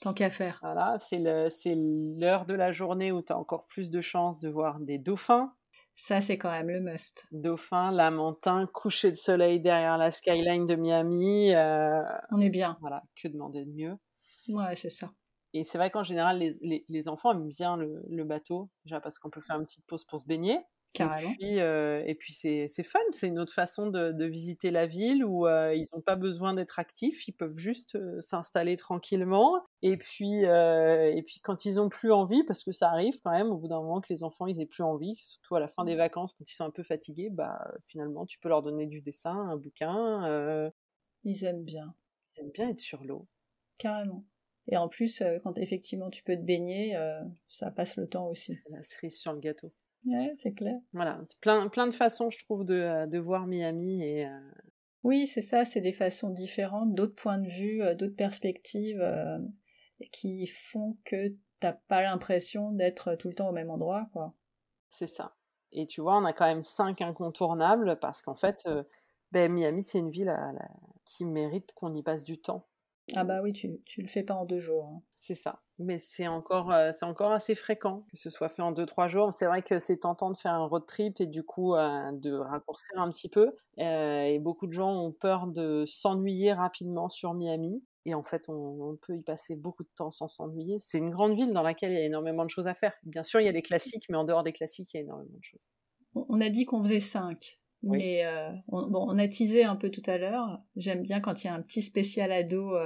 Tant 0.00 0.14
qu'à 0.14 0.30
faire. 0.30 0.58
Voilà, 0.62 0.96
c'est 0.98 1.18
l'heure 1.76 2.46
de 2.46 2.54
la 2.54 2.72
journée 2.72 3.12
où 3.12 3.22
tu 3.22 3.32
as 3.32 3.38
encore 3.38 3.66
plus 3.66 3.90
de 3.90 4.00
chances 4.00 4.40
de 4.40 4.48
voir 4.48 4.80
des 4.80 4.98
dauphins, 4.98 5.54
ça, 5.96 6.20
c'est 6.20 6.38
quand 6.38 6.50
même 6.50 6.68
le 6.68 6.80
must. 6.80 7.26
Dauphin, 7.32 7.92
Lamentin, 7.92 8.66
coucher 8.66 9.10
de 9.10 9.16
soleil 9.16 9.60
derrière 9.60 9.98
la 9.98 10.10
skyline 10.10 10.66
de 10.66 10.74
Miami. 10.74 11.54
Euh, 11.54 12.02
On 12.30 12.40
est 12.40 12.50
bien. 12.50 12.76
Voilà, 12.80 13.02
que 13.14 13.28
demander 13.28 13.64
de 13.64 13.70
mieux? 13.70 13.96
Ouais, 14.48 14.74
c'est 14.74 14.90
ça. 14.90 15.12
Et 15.54 15.64
c'est 15.64 15.78
vrai 15.78 15.90
qu'en 15.90 16.02
général, 16.02 16.38
les, 16.38 16.84
les, 16.88 17.08
enfants 17.08 17.32
aiment 17.32 17.48
bien 17.48 17.76
le, 17.76 18.02
le 18.08 18.24
bateau, 18.24 18.70
déjà 18.84 19.00
parce 19.00 19.18
qu'on 19.18 19.28
peut 19.28 19.42
faire 19.42 19.56
une 19.56 19.64
petite 19.64 19.86
pause 19.86 20.04
pour 20.04 20.18
se 20.18 20.24
baigner. 20.24 20.58
Carrément. 20.92 21.30
Et 21.30 21.36
puis, 21.36 21.60
euh, 21.60 22.02
et 22.06 22.14
puis 22.14 22.34
c'est, 22.34 22.68
c'est 22.68 22.82
fun, 22.82 22.98
c'est 23.12 23.28
une 23.28 23.38
autre 23.38 23.54
façon 23.54 23.86
de, 23.86 24.12
de 24.12 24.24
visiter 24.26 24.70
la 24.70 24.86
ville 24.86 25.24
où 25.24 25.46
euh, 25.46 25.74
ils 25.74 25.86
n'ont 25.94 26.02
pas 26.02 26.16
besoin 26.16 26.52
d'être 26.52 26.78
actifs, 26.78 27.26
ils 27.26 27.32
peuvent 27.32 27.56
juste 27.56 27.94
euh, 27.94 28.20
s'installer 28.20 28.76
tranquillement. 28.76 29.58
Et 29.80 29.96
puis, 29.96 30.42
et 30.44 31.22
puis 31.24 31.40
quand 31.42 31.64
ils 31.64 31.80
ont 31.80 31.88
plus 31.88 32.12
envie, 32.12 32.44
parce 32.44 32.62
que 32.62 32.72
ça 32.72 32.90
arrive 32.90 33.20
quand 33.24 33.30
même 33.30 33.50
au 33.50 33.56
bout 33.56 33.68
d'un 33.68 33.80
moment 33.80 34.00
que 34.00 34.12
les 34.12 34.22
enfants 34.22 34.46
ils 34.46 34.60
aient 34.60 34.66
plus 34.66 34.84
envie, 34.84 35.16
surtout 35.16 35.56
à 35.56 35.60
la 35.60 35.68
fin 35.68 35.84
des 35.84 35.96
vacances 35.96 36.34
quand 36.34 36.48
ils 36.48 36.54
sont 36.54 36.64
un 36.64 36.70
peu 36.70 36.82
fatigués, 36.82 37.30
bah 37.30 37.58
finalement 37.86 38.26
tu 38.26 38.38
peux 38.38 38.48
leur 38.48 38.62
donner 38.62 38.86
du 38.86 39.00
dessin, 39.00 39.34
un 39.34 39.56
bouquin. 39.56 40.70
Ils 41.24 41.44
aiment 41.44 41.64
bien. 41.64 41.94
Ils 42.36 42.42
aiment 42.42 42.52
bien 42.52 42.68
être 42.68 42.80
sur 42.80 43.02
l'eau. 43.04 43.26
Carrément. 43.78 44.24
Et 44.68 44.76
en 44.76 44.88
plus, 44.88 45.22
quand 45.42 45.58
effectivement 45.58 46.10
tu 46.10 46.22
peux 46.22 46.36
te 46.36 46.42
baigner, 46.42 46.96
ça 47.48 47.70
passe 47.70 47.96
le 47.96 48.08
temps 48.08 48.28
aussi. 48.28 48.58
La 48.70 48.82
cerise 48.82 49.18
sur 49.18 49.32
le 49.32 49.40
gâteau. 49.40 49.72
Ouais, 50.04 50.32
c'est 50.34 50.52
clair. 50.52 50.78
Voilà, 50.92 51.20
plein, 51.40 51.68
plein 51.68 51.86
de 51.86 51.94
façons, 51.94 52.30
je 52.30 52.38
trouve, 52.44 52.64
de, 52.64 52.74
euh, 52.74 53.06
de 53.06 53.18
voir 53.18 53.46
Miami. 53.46 54.02
Et, 54.02 54.26
euh, 54.26 54.38
Oui, 55.04 55.26
c'est 55.26 55.40
ça, 55.40 55.64
c'est 55.64 55.80
des 55.80 55.92
façons 55.92 56.30
différentes, 56.30 56.94
d'autres 56.94 57.14
points 57.14 57.38
de 57.38 57.48
vue, 57.48 57.82
euh, 57.82 57.94
d'autres 57.94 58.16
perspectives 58.16 59.02
qui 60.10 60.46
font 60.46 60.96
que 61.04 61.34
t'as 61.60 61.72
pas 61.72 62.02
l'impression 62.02 62.72
d'être 62.72 63.14
tout 63.14 63.28
le 63.28 63.34
temps 63.34 63.48
au 63.48 63.52
même 63.52 63.70
endroit, 63.70 64.08
quoi. 64.12 64.34
C'est 64.90 65.06
ça. 65.06 65.34
Et 65.72 65.86
tu 65.86 66.00
vois, 66.00 66.16
on 66.18 66.24
a 66.24 66.32
quand 66.32 66.46
même 66.46 66.62
cinq 66.62 67.00
incontournables 67.00 67.98
parce 67.98 68.22
qu'en 68.22 68.34
fait, 68.34 68.68
ben, 69.32 69.50
Miami, 69.50 69.82
c'est 69.82 69.98
une 69.98 70.10
ville 70.10 70.34
qui 71.04 71.24
mérite 71.24 71.72
qu'on 71.74 71.94
y 71.94 72.02
passe 72.02 72.24
du 72.24 72.38
temps. 72.40 72.66
Ah 73.16 73.24
bah 73.24 73.40
oui, 73.42 73.52
tu, 73.52 73.80
tu 73.84 74.00
le 74.02 74.08
fais 74.08 74.22
pas 74.22 74.34
en 74.34 74.44
deux 74.44 74.58
jours. 74.58 74.86
Hein. 74.86 75.02
C'est 75.14 75.34
ça. 75.34 75.60
Mais 75.78 75.98
c'est 75.98 76.28
encore, 76.28 76.70
euh, 76.70 76.90
c'est 76.92 77.04
encore 77.04 77.32
assez 77.32 77.54
fréquent 77.54 78.04
que 78.10 78.16
ce 78.16 78.30
soit 78.30 78.48
fait 78.48 78.62
en 78.62 78.72
deux, 78.72 78.86
trois 78.86 79.08
jours. 79.08 79.34
C'est 79.34 79.46
vrai 79.46 79.62
que 79.62 79.78
c'est 79.78 79.98
tentant 79.98 80.30
de 80.30 80.36
faire 80.36 80.52
un 80.52 80.66
road 80.66 80.86
trip 80.86 81.20
et 81.20 81.26
du 81.26 81.42
coup 81.42 81.74
euh, 81.74 82.12
de 82.12 82.32
raccourcir 82.32 82.90
un 82.96 83.10
petit 83.10 83.28
peu. 83.28 83.50
Euh, 83.78 84.22
et 84.22 84.38
beaucoup 84.38 84.66
de 84.66 84.72
gens 84.72 84.92
ont 84.92 85.12
peur 85.12 85.46
de 85.46 85.84
s'ennuyer 85.86 86.52
rapidement 86.52 87.08
sur 87.08 87.34
Miami. 87.34 87.82
Et 88.04 88.14
en 88.14 88.24
fait, 88.24 88.48
on, 88.48 88.98
peut 89.00 89.14
y 89.16 89.22
passer 89.22 89.54
beaucoup 89.54 89.84
de 89.84 89.90
temps 89.94 90.10
sans 90.10 90.26
s'ennuyer. 90.26 90.78
C'est 90.80 90.98
une 90.98 91.10
grande 91.10 91.36
ville 91.36 91.52
dans 91.52 91.62
laquelle 91.62 91.92
il 91.92 91.98
y 91.98 92.02
a 92.02 92.04
énormément 92.04 92.44
de 92.44 92.50
choses 92.50 92.66
à 92.66 92.74
faire. 92.74 92.94
Bien 93.04 93.22
sûr, 93.22 93.40
il 93.40 93.44
y 93.44 93.48
a 93.48 93.52
des 93.52 93.62
classiques, 93.62 94.06
mais 94.08 94.16
en 94.16 94.24
dehors 94.24 94.42
des 94.42 94.52
classiques, 94.52 94.92
il 94.92 94.96
y 94.96 95.00
a 95.00 95.02
énormément 95.04 95.38
de 95.38 95.44
choses. 95.44 95.70
On 96.14 96.40
a 96.40 96.48
dit 96.48 96.64
qu'on 96.64 96.82
faisait 96.82 97.00
cinq. 97.00 97.60
Mais 97.82 98.24
on, 98.68 98.86
bon, 98.86 99.06
on 99.08 99.18
a 99.18 99.26
teasé 99.26 99.64
un 99.64 99.76
peu 99.76 99.90
tout 99.90 100.02
à 100.06 100.18
l'heure. 100.18 100.60
J'aime 100.76 101.02
bien 101.02 101.20
quand 101.20 101.42
il 101.42 101.48
y 101.48 101.50
a 101.50 101.54
un 101.54 101.62
petit 101.62 101.82
spécial 101.82 102.30
ado 102.30 102.76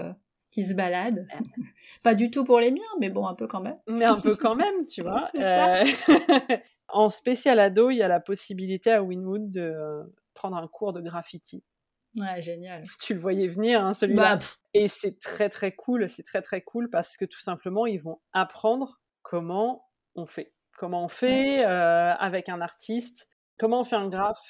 qui 0.57 0.65
se 0.65 0.75
balade. 0.75 1.27
Pas 2.03 2.15
du 2.15 2.31
tout 2.31 2.45
pour 2.45 2.61
les 2.61 2.71
miens, 2.71 2.83
mais 2.99 3.11
bon, 3.11 3.27
un 3.27 3.35
peu 3.35 3.47
quand 3.47 3.61
même. 3.61 3.79
Mais 3.87 4.07
un 4.07 4.19
peu 4.19 4.37
quand 4.37 4.57
même, 4.57 4.87
tu 4.87 5.03
vois. 5.03 5.31
Euh, 5.37 5.85
en 6.89 7.11
spécial 7.11 7.61
ado, 7.61 7.91
il 7.91 7.97
y 7.97 8.03
a 8.03 8.09
la 8.09 8.21
possibilité 8.21 8.91
à 8.91 9.03
Winwood 9.03 9.51
de 9.51 9.61
euh, 9.61 10.03
prendre 10.33 10.57
un 10.57 10.67
cours 10.67 10.95
de 10.95 11.03
graffiti. 11.03 11.63
Ouais, 12.17 12.41
génial. 12.41 12.83
Tu 13.01 13.13
le 13.13 13.21
voyais 13.21 13.49
venir, 13.49 13.85
hein, 13.85 13.93
celui-là. 13.93 14.37
Bah, 14.37 14.45
Et 14.73 14.89
c'est 14.89 15.21
très 15.21 15.51
très 15.51 15.73
cool, 15.73 16.09
c'est 16.09 16.23
très 16.23 16.41
très 16.41 16.63
cool 16.63 16.89
parce 16.89 17.19
que 17.19 17.27
tout 17.27 17.41
simplement, 17.41 17.85
ils 17.85 18.01
vont 18.01 18.19
apprendre 18.33 19.01
comment 19.23 19.85
on 20.15 20.25
fait. 20.25 20.55
Comment 20.79 21.05
on 21.05 21.09
fait 21.09 21.67
euh, 21.67 22.15
avec 22.15 22.49
un 22.49 22.63
artiste, 22.63 23.29
comment 23.59 23.81
on 23.81 23.85
fait 23.85 23.97
un 23.97 24.09
graphe, 24.09 24.41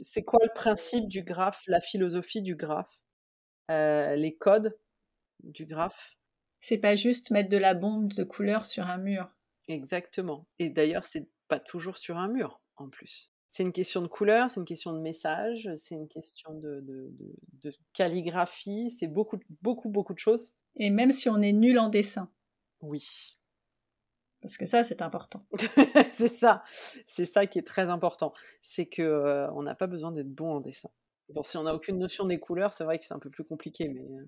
c'est 0.00 0.24
quoi 0.24 0.40
le 0.42 0.52
principe 0.54 1.08
du 1.08 1.22
graphe, 1.22 1.62
la 1.66 1.80
philosophie 1.80 2.42
du 2.42 2.56
graphe, 2.56 3.02
les 3.68 4.36
codes 4.38 4.78
du 5.42 5.66
graphe? 5.66 6.16
C'est 6.60 6.78
pas 6.78 6.94
juste 6.94 7.30
mettre 7.30 7.48
de 7.48 7.56
la 7.56 7.74
bombe 7.74 8.12
de 8.12 8.24
couleur 8.24 8.64
sur 8.64 8.86
un 8.86 8.98
mur. 8.98 9.28
Exactement. 9.68 10.46
Et 10.58 10.70
d'ailleurs, 10.70 11.04
c'est 11.04 11.28
pas 11.48 11.58
toujours 11.58 11.96
sur 11.96 12.18
un 12.18 12.28
mur, 12.28 12.60
en 12.76 12.88
plus. 12.88 13.30
C'est 13.50 13.64
une 13.64 13.72
question 13.72 14.00
de 14.00 14.06
couleur, 14.06 14.48
c'est 14.48 14.60
une 14.60 14.66
question 14.66 14.94
de 14.94 15.00
message, 15.00 15.68
c'est 15.76 15.94
une 15.94 16.08
question 16.08 16.54
de, 16.54 16.80
de, 16.80 17.72
calligraphie, 17.92 18.88
c'est 18.88 19.08
beaucoup, 19.08 19.38
beaucoup, 19.60 19.90
beaucoup 19.90 20.14
de 20.14 20.18
choses. 20.18 20.54
Et 20.76 20.88
même 20.88 21.12
si 21.12 21.28
on 21.28 21.42
est 21.42 21.52
nul 21.52 21.78
en 21.78 21.90
dessin. 21.90 22.30
Oui. 22.80 23.36
Parce 24.42 24.56
que 24.56 24.66
ça, 24.66 24.82
c'est 24.82 25.00
important. 25.02 25.46
c'est 26.10 26.28
ça. 26.28 26.62
C'est 27.06 27.24
ça 27.24 27.46
qui 27.46 27.58
est 27.58 27.66
très 27.66 27.88
important. 27.88 28.32
C'est 28.60 28.86
que 28.86 29.02
euh, 29.02 29.50
on 29.52 29.62
n'a 29.62 29.74
pas 29.74 29.86
besoin 29.86 30.12
d'être 30.12 30.32
bon 30.32 30.56
en 30.56 30.60
dessin. 30.60 30.90
Bon, 31.28 31.42
si 31.42 31.56
on 31.56 31.62
n'a 31.62 31.74
aucune 31.74 31.98
notion 31.98 32.26
des 32.26 32.38
couleurs, 32.38 32.72
c'est 32.72 32.84
vrai 32.84 32.98
que 32.98 33.06
c'est 33.06 33.14
un 33.14 33.18
peu 33.18 33.30
plus 33.30 33.44
compliqué, 33.44 33.88
mais 33.88 34.02
euh, 34.02 34.24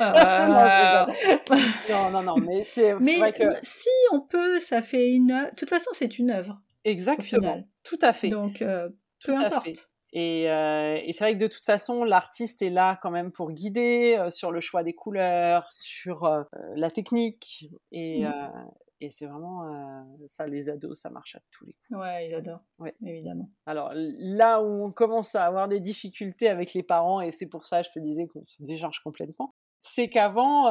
euh, 0.00 1.06
non, 1.90 2.10
non, 2.10 2.22
non, 2.22 2.36
mais 2.36 2.64
c'est 2.64 2.92
vrai 2.92 3.32
que... 3.32 3.44
si 3.62 3.88
on 4.12 4.20
peut, 4.20 4.60
ça 4.60 4.82
fait 4.82 5.10
une. 5.10 5.28
De 5.28 5.54
toute 5.56 5.68
façon, 5.68 5.90
c'est 5.94 6.18
une 6.18 6.30
œuvre. 6.30 6.60
Exactement. 6.84 7.68
Tout 7.84 7.98
à 8.02 8.12
fait. 8.12 8.28
Donc, 8.28 8.62
euh, 8.62 8.88
peu 9.24 9.36
importe. 9.36 9.90
Et, 10.12 10.50
euh, 10.50 10.98
et 11.02 11.12
c'est 11.12 11.24
vrai 11.24 11.34
que 11.34 11.40
de 11.40 11.46
toute 11.46 11.64
façon, 11.64 12.04
l'artiste 12.04 12.62
est 12.62 12.70
là 12.70 12.98
quand 13.02 13.10
même 13.10 13.30
pour 13.30 13.52
guider 13.52 14.18
sur 14.30 14.50
le 14.50 14.60
choix 14.60 14.82
des 14.82 14.94
couleurs, 14.94 15.70
sur 15.70 16.46
la 16.74 16.90
technique. 16.90 17.68
Et, 17.92 18.24
mm. 18.24 18.68
et 19.00 19.10
c'est 19.10 19.26
vraiment 19.26 20.06
ça, 20.26 20.46
les 20.46 20.68
ados, 20.68 20.98
ça 20.98 21.10
marche 21.10 21.36
à 21.36 21.40
tous 21.50 21.66
les 21.66 21.74
coups. 21.74 22.00
Ouais, 22.00 22.28
ils 22.28 22.34
adorent. 22.34 22.64
Ouais. 22.78 22.94
Évidemment. 23.04 23.50
Alors 23.66 23.92
là 23.94 24.62
où 24.62 24.84
on 24.84 24.92
commence 24.92 25.34
à 25.34 25.44
avoir 25.44 25.68
des 25.68 25.80
difficultés 25.80 26.48
avec 26.48 26.72
les 26.74 26.82
parents, 26.82 27.20
et 27.20 27.30
c'est 27.30 27.48
pour 27.48 27.64
ça, 27.64 27.82
je 27.82 27.90
te 27.90 27.98
disais 27.98 28.26
qu'on 28.26 28.44
se 28.44 28.62
décharge 28.62 29.00
complètement, 29.00 29.54
c'est 29.82 30.08
qu'avant, 30.08 30.68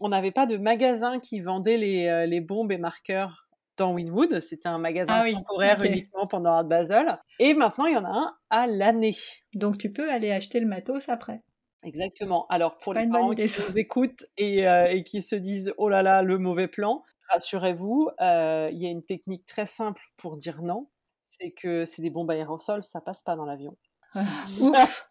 on 0.00 0.08
n'avait 0.08 0.32
pas 0.32 0.46
de 0.46 0.56
magasin 0.56 1.18
qui 1.18 1.40
vendait 1.40 1.78
les, 1.78 2.26
les 2.26 2.40
bombes 2.40 2.72
et 2.72 2.78
marqueurs 2.78 3.49
dans 3.80 3.92
Winwood. 3.92 4.40
C'était 4.40 4.68
un 4.68 4.78
magasin 4.78 5.24
ah 5.24 5.30
temporaire 5.30 5.82
uniquement 5.84 6.26
pendant 6.26 6.52
Art 6.52 6.64
Basel. 6.64 7.18
Et 7.38 7.54
maintenant, 7.54 7.86
il 7.86 7.94
y 7.94 7.96
en 7.96 8.04
a 8.04 8.08
un 8.08 8.36
à 8.50 8.66
l'année. 8.66 9.16
Donc, 9.54 9.78
tu 9.78 9.92
peux 9.92 10.10
aller 10.10 10.30
acheter 10.30 10.60
le 10.60 10.66
matos 10.66 11.08
après. 11.08 11.42
Exactement. 11.82 12.46
Alors, 12.48 12.76
pour 12.78 12.94
les 12.94 13.08
parents 13.08 13.34
qui 13.34 13.42
nous 13.42 13.78
écoutent 13.78 14.26
et, 14.36 14.64
et, 14.64 15.02
qui 15.02 15.22
se 15.22 15.34
disent 15.34 15.74
«Oh 15.78 15.88
là 15.88 16.02
là, 16.02 16.22
le 16.22 16.38
mauvais 16.38 16.68
plan», 16.68 17.02
rassurez-vous, 17.30 18.10
il 18.20 18.78
y 18.78 18.86
a 18.86 18.90
une 18.90 19.04
technique 19.04 19.46
très 19.46 19.66
simple 19.66 20.02
pour 20.16 20.36
dire 20.36 20.62
non. 20.62 20.88
c'est 21.24 21.52
que 21.52 21.84
c'est 21.84 22.02
des 22.02 22.10
bombes 22.10 22.30
aérosols, 22.30 22.82
ça 22.82 23.00
passe 23.00 23.22
pas 23.22 23.36
dans 23.36 23.44
l'avion. 23.44 23.76
Ah, 24.14 24.24
ouf 24.60 25.08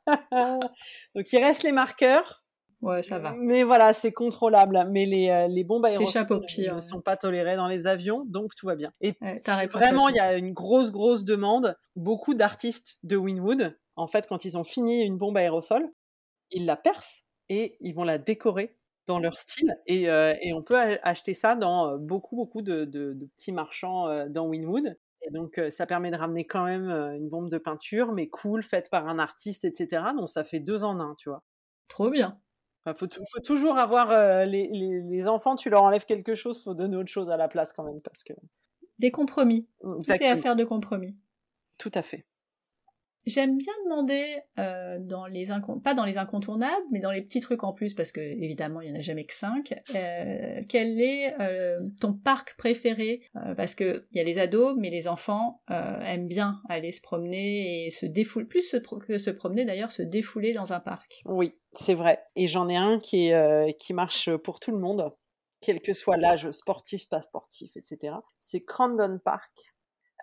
Donc 1.15 1.31
il 1.31 1.43
reste 1.43 1.63
les 1.63 1.71
marqueurs. 1.71 2.38
Ouais, 2.81 3.03
ça 3.03 3.19
va. 3.19 3.35
Mais 3.37 3.63
voilà, 3.63 3.93
c'est 3.93 4.11
contrôlable. 4.11 4.87
Mais 4.89 5.05
les, 5.05 5.29
euh, 5.29 5.47
les 5.47 5.63
bombes 5.63 5.85
aérosols 5.85 6.25
pire, 6.47 6.71
ne 6.71 6.75
ouais. 6.75 6.81
sont 6.81 7.01
pas 7.01 7.17
tolérées 7.17 7.55
dans 7.55 7.67
les 7.67 7.87
avions, 7.87 8.23
donc 8.25 8.55
tout 8.55 8.67
va 8.67 8.75
bien. 8.75 8.93
Et 9.01 9.15
Ouais, 9.21 9.37
si 9.37 9.65
vraiment, 9.67 10.07
il 10.09 10.15
y 10.15 10.19
a 10.19 10.35
une 10.35 10.53
grosse, 10.53 10.91
grosse 10.91 11.25
demande. 11.25 11.77
Beaucoup 11.95 12.33
d'artistes 12.33 12.99
de 13.03 13.17
Winwood, 13.17 13.77
en 13.95 14.07
fait, 14.07 14.27
quand 14.27 14.45
ils 14.45 14.57
ont 14.57 14.63
fini 14.63 15.01
une 15.03 15.17
bombe 15.17 15.37
aérosol, 15.37 15.91
ils 16.51 16.65
la 16.65 16.77
percent 16.77 17.23
et 17.49 17.77
ils 17.81 17.93
vont 17.93 18.03
la 18.03 18.17
décorer 18.17 18.77
dans 19.07 19.19
leur 19.19 19.33
style. 19.33 19.75
Et, 19.87 20.09
euh, 20.09 20.35
et 20.41 20.53
on 20.53 20.61
peut 20.63 20.77
a- 20.77 20.99
acheter 21.03 21.33
ça 21.33 21.55
dans 21.55 21.87
euh, 21.93 21.97
beaucoup, 21.97 22.35
beaucoup 22.35 22.61
de, 22.61 22.85
de- 22.85 23.13
de 23.13 23.25
petits 23.25 23.51
marchands 23.51 24.27
dans 24.29 24.45
Winwood. 24.47 24.97
Et 25.21 25.31
donc, 25.31 25.59
ça 25.69 25.85
permet 25.85 26.11
de 26.11 26.15
ramener 26.15 26.45
quand 26.45 26.63
même 26.63 26.89
une 26.89 27.27
bombe 27.27 27.49
de 27.49 27.57
peinture, 27.57 28.13
mais 28.13 28.29
cool, 28.29 28.63
faite 28.63 28.89
par 28.89 29.07
un 29.09 29.19
artiste, 29.19 29.65
etc. 29.65 30.13
Donc, 30.15 30.29
ça 30.29 30.45
fait 30.45 30.61
deux 30.61 30.85
en 30.85 30.99
un, 31.01 31.13
tu 31.17 31.27
vois. 31.29 31.43
Trop 31.89 32.09
bien. 32.09 32.39
Il 32.85 32.93
faut, 32.95 33.07
tou- 33.07 33.21
faut 33.33 33.41
toujours 33.41 33.77
avoir 33.77 34.09
euh, 34.11 34.45
les, 34.45 34.67
les- 34.71 35.01
les 35.01 35.27
enfants, 35.27 35.55
tu 35.55 35.69
leur 35.69 35.83
enlèves 35.83 36.05
quelque 36.05 36.33
chose, 36.33 36.63
faut 36.63 36.73
donner 36.73 36.95
autre 36.97 37.09
chose 37.11 37.29
à 37.29 37.37
la 37.37 37.47
place 37.47 37.73
quand 37.73 37.83
même, 37.83 38.01
parce 38.01 38.23
que... 38.23 38.33
Des 38.97 39.11
compromis. 39.11 39.67
Tout 39.81 40.01
est 40.11 40.29
affaire 40.29 40.55
de 40.55 40.63
compromis. 40.63 41.15
Tout 41.77 41.91
à 41.93 42.01
fait. 42.01 42.25
J'aime 43.29 43.59
bien 43.59 43.73
demander, 43.85 44.39
euh, 44.57 44.97
dans 44.99 45.27
les 45.27 45.49
pas 45.83 45.93
dans 45.93 46.03
les 46.03 46.17
incontournables, 46.17 46.83
mais 46.91 46.99
dans 46.99 47.11
les 47.11 47.21
petits 47.21 47.41
trucs 47.41 47.63
en 47.63 47.73
plus, 47.73 47.93
parce 47.93 48.11
que 48.11 48.21
évidemment 48.21 48.81
il 48.81 48.89
n'y 48.89 48.97
en 48.97 48.99
a 48.99 49.03
jamais 49.03 49.23
que 49.23 49.35
cinq, 49.35 49.75
euh, 49.93 50.61
quel 50.67 50.99
est 50.99 51.39
euh, 51.39 51.79
ton 52.01 52.13
parc 52.13 52.57
préféré? 52.57 53.21
Parce 53.55 53.75
que 53.75 54.07
il 54.11 54.17
y 54.17 54.19
a 54.19 54.23
les 54.23 54.39
ados, 54.39 54.75
mais 54.79 54.89
les 54.89 55.07
enfants 55.07 55.61
aiment 55.69 56.27
bien 56.27 56.59
aller 56.69 56.91
se 56.91 57.01
promener 57.01 57.85
et 57.85 57.91
se 57.91 58.07
défouler, 58.07 58.47
plus 58.47 58.63
se 58.63 58.77
que 58.77 59.19
se 59.19 59.29
promener 59.29 59.63
d'ailleurs, 59.63 59.91
se 59.91 60.01
défouler 60.01 60.53
dans 60.53 60.73
un 60.73 60.79
parc. 60.79 61.21
Oui, 61.25 61.53
c'est 61.73 61.93
vrai. 61.93 62.19
Et 62.35 62.47
j'en 62.47 62.67
ai 62.67 62.77
un 62.77 62.99
qui 62.99 63.31
marche 63.93 64.35
pour 64.37 64.59
tout 64.59 64.71
le 64.71 64.79
monde, 64.79 65.13
quel 65.61 65.81
que 65.81 65.93
soit 65.93 66.17
l'âge 66.17 66.49
sportif, 66.49 67.07
pas 67.09 67.21
sportif, 67.21 67.77
etc. 67.77 68.15
C'est 68.39 68.61
Crandon 68.61 69.19
Park. 69.23 69.51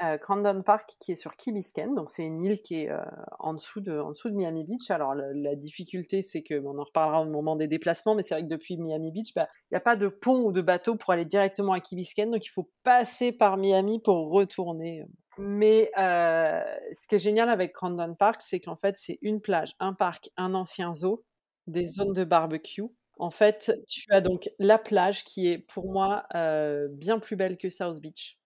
Euh, 0.02 0.18
Crandon 0.18 0.62
Park 0.62 0.96
qui 1.00 1.12
est 1.12 1.16
sur 1.16 1.36
Key 1.36 1.52
Biscayne, 1.52 1.94
donc 1.94 2.10
c'est 2.10 2.24
une 2.24 2.44
île 2.44 2.60
qui 2.60 2.82
est 2.82 2.90
euh, 2.90 3.00
en, 3.38 3.54
dessous 3.54 3.80
de, 3.80 4.02
Miami 4.30 4.64
Beach. 4.64 4.90
Alors 4.90 5.14
la, 5.14 5.32
la 5.32 5.56
difficulté, 5.56 6.20
c'est 6.20 6.42
que, 6.42 6.60
on 6.64 6.78
en 6.78 6.84
reparlera 6.84 7.22
au 7.22 7.24
moment 7.24 7.56
des 7.56 7.66
déplacements, 7.66 8.14
mais 8.14 8.22
c'est 8.22 8.34
vrai 8.34 8.42
que 8.42 8.48
depuis 8.48 8.76
Miami 8.76 9.10
Beach, 9.10 9.32
bah, 9.34 9.48
il 9.70 9.74
n'y 9.74 9.78
a 9.78 9.80
pas 9.80 9.96
de 9.96 10.08
pont 10.08 10.44
ou 10.44 10.52
de 10.52 10.60
bateau 10.60 10.96
pour 10.96 11.14
aller 11.14 11.24
directement 11.24 11.72
à 11.72 11.80
Key 11.80 11.96
Biscayne, 11.96 12.30
donc 12.30 12.44
il 12.44 12.50
faut 12.50 12.70
passer 12.82 13.32
par 13.32 13.56
Miami 13.56 13.98
pour 13.98 14.30
retourner. 14.30 15.06
Mais 15.38 15.90
euh, 15.98 16.62
ce 16.92 17.06
qui 17.06 17.14
est 17.14 17.18
génial 17.18 17.48
avec 17.48 17.72
Crandon 17.72 18.14
Park, 18.14 18.40
c'est 18.40 18.60
qu'en 18.60 18.76
fait 18.76 18.96
c'est 18.98 19.18
une 19.22 19.40
plage, 19.40 19.74
un 19.80 19.94
parc, 19.94 20.30
un 20.36 20.52
ancien 20.52 20.92
zoo, 20.92 21.24
des 21.66 21.86
zones 21.86 22.12
de 22.12 22.24
barbecue. 22.24 22.84
En 23.18 23.30
fait, 23.30 23.72
tu 23.88 24.04
as 24.10 24.20
donc 24.20 24.50
la 24.58 24.78
plage 24.78 25.24
qui 25.24 25.48
est 25.48 25.58
pour 25.58 25.90
moi 25.90 26.26
euh, 26.34 26.88
bien 26.90 27.18
plus 27.18 27.36
belle 27.36 27.56
que 27.56 27.70
South 27.70 27.98
Beach. 28.00 28.38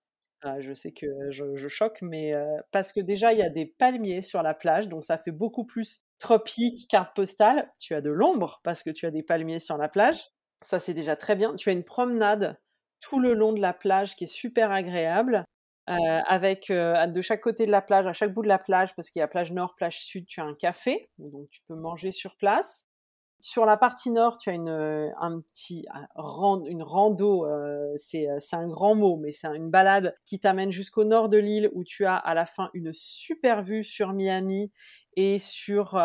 Ah, 0.42 0.60
je 0.60 0.72
sais 0.72 0.92
que 0.92 1.06
je, 1.30 1.68
choque, 1.68 1.98
mais 2.00 2.32
parce 2.72 2.92
que 2.92 3.00
déjà, 3.00 3.32
il 3.32 3.38
y 3.38 3.42
a 3.42 3.50
des 3.50 3.66
palmiers 3.66 4.22
sur 4.22 4.42
la 4.42 4.54
plage, 4.54 4.88
donc 4.88 5.04
ça 5.04 5.18
fait 5.18 5.32
beaucoup 5.32 5.64
plus 5.64 6.04
tropique, 6.18 6.88
carte 6.88 7.14
postale. 7.14 7.70
Tu 7.78 7.94
as 7.94 8.00
de 8.00 8.10
l'ombre 8.10 8.60
parce 8.64 8.82
que 8.82 8.90
tu 8.90 9.04
as 9.04 9.10
des 9.10 9.22
palmiers 9.22 9.58
sur 9.58 9.76
la 9.76 9.88
plage. 9.88 10.28
Ça, 10.62 10.78
c'est 10.78 10.94
déjà 10.94 11.14
très 11.16 11.36
bien. 11.36 11.54
Tu 11.56 11.68
as 11.68 11.72
une 11.72 11.84
promenade 11.84 12.58
tout 13.00 13.20
le 13.20 13.34
long 13.34 13.52
de 13.52 13.60
la 13.60 13.74
plage 13.74 14.16
qui 14.16 14.24
est 14.24 14.26
super 14.26 14.70
agréable. 14.70 15.44
avec 15.86 16.68
de 16.70 17.20
chaque 17.20 17.40
côté 17.40 17.66
de 17.66 17.70
la 17.70 17.82
plage, 17.82 18.06
à 18.06 18.12
chaque 18.12 18.32
bout 18.32 18.42
de 18.42 18.48
la 18.48 18.58
plage, 18.58 18.94
parce 18.94 19.10
qu'il 19.10 19.20
y 19.20 19.22
a 19.22 19.28
plage 19.28 19.52
nord, 19.52 19.74
plage 19.74 20.00
sud, 20.00 20.26
tu 20.26 20.40
as 20.40 20.44
un 20.44 20.54
café, 20.54 21.10
donc 21.18 21.50
tu 21.50 21.60
peux 21.66 21.74
manger 21.74 22.12
sur 22.12 22.36
place. 22.36 22.86
Sur 23.42 23.64
la 23.64 23.78
partie 23.78 24.10
nord, 24.10 24.36
tu 24.36 24.50
as 24.50 24.52
une, 24.52 24.68
euh, 24.68 25.10
un 25.18 25.40
petit, 25.40 25.86
une 26.66 26.82
rando, 26.82 27.46
euh, 27.46 27.92
c'est 27.96 28.28
euh, 28.28 28.36
c'est 28.38 28.56
un 28.56 28.68
grand 28.68 28.94
mot, 28.94 29.16
mais 29.16 29.32
c'est 29.32 29.46
une 29.48 29.70
balade 29.70 30.14
qui 30.26 30.38
t'amène 30.38 30.70
jusqu'au 30.70 31.04
nord 31.04 31.30
de 31.30 31.38
l'île 31.38 31.70
où 31.72 31.82
tu 31.82 32.04
as 32.04 32.16
à 32.16 32.34
la 32.34 32.44
fin 32.44 32.70
une 32.74 32.92
super 32.92 33.62
vue 33.62 33.82
sur 33.82 34.12
Miami 34.12 34.70
et 35.16 35.38
sur, 35.38 36.00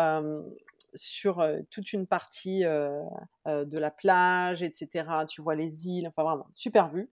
sur 0.94 1.46
toute 1.70 1.92
une 1.92 2.06
partie 2.06 2.62
de 2.62 3.78
la 3.78 3.90
plage, 3.90 4.62
etc. 4.62 5.08
Tu 5.28 5.42
vois 5.42 5.54
les 5.54 5.88
îles, 5.88 6.08
enfin 6.08 6.24
vraiment, 6.24 6.48
super 6.54 6.88
vue. 6.88 7.10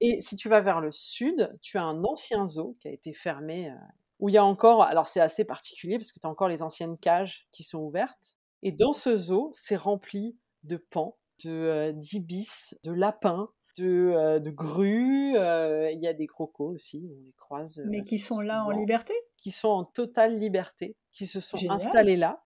Et 0.00 0.20
si 0.20 0.36
tu 0.36 0.48
vas 0.48 0.60
vers 0.60 0.80
le 0.80 0.92
sud, 0.92 1.52
tu 1.62 1.78
as 1.78 1.82
un 1.82 2.04
ancien 2.04 2.46
zoo 2.46 2.76
qui 2.80 2.88
a 2.88 2.92
été 2.92 3.12
fermé, 3.12 3.72
où 4.20 4.28
il 4.28 4.34
y 4.34 4.38
a 4.38 4.44
encore, 4.44 4.82
alors 4.84 5.08
c'est 5.08 5.20
assez 5.20 5.44
particulier 5.44 5.98
parce 5.98 6.12
que 6.12 6.20
tu 6.20 6.26
as 6.26 6.30
encore 6.30 6.48
les 6.48 6.62
anciennes 6.62 6.98
cages 6.98 7.48
qui 7.50 7.64
sont 7.64 7.80
ouvertes. 7.80 8.36
Et 8.64 8.72
dans 8.72 8.92
ce 8.92 9.16
zoo, 9.16 9.50
c'est 9.54 9.76
rempli 9.76 10.36
de 10.64 10.76
pans, 10.76 11.16
de 11.44 11.50
euh, 11.50 11.92
d'ibis, 11.92 12.74
de 12.82 12.92
lapins, 12.92 13.50
de, 13.78 14.12
euh, 14.14 14.38
de 14.40 14.50
grues. 14.50 15.36
euh, 15.36 15.90
Il 15.92 16.00
y 16.00 16.08
a 16.08 16.12
des 16.14 16.26
crocos 16.26 16.70
aussi, 16.72 17.08
on 17.12 17.22
les 17.24 17.32
croise. 17.34 17.78
euh, 17.78 17.84
Mais 17.86 18.02
qui 18.02 18.18
sont 18.18 18.40
là 18.40 18.64
en 18.64 18.70
liberté? 18.70 19.12
Qui 19.36 19.50
sont 19.50 19.68
en 19.68 19.84
totale 19.84 20.38
liberté, 20.38 20.96
qui 21.12 21.26
se 21.26 21.40
sont 21.40 21.58
Génial. 21.58 21.76
installés 21.76 22.16
là. 22.16 22.42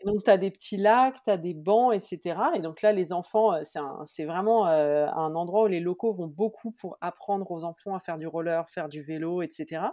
Et 0.00 0.04
donc, 0.06 0.24
tu 0.24 0.30
as 0.30 0.38
des 0.38 0.50
petits 0.50 0.76
lacs, 0.78 1.22
tu 1.22 1.30
as 1.30 1.36
des 1.36 1.54
bancs, 1.54 1.94
etc. 1.94 2.40
Et 2.56 2.60
donc 2.60 2.82
là, 2.82 2.92
les 2.92 3.12
enfants, 3.12 3.52
c'est 4.06 4.24
vraiment 4.24 4.66
un 4.66 5.34
endroit 5.36 5.64
où 5.64 5.68
les 5.68 5.80
locaux 5.80 6.12
vont 6.12 6.26
beaucoup 6.26 6.72
pour 6.72 6.96
apprendre 7.00 7.50
aux 7.52 7.64
enfants 7.64 7.94
à 7.94 8.00
faire 8.00 8.18
du 8.18 8.26
roller, 8.26 8.68
faire 8.68 8.88
du 8.88 9.02
vélo, 9.02 9.42
etc. 9.42 9.84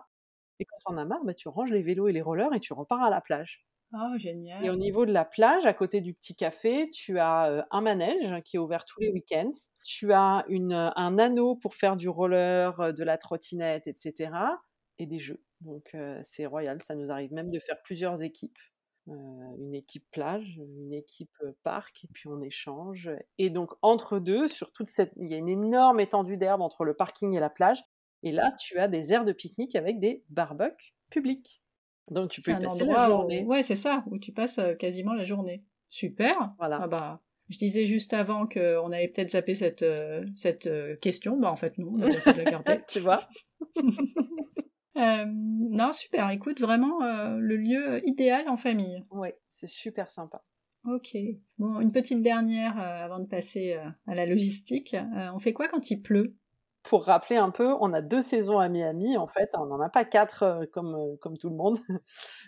Et 0.59 0.65
quand 0.65 0.77
t'en 0.85 0.97
as 0.97 1.05
marre, 1.05 1.23
bah, 1.25 1.33
tu 1.35 1.47
ranges 1.49 1.71
les 1.71 1.83
vélos 1.83 2.07
et 2.07 2.13
les 2.13 2.21
rollers 2.21 2.53
et 2.53 2.59
tu 2.59 2.73
repars 2.73 3.03
à 3.03 3.09
la 3.11 3.21
plage. 3.21 3.65
Oh, 3.93 4.17
génial. 4.17 4.63
Et 4.63 4.69
au 4.69 4.75
niveau 4.75 5.05
de 5.05 5.11
la 5.11 5.25
plage, 5.25 5.65
à 5.65 5.73
côté 5.73 5.99
du 5.99 6.13
petit 6.13 6.35
café, 6.35 6.89
tu 6.91 7.17
as 7.19 7.49
euh, 7.49 7.63
un 7.71 7.81
manège 7.81 8.41
qui 8.43 8.57
est 8.57 8.59
ouvert 8.59 8.85
tous 8.85 8.99
les 8.99 9.09
week-ends. 9.09 9.49
Tu 9.83 10.13
as 10.13 10.45
une, 10.47 10.73
euh, 10.73 10.89
un 10.95 11.17
anneau 11.17 11.55
pour 11.55 11.73
faire 11.73 11.95
du 11.97 12.07
roller, 12.07 12.79
euh, 12.79 12.91
de 12.91 13.03
la 13.03 13.17
trottinette, 13.17 13.87
etc. 13.87 14.31
Et 14.99 15.07
des 15.07 15.17
jeux. 15.17 15.41
Donc 15.61 15.89
euh, 15.95 16.19
c'est 16.23 16.45
royal. 16.45 16.79
Ça 16.83 16.93
nous 16.93 17.09
arrive 17.09 17.33
même 17.33 17.49
de 17.49 17.59
faire 17.59 17.81
plusieurs 17.81 18.21
équipes. 18.21 18.59
Euh, 19.07 19.13
une 19.57 19.73
équipe 19.73 20.05
plage, 20.11 20.57
une 20.57 20.93
équipe 20.93 21.35
parc, 21.63 22.03
et 22.03 22.09
puis 22.13 22.27
on 22.27 22.41
échange. 22.41 23.09
Et 23.39 23.49
donc 23.49 23.71
entre 23.81 24.19
deux, 24.19 24.47
sur 24.47 24.71
toute 24.71 24.89
cette, 24.91 25.13
il 25.17 25.31
y 25.31 25.33
a 25.33 25.37
une 25.37 25.49
énorme 25.49 25.99
étendue 25.99 26.37
d'herbe 26.37 26.61
entre 26.61 26.85
le 26.85 26.93
parking 26.93 27.35
et 27.35 27.39
la 27.39 27.49
plage. 27.49 27.83
Et 28.21 28.31
là, 28.31 28.51
tu 28.59 28.77
as 28.77 28.87
des 28.87 29.13
aires 29.13 29.25
de 29.25 29.31
pique-nique 29.31 29.75
avec 29.75 29.99
des 29.99 30.25
barbecues 30.29 30.93
publics. 31.09 31.63
Donc 32.11 32.29
tu 32.31 32.41
peux 32.41 32.51
y 32.51 32.59
passer 32.61 32.85
la 32.85 33.05
où- 33.05 33.09
journée. 33.11 33.43
Ouais, 33.45 33.63
c'est 33.63 33.75
ça, 33.75 34.03
où 34.07 34.17
tu 34.17 34.31
passes 34.31 34.57
euh, 34.59 34.73
quasiment 34.75 35.13
la 35.13 35.23
journée. 35.25 35.63
Super. 35.89 36.53
Voilà. 36.57 36.79
Ah 36.83 36.87
bah, 36.87 37.21
je 37.49 37.57
disais 37.57 37.85
juste 37.85 38.13
avant 38.13 38.47
qu'on 38.47 38.91
allait 38.91 39.07
peut-être 39.07 39.31
zapper 39.31 39.55
cette, 39.55 39.81
euh, 39.83 40.23
cette 40.35 40.67
euh, 40.67 40.95
question. 40.97 41.37
Bah 41.39 41.51
en 41.51 41.55
fait, 41.55 41.77
non, 41.77 41.93
on 41.97 42.01
a 42.01 42.11
fait 42.11 42.33
de 42.33 42.37
la 42.41 42.51
garder. 42.51 42.79
tu 42.89 42.99
vois 42.99 43.19
Euh, 44.97 45.25
non, 45.27 45.93
super. 45.93 46.29
Écoute, 46.31 46.59
vraiment 46.59 47.01
euh, 47.03 47.37
le 47.37 47.55
lieu 47.55 48.05
idéal 48.05 48.49
en 48.49 48.57
famille. 48.57 49.05
Oui, 49.11 49.29
c'est 49.49 49.69
super 49.69 50.09
sympa. 50.11 50.43
Ok. 50.83 51.15
Bon, 51.57 51.79
une 51.79 51.91
petite 51.93 52.21
dernière 52.21 52.77
euh, 52.77 53.05
avant 53.05 53.19
de 53.19 53.25
passer 53.27 53.77
à 54.07 54.15
la 54.15 54.25
logistique. 54.25 54.95
On 55.33 55.39
fait 55.39 55.53
quoi 55.53 55.69
quand 55.69 55.89
il 55.89 56.01
pleut? 56.01 56.35
Pour 56.83 57.05
rappeler 57.05 57.35
un 57.35 57.51
peu, 57.51 57.75
on 57.81 57.93
a 57.93 58.01
deux 58.01 58.21
saisons 58.21 58.57
à 58.59 58.69
Miami, 58.69 59.17
en 59.17 59.27
fait, 59.27 59.49
on 59.57 59.65
n'en 59.65 59.81
a 59.81 59.89
pas 59.89 60.05
quatre 60.05 60.43
euh, 60.43 60.65
comme, 60.71 60.95
euh, 60.95 61.15
comme 61.21 61.37
tout 61.37 61.49
le 61.49 61.55
monde, 61.55 61.77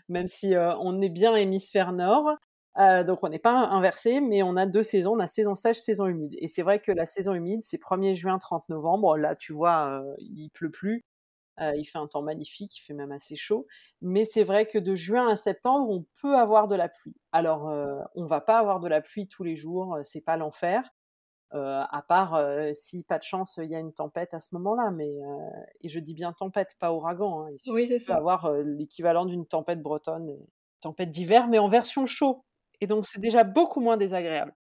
même 0.10 0.28
si 0.28 0.56
euh, 0.56 0.76
on 0.80 1.02
est 1.02 1.10
bien 1.10 1.36
hémisphère 1.36 1.92
nord. 1.94 2.30
Euh, 2.80 3.04
donc 3.04 3.20
on 3.24 3.30
n'est 3.30 3.40
pas 3.40 3.52
inversé, 3.52 4.22
mais 4.22 4.44
on 4.44 4.56
a 4.58 4.66
deux 4.66 4.84
saisons, 4.84 5.14
on 5.18 5.20
a 5.20 5.28
saison 5.28 5.56
sèche, 5.56 5.78
saison 5.80 6.08
humide. 6.08 6.36
Et 6.40 6.48
c'est 6.48 6.64
vrai 6.64 6.80
que 6.80 6.92
la 6.94 7.06
saison 7.06 7.34
humide, 7.34 7.62
c'est 7.64 7.78
1er 7.78 8.16
juin, 8.16 8.38
30 8.40 8.68
novembre. 8.70 9.18
Là, 9.18 9.36
tu 9.36 9.54
vois, 9.54 9.88
euh, 10.02 10.16
il 10.20 10.50
pleut 10.52 10.72
plus. 10.72 11.04
Il 11.76 11.86
fait 11.86 12.00
un 12.00 12.08
temps 12.08 12.24
magnifique, 12.24 12.78
il 12.78 12.82
fait 12.82 12.94
même 12.96 13.12
assez 13.12 13.36
chaud. 13.36 13.68
Mais 14.02 14.26
c'est 14.26 14.44
vrai 14.44 14.66
que 14.66 14.80
de 14.80 14.96
juin 14.96 15.30
à 15.30 15.36
septembre, 15.36 15.90
on 15.92 16.06
peut 16.22 16.36
avoir 16.36 16.68
de 16.68 16.76
la 16.76 16.90
pluie. 16.90 17.16
Alors, 17.32 17.72
on 18.16 18.26
va 18.26 18.42
pas 18.42 18.58
avoir 18.60 18.80
de 18.80 18.88
la 18.88 19.00
pluie 19.02 19.28
tous 19.28 19.44
les 19.44 19.56
jours, 19.56 19.98
c'est 20.04 20.22
pas 20.22 20.38
l'enfer. 20.38 20.84
Euh, 21.54 21.84
à 21.90 22.02
part 22.02 22.36
euh, 22.36 22.72
si 22.74 23.04
pas 23.04 23.18
de 23.18 23.24
chance, 23.24 23.60
il 23.62 23.70
y 23.70 23.76
a 23.76 23.80
une 23.80 23.94
tempête 23.94 24.34
à 24.34 24.40
ce 24.40 24.50
moment-là. 24.54 24.90
Mais 24.92 25.10
euh, 25.10 25.50
et 25.82 25.90
je 25.90 26.00
dis 26.00 26.14
bien 26.14 26.32
tempête, 26.34 26.76
pas 26.80 26.94
ouragan. 26.94 27.44
Hein. 27.46 27.50
Il 27.66 27.72
Oui, 27.72 27.88
c'est 27.88 28.00
ça. 28.00 28.16
avoir 28.16 28.52
l'équivalent 28.54 29.26
d'une 29.26 29.46
tempête 29.46 29.82
bretonne, 29.82 30.30
et- 30.30 30.48
tempête 30.80 31.10
d'hiver, 31.12 31.48
mais 31.48 31.60
en 31.60 31.68
version 31.68 32.06
chaud. 32.06 32.44
Et 32.80 32.88
donc 32.88 33.06
c'est 33.06 33.20
déjà 33.20 33.44
beaucoup 33.44 33.82
moins 33.82 33.98
désagréable. 33.98 34.56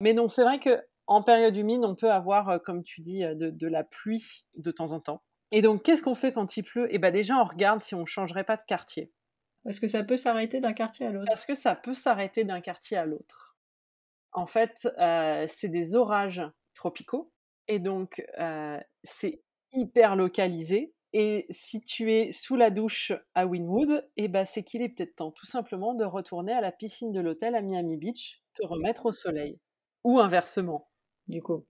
Mais 0.00 0.12
non, 0.12 0.28
c'est 0.28 0.42
vrai 0.44 0.58
que 0.60 0.82
en 1.06 1.22
période 1.22 1.56
humide, 1.56 1.84
on 1.84 1.94
peut 1.94 2.10
avoir, 2.10 2.62
comme 2.62 2.82
tu 2.82 3.00
dis, 3.00 3.20
de, 3.20 3.50
de 3.50 3.66
la 3.66 3.84
pluie 3.84 4.44
de 4.56 4.70
temps 4.70 4.92
en 4.92 5.00
temps. 5.00 5.22
Et 5.52 5.60
donc, 5.62 5.82
qu'est-ce 5.82 6.02
qu'on 6.02 6.14
fait 6.14 6.32
quand 6.32 6.56
il 6.56 6.62
pleut? 6.62 6.88
Eh 6.90 6.98
ben 6.98 7.12
déjà, 7.12 7.36
on 7.36 7.44
regarde 7.44 7.80
si 7.80 7.94
on 7.94 8.06
changerait 8.06 8.44
pas 8.44 8.56
de 8.56 8.62
quartier, 8.64 9.12
Parce 9.64 9.78
que 9.78 9.86
ça 9.88 10.02
peut 10.02 10.16
s'arrêter 10.16 10.60
d'un 10.60 10.72
quartier 10.72 11.06
à 11.06 11.10
l'autre. 11.10 11.26
parce 11.28 11.44
que 11.46 11.54
ça 11.54 11.74
peut 11.74 11.92
s'arrêter 11.94 12.44
d'un 12.44 12.60
quartier 12.60 12.96
à 12.96 13.04
l'autre. 13.04 13.53
En 14.34 14.46
fait, 14.46 14.88
euh, 14.98 15.46
c'est 15.48 15.68
des 15.68 15.94
orages 15.94 16.42
tropicaux, 16.74 17.32
et 17.68 17.78
donc 17.78 18.22
euh, 18.38 18.78
c'est 19.04 19.42
hyper 19.72 20.16
localisé. 20.16 20.92
Et 21.12 21.46
si 21.50 21.80
tu 21.80 22.12
es 22.12 22.32
sous 22.32 22.56
la 22.56 22.70
douche 22.70 23.12
à 23.36 23.46
Winwood, 23.46 24.04
eh 24.16 24.26
ben 24.28 24.44
c'est 24.44 24.64
qu'il 24.64 24.82
est 24.82 24.88
peut-être 24.88 25.14
temps 25.16 25.30
tout 25.30 25.46
simplement 25.46 25.94
de 25.94 26.04
retourner 26.04 26.52
à 26.52 26.60
la 26.60 26.72
piscine 26.72 27.12
de 27.12 27.20
l'hôtel 27.20 27.54
à 27.54 27.62
Miami 27.62 27.96
Beach, 27.96 28.42
te 28.54 28.66
remettre 28.66 29.06
au 29.06 29.12
soleil. 29.12 29.60
Ou 30.02 30.18
inversement. 30.18 30.88
Du 31.28 31.40
coup. 31.40 31.64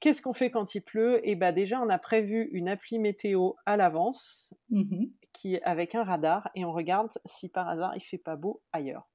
Qu'est-ce 0.00 0.22
qu'on 0.22 0.32
fait 0.32 0.50
quand 0.50 0.74
il 0.74 0.82
pleut? 0.82 1.20
Eh 1.24 1.36
ben 1.36 1.52
déjà, 1.52 1.80
on 1.82 1.88
a 1.90 1.98
prévu 1.98 2.48
une 2.52 2.68
appli 2.68 2.98
météo 2.98 3.52
à 3.66 3.76
l'avance, 3.76 4.54
Mhm. 4.70 5.12
qui 5.34 5.58
avec 5.62 5.94
un 5.94 6.04
radar, 6.04 6.50
et 6.54 6.64
on 6.64 6.72
regarde 6.72 7.10
si 7.26 7.50
par 7.50 7.68
hasard 7.68 7.94
il 7.96 8.00
fait 8.00 8.18
pas 8.18 8.36
beau 8.36 8.62
ailleurs. 8.72 9.06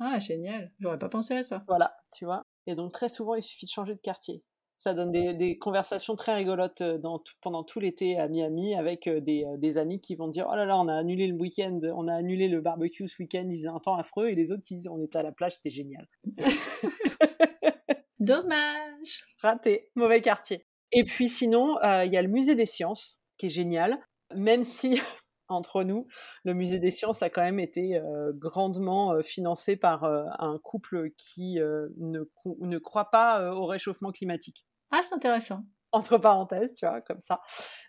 Ah, 0.00 0.18
génial. 0.18 0.72
J'aurais 0.80 0.98
pas 0.98 1.08
pensé 1.08 1.34
à 1.34 1.42
ça. 1.42 1.62
Voilà, 1.68 1.96
tu 2.12 2.24
vois. 2.24 2.42
Et 2.66 2.74
donc 2.74 2.92
très 2.92 3.08
souvent, 3.08 3.34
il 3.34 3.42
suffit 3.42 3.66
de 3.66 3.70
changer 3.70 3.94
de 3.94 4.00
quartier. 4.00 4.42
Ça 4.76 4.92
donne 4.92 5.12
des, 5.12 5.34
des 5.34 5.56
conversations 5.56 6.16
très 6.16 6.34
rigolotes 6.34 6.80
euh, 6.80 6.98
dans 6.98 7.20
tout- 7.20 7.34
pendant 7.40 7.62
tout 7.62 7.78
l'été 7.78 8.18
à 8.18 8.26
Miami 8.28 8.74
avec 8.74 9.06
euh, 9.06 9.20
des, 9.20 9.44
euh, 9.44 9.56
des 9.56 9.78
amis 9.78 10.00
qui 10.00 10.16
vont 10.16 10.26
dire 10.28 10.48
Oh 10.50 10.56
là 10.56 10.64
là, 10.66 10.76
on 10.76 10.88
a 10.88 10.94
annulé 10.94 11.28
le 11.28 11.34
week-end, 11.36 11.78
on 11.94 12.08
a 12.08 12.14
annulé 12.14 12.48
le 12.48 12.60
barbecue 12.60 13.06
ce 13.06 13.22
week-end, 13.22 13.46
il 13.48 13.58
faisait 13.58 13.68
un 13.68 13.78
temps 13.78 13.94
affreux, 13.96 14.28
et 14.28 14.34
les 14.34 14.50
autres 14.50 14.62
qui 14.64 14.74
disent 14.74 14.88
On 14.88 15.00
était 15.02 15.18
à 15.18 15.22
la 15.22 15.30
plage, 15.32 15.54
c'était 15.54 15.70
génial. 15.70 16.08
Dommage. 18.20 19.24
Raté, 19.40 19.90
mauvais 19.94 20.20
quartier. 20.20 20.66
Et 20.92 21.04
puis 21.04 21.28
sinon, 21.28 21.76
euh, 21.84 22.04
il 22.04 22.12
y 22.12 22.16
a 22.16 22.22
le 22.22 22.28
musée 22.28 22.54
des 22.54 22.66
sciences, 22.66 23.20
qui 23.38 23.46
est 23.46 23.50
génial, 23.50 23.98
même 24.34 24.64
si, 24.64 25.00
entre 25.48 25.82
nous, 25.82 26.06
le 26.44 26.54
musée 26.54 26.78
des 26.78 26.90
sciences 26.90 27.22
a 27.22 27.30
quand 27.30 27.42
même 27.42 27.60
été 27.60 27.96
euh, 27.96 28.32
grandement 28.34 29.12
euh, 29.12 29.22
financé 29.22 29.76
par 29.76 30.04
euh, 30.04 30.24
un 30.38 30.58
couple 30.58 31.10
qui 31.16 31.58
ne, 31.58 32.20
ne 32.60 32.78
croit 32.78 33.10
pas 33.10 33.52
au 33.52 33.66
réchauffement 33.66 34.10
climatique. 34.10 34.66
Ah, 34.90 35.00
c'est 35.02 35.14
intéressant. 35.14 35.60
Entre 35.92 36.18
parenthèses, 36.18 36.74
tu 36.74 36.86
vois, 36.86 37.00
comme 37.00 37.20
ça. 37.20 37.40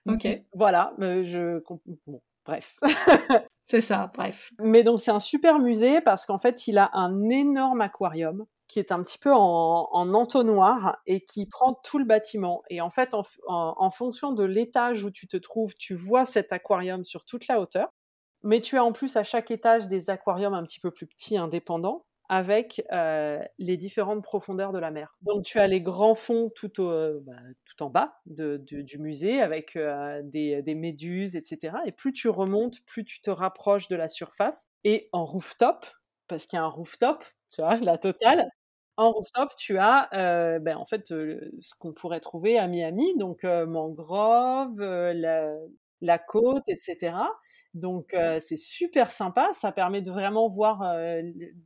Ok. 0.07 0.27
Voilà, 0.53 0.93
je... 0.99 1.61
Bon, 2.05 2.21
bref. 2.45 2.75
C'est 3.67 3.81
ça, 3.81 4.11
bref. 4.13 4.51
Mais 4.59 4.83
donc 4.83 5.01
c'est 5.01 5.11
un 5.11 5.19
super 5.19 5.57
musée 5.57 5.99
parce 6.01 6.25
qu'en 6.27 6.37
fait 6.37 6.67
il 6.67 6.77
a 6.77 6.91
un 6.93 7.29
énorme 7.29 7.81
aquarium 7.81 8.45
qui 8.67 8.79
est 8.79 8.91
un 8.91 9.01
petit 9.03 9.17
peu 9.19 9.33
en, 9.33 9.87
en 9.91 10.13
entonnoir 10.13 10.97
et 11.05 11.21
qui 11.21 11.45
prend 11.45 11.73
tout 11.83 11.99
le 11.99 12.05
bâtiment. 12.05 12.63
Et 12.69 12.81
en 12.81 12.89
fait 12.89 13.13
en, 13.13 13.21
f- 13.21 13.37
en- 13.47 13.75
en 13.77 13.89
fonction 13.91 14.31
de 14.31 14.43
l'étage 14.43 15.03
où 15.03 15.11
tu 15.11 15.27
te 15.27 15.37
trouves, 15.37 15.73
tu 15.75 15.93
vois 15.95 16.25
cet 16.25 16.51
aquarium 16.51 17.03
sur 17.05 17.25
toute 17.25 17.47
la 17.47 17.59
hauteur. 17.59 17.89
Mais 18.43 18.61
tu 18.61 18.77
as 18.77 18.83
en 18.83 18.91
plus 18.91 19.15
à 19.17 19.23
chaque 19.23 19.51
étage 19.51 19.87
des 19.87 20.09
aquariums 20.09 20.53
un 20.53 20.63
petit 20.63 20.79
peu 20.79 20.91
plus 20.91 21.07
petits, 21.07 21.37
indépendants, 21.37 22.05
avec 22.29 22.83
euh, 22.91 23.39
les 23.59 23.77
différentes 23.77 24.23
profondeurs 24.23 24.71
de 24.71 24.79
la 24.79 24.91
mer. 24.91 25.15
Donc 25.21 25.43
tu 25.43 25.59
as 25.59 25.67
les 25.67 25.81
grands 25.81 26.15
fonds 26.15 26.51
tout, 26.55 26.79
au, 26.81 27.19
bah, 27.21 27.33
tout 27.65 27.83
en 27.83 27.89
bas 27.89 28.19
de- 28.25 28.57
de- 28.57 28.81
du 28.81 28.99
musée, 28.99 29.41
avec 29.41 29.75
euh, 29.75 30.21
des, 30.23 30.61
des 30.61 30.75
méduses, 30.75 31.35
etc. 31.35 31.77
Et 31.85 31.91
plus 31.91 32.13
tu 32.13 32.29
remontes, 32.29 32.81
plus 32.85 33.03
tu 33.05 33.21
te 33.21 33.29
rapproches 33.31 33.87
de 33.87 33.95
la 33.95 34.07
surface. 34.07 34.67
Et 34.83 35.09
en 35.11 35.25
rooftop, 35.25 35.85
parce 36.27 36.45
qu'il 36.47 36.57
y 36.57 36.59
a 36.59 36.63
un 36.65 36.67
rooftop, 36.69 37.23
tu 37.55 37.61
vois, 37.61 37.77
la 37.79 37.97
totale, 37.97 38.47
en 38.97 39.11
rooftop, 39.11 39.49
tu 39.57 39.77
as 39.77 40.09
euh, 40.13 40.59
ben, 40.59 40.77
en 40.77 40.85
fait 40.85 41.11
euh, 41.11 41.51
ce 41.59 41.73
qu'on 41.79 41.93
pourrait 41.93 42.19
trouver 42.21 42.57
à 42.57 42.67
Miami, 42.67 43.17
donc 43.17 43.43
euh, 43.43 43.65
mangrove, 43.65 44.79
la, 44.81 45.53
la 46.01 46.17
côte, 46.19 46.67
etc. 46.69 47.17
Donc 47.73 48.15
c'est 48.39 48.57
super 48.57 49.11
sympa, 49.11 49.49
ça 49.53 49.71
permet 49.71 50.01
de 50.01 50.11
vraiment 50.11 50.47
voir 50.49 50.83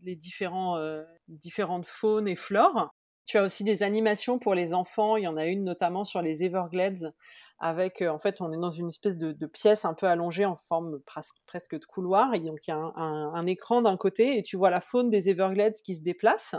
les 0.03 0.15
différents, 0.15 0.79
différentes 1.27 1.85
faunes 1.85 2.27
et 2.27 2.35
flores. 2.35 2.89
Tu 3.25 3.37
as 3.37 3.43
aussi 3.43 3.63
des 3.63 3.83
animations 3.83 4.39
pour 4.39 4.55
les 4.55 4.73
enfants, 4.73 5.15
il 5.17 5.23
y 5.23 5.27
en 5.27 5.37
a 5.37 5.45
une 5.45 5.63
notamment 5.63 6.03
sur 6.03 6.21
les 6.21 6.43
Everglades, 6.43 7.13
avec, 7.59 8.01
euh, 8.01 8.09
en 8.09 8.19
fait, 8.19 8.41
on 8.41 8.51
est 8.53 8.57
dans 8.57 8.69
une 8.69 8.89
espèce 8.89 9.17
de, 9.17 9.31
de 9.33 9.45
pièce 9.47 9.85
un 9.85 9.93
peu 9.93 10.07
allongée 10.07 10.45
en 10.45 10.55
forme 10.57 10.97
pres- 10.99 11.31
presque 11.45 11.77
de 11.79 11.85
couloir, 11.85 12.33
et 12.33 12.39
donc 12.39 12.59
il 12.67 12.71
y 12.71 12.73
a 12.73 12.77
un, 12.77 12.93
un- 12.95 13.33
un 13.33 13.45
écran 13.47 13.81
d'un 13.81 13.97
côté, 13.97 14.37
et 14.37 14.43
tu 14.43 14.57
vois 14.57 14.69
la 14.69 14.81
faune 14.81 15.09
des 15.09 15.29
Everglades 15.29 15.73
qui 15.83 15.95
se 15.95 16.01
déplace. 16.01 16.55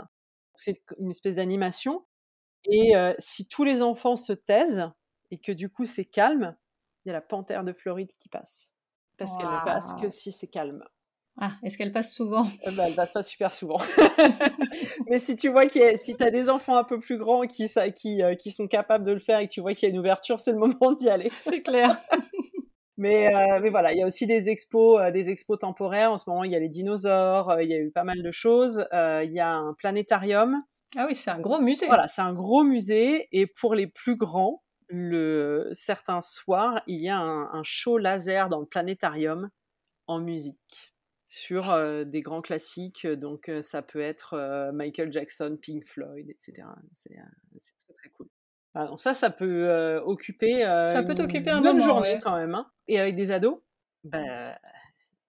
C'est 0.55 0.81
une 0.99 1.09
espèce 1.11 1.35
d'animation. 1.37 2.05
Et 2.65 2.95
euh, 2.95 3.13
si 3.19 3.47
tous 3.47 3.63
les 3.63 3.81
enfants 3.81 4.15
se 4.15 4.33
taisent, 4.33 4.89
et 5.31 5.39
que 5.39 5.51
du 5.51 5.69
coup 5.69 5.85
c'est 5.85 6.05
calme, 6.05 6.57
il 7.05 7.09
y 7.09 7.11
a 7.11 7.13
la 7.13 7.21
panthère 7.21 7.63
de 7.63 7.73
Floride 7.73 8.11
qui 8.17 8.29
passe. 8.29 8.71
Parce 9.17 9.37
qu'elle 9.37 9.49
ne 9.51 9.59
passe 9.59 9.93
que 9.95 10.09
si 10.09 10.31
c'est 10.31 10.47
calme. 10.47 10.83
Ah, 11.39 11.53
est-ce 11.63 11.77
qu'elle 11.77 11.91
passe 11.91 12.13
souvent? 12.13 12.45
Euh, 12.67 12.71
bah, 12.75 12.83
elle 12.87 12.95
passe 12.95 13.13
pas 13.13 13.23
super 13.23 13.53
souvent. 13.53 13.77
Mais 15.09 15.17
si 15.17 15.35
tu 15.35 15.49
vois 15.49 15.65
qu'il 15.65 15.81
y 15.81 15.85
a, 15.85 15.97
si 15.97 16.15
t'as 16.15 16.29
des 16.29 16.49
enfants 16.49 16.77
un 16.77 16.83
peu 16.83 16.99
plus 16.99 17.17
grands 17.17 17.47
qui, 17.47 17.67
ça, 17.67 17.89
qui, 17.89 18.21
euh, 18.21 18.35
qui 18.35 18.51
sont 18.51 18.67
capables 18.67 19.05
de 19.05 19.11
le 19.11 19.19
faire 19.19 19.39
et 19.39 19.47
que 19.47 19.53
tu 19.53 19.61
vois 19.61 19.73
qu'il 19.73 19.87
y 19.87 19.91
a 19.91 19.93
une 19.93 19.99
ouverture, 19.99 20.39
c'est 20.39 20.51
le 20.51 20.59
moment 20.59 20.91
d'y 20.91 21.09
aller. 21.09 21.31
C'est 21.41 21.61
clair. 21.61 21.97
Mais, 22.97 23.33
euh, 23.33 23.59
mais 23.59 23.71
voilà, 23.71 23.93
il 23.93 23.97
y 23.97 24.03
a 24.03 24.05
aussi 24.05 24.27
des 24.27 24.49
expos, 24.49 25.01
euh, 25.01 25.09
des 25.09 25.31
expos 25.31 25.57
temporaires. 25.57 26.11
En 26.11 26.19
ce 26.19 26.29
moment, 26.29 26.43
il 26.43 26.51
y 26.51 26.55
a 26.55 26.59
les 26.59 26.69
dinosaures, 26.69 27.49
euh, 27.49 27.63
il 27.63 27.69
y 27.71 27.73
a 27.73 27.79
eu 27.79 27.89
pas 27.89 28.03
mal 28.03 28.21
de 28.21 28.29
choses. 28.29 28.85
Il 28.93 29.31
y 29.31 29.39
a 29.39 29.55
un 29.55 29.73
planétarium. 29.73 30.61
Ah 30.95 31.07
oui, 31.07 31.15
c'est 31.15 31.31
un 31.31 31.39
gros 31.39 31.59
musée. 31.59 31.87
Voilà, 31.87 32.07
c'est 32.07 32.21
un 32.21 32.33
gros 32.33 32.63
musée. 32.63 33.27
Et 33.31 33.47
pour 33.47 33.73
les 33.73 33.87
plus 33.87 34.17
grands, 34.17 34.61
le, 34.87 35.69
certains 35.71 36.21
soirs, 36.21 36.83
il 36.85 37.01
y 37.01 37.09
a 37.09 37.17
un, 37.17 37.51
un 37.51 37.63
show 37.63 37.97
laser 37.97 38.49
dans 38.49 38.59
le 38.59 38.67
planétarium 38.67 39.49
en 40.05 40.19
musique 40.19 40.90
sur 41.31 41.71
euh, 41.71 42.03
des 42.03 42.21
grands 42.21 42.41
classiques. 42.41 43.07
Donc, 43.07 43.47
euh, 43.47 43.61
ça 43.61 43.81
peut 43.81 44.01
être 44.01 44.33
euh, 44.33 44.73
Michael 44.73 45.13
Jackson, 45.13 45.57
Pink 45.59 45.85
Floyd, 45.85 46.29
etc. 46.29 46.67
C'est 46.91 47.13
très, 47.77 47.93
très 47.93 48.09
cool. 48.09 48.27
Ça, 48.97 49.13
ça 49.13 49.29
peut 49.29 50.01
occuper 50.05 50.61
Ça 50.61 51.03
peut 51.03 51.13
une 51.13 51.49
un 51.49 51.61
bonne 51.61 51.77
moment, 51.77 51.79
journée 51.79 52.13
ouais. 52.15 52.19
quand 52.21 52.35
même. 52.35 52.53
hein. 52.53 52.69
Et 52.89 52.99
avec 52.99 53.15
des 53.15 53.31
ados, 53.31 53.61
ben, 54.03 54.53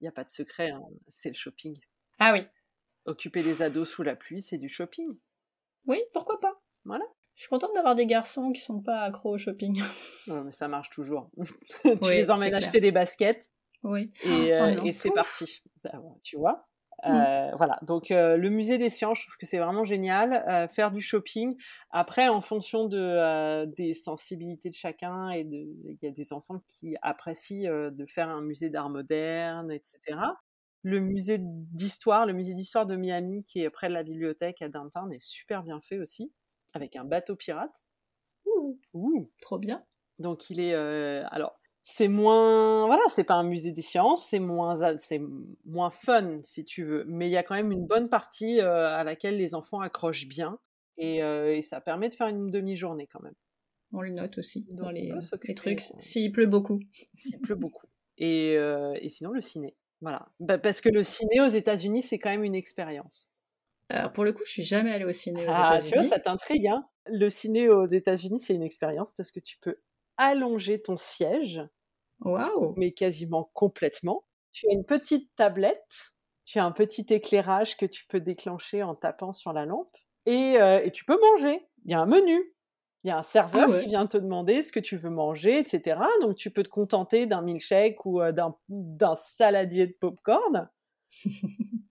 il 0.01 0.03
n'y 0.03 0.09
a 0.09 0.13
pas 0.13 0.25
de 0.25 0.31
secret, 0.31 0.71
hein, 0.71 0.83
c'est 1.07 1.29
le 1.29 1.35
shopping. 1.35 1.79
Ah 2.19 2.33
oui. 2.33 2.47
Occuper 3.05 3.45
des 3.45 3.63
ados 3.63 3.89
sous 3.89 4.03
la 4.03 4.17
pluie, 4.17 4.43
c'est 4.43 4.59
du 4.59 4.69
shopping. 4.69 5.17
Oui, 5.87 6.01
pourquoi 6.13 6.41
pas 6.41 6.61
Voilà. 6.85 7.05
Je 7.37 7.43
suis 7.43 7.49
contente 7.49 7.75
d'avoir 7.75 7.95
des 7.95 8.07
garçons 8.07 8.51
qui 8.53 8.61
sont 8.61 8.81
pas 8.81 9.03
accros 9.03 9.35
au 9.35 9.39
shopping. 9.39 9.81
Ouais, 10.27 10.43
mais 10.45 10.53
ça 10.53 10.67
marche 10.67 10.91
toujours. 10.91 11.31
tu 11.83 11.89
Oui, 12.03 12.15
les 12.15 12.31
emmènes 12.31 12.55
acheter 12.55 12.81
des 12.81 12.93
baskets 12.93 13.51
Oui. 13.83 14.11
et, 14.24 14.28
Oh 14.28 14.64
euh, 14.64 14.74
non. 14.76 14.85
et 14.85 14.93
c'est 14.93 15.11
parti. 15.11 15.62
Bah, 15.83 16.01
tu 16.22 16.37
vois 16.37 16.68
Mm. 17.05 17.11
Euh, 17.11 17.51
Voilà, 17.57 17.78
donc 17.83 18.11
euh, 18.11 18.37
le 18.37 18.49
musée 18.51 18.78
des 18.78 18.91
sciences, 18.91 19.18
je 19.20 19.26
trouve 19.26 19.37
que 19.37 19.47
c'est 19.47 19.59
vraiment 19.59 19.85
génial. 19.85 20.45
Euh, 20.49 20.68
faire 20.68 20.91
du 20.91 21.01
shopping. 21.01 21.57
Après, 21.91 22.28
en 22.28 22.41
fonction 22.41 22.87
de, 22.87 23.64
des 23.76 23.95
sensibilités 23.95 24.68
de 24.68 24.74
chacun, 24.74 25.30
et 25.30 25.41
il 25.41 25.99
y 26.01 26.07
a 26.07 26.11
des 26.11 26.33
enfants 26.33 26.62
qui 26.68 26.97
apprécient 27.03 27.91
de 27.91 28.07
faire 28.07 28.28
un 28.28 28.41
musée 28.41 28.70
d'art 28.70 28.89
moderne, 28.89 29.70
etc. 29.70 30.18
Le 30.83 31.01
musée 31.01 31.39
d'histoire, 31.41 32.26
le 32.26 32.33
musée 32.33 32.55
d'histoire 32.55 32.87
de 32.87 32.97
Miami, 32.97 33.45
qui 33.45 33.62
est 33.62 33.70
près 33.70 33.89
de 33.89 33.95
la 33.95 34.03
bibliothèque 34.03 34.62
à 34.62 34.68
Downtown, 34.68 35.12
est 35.12 35.20
super 35.22 35.62
bien 35.62 35.80
fait 35.80 35.99
aussi, 35.99 36.33
avec 36.72 36.97
un 36.97 37.05
bateau 37.05 37.37
pirate. 37.37 37.83
Ouh, 38.47 38.78
Ouh. 38.95 39.30
trop 39.41 39.59
bien. 39.59 39.85
Donc 40.18 40.51
il 40.51 40.61
est 40.61 40.74
alors 40.74 41.59
c'est 41.85 42.09
moins 42.09 42.87
voilà 42.87 43.03
c'est 43.09 43.24
pas 43.24 43.35
un 43.35 43.43
musée 43.43 43.72
des 43.72 43.83
sciences 43.83 44.28
c'est 44.28 44.39
moins 44.39 44.97
c'est 44.99 45.20
moins 45.64 45.91
fun 45.91 46.39
si 46.43 46.64
tu 46.64 46.85
veux 46.85 47.05
mais 47.09 47.28
il 47.28 47.33
y 47.33 47.37
a 47.37 47.43
quand 47.43 47.57
même 47.57 47.72
une 47.72 47.87
bonne 47.87 48.09
partie 48.09 48.61
euh, 48.61 48.95
à 48.95 49.03
laquelle 49.03 49.37
les 49.37 49.55
enfants 49.55 49.80
accrochent 49.80 50.28
bien 50.28 50.59
et, 50.97 51.22
euh, 51.22 51.57
et 51.57 51.62
ça 51.62 51.80
permet 51.80 52.09
de 52.09 52.14
faire 52.14 52.28
une 52.28 52.51
demi-journée 52.51 53.09
quand 53.09 53.20
même 53.22 53.35
On 53.93 54.01
le 54.01 54.11
note 54.11 54.39
aussi 54.39 54.64
dans 54.70 54.91
les, 54.91 55.12
trucs. 55.57 55.83
S'il 55.99 56.30
pleut 56.30 56.47
beaucoup. 56.47 56.78
il 57.24 57.41
pleut 57.41 57.57
beaucoup 57.57 57.87
et, 58.18 58.57
euh, 58.57 58.95
et 59.01 59.09
sinon 59.09 59.33
le 59.33 59.41
ciné 59.41 59.74
voilà 60.01 60.28
Bah, 60.39 60.59
parce 60.59 60.80
que 60.80 60.89
le 60.89 61.03
ciné 61.03 61.41
aux 61.41 61.47
États-Unis 61.49 62.03
c'est 62.03 62.18
quand 62.20 62.30
même 62.30 62.45
une 62.45 62.55
expérience 62.55 63.28
Alors 63.89 64.12
pour 64.12 64.22
le 64.24 64.33
coup, 64.33 64.43
je 64.47 64.53
suis 64.53 64.64
jamais 64.64 64.93
allée 64.93 65.05
au 65.05 65.12
ciné 65.12 65.49
aux 65.49 65.51
ah 65.51 65.80
tu 65.83 65.95
vois 65.95 66.03
États-Unis. 66.05 66.09
ça 66.09 66.20
t'intrigue 66.20 66.68
hein 66.68 66.87
le 67.07 67.28
ciné 67.28 67.68
aux 67.68 67.87
États-Unis 67.87 68.39
c'est 68.39 68.55
une 68.55 68.62
expérience 68.62 69.12
parce 69.12 69.33
que 69.33 69.41
tu 69.41 69.59
peux 69.59 69.76
allonger 70.17 70.81
ton 70.83 70.97
siège 70.97 71.63
mais 72.77 72.93
quasiment 72.93 73.51
complètement. 73.53 74.25
Tu 74.53 74.69
as 74.69 74.73
une 74.73 74.85
petite 74.85 75.35
tablette, 75.37 76.15
tu 76.45 76.59
as 76.59 76.65
un 76.65 76.73
petit 76.73 77.07
éclairage 77.11 77.77
que 77.77 77.87
tu 77.87 78.07
peux 78.07 78.21
déclencher 78.21 78.83
en 78.83 78.95
tapant 78.95 79.33
sur 79.33 79.53
la 79.53 79.65
lampe, 79.67 79.97
et, 80.27 80.57
euh, 80.61 80.81
et 80.85 80.93
tu 80.93 81.05
peux 81.05 81.19
manger. 81.21 81.67
Il 81.85 81.91
y 81.91 81.95
a 81.95 82.01
un 82.01 82.07
menu. 82.07 82.55
Il 83.05 83.09
y 83.09 83.11
a 83.11 83.19
un 83.19 83.23
serveur 83.23 83.69
Ah 83.69 83.71
ouais. 83.71 83.81
qui 83.81 83.87
vient 83.87 84.07
te 84.07 84.17
demander 84.17 84.63
ce 84.63 84.71
que 84.71 84.79
tu 84.79 84.97
veux 84.97 85.11
manger, 85.11 85.59
etc. 85.59 85.99
Donc 86.21 86.37
tu 86.37 86.53
peux 86.53 86.63
te 86.63 86.69
contenter 86.69 87.27
d'un 87.27 87.43
milkshake 87.43 88.07
ou 88.07 88.21
euh, 88.23 88.33
d'un 88.69 89.15
saladier 89.17 89.89
de 89.89 89.93
popcorn. 89.99 90.69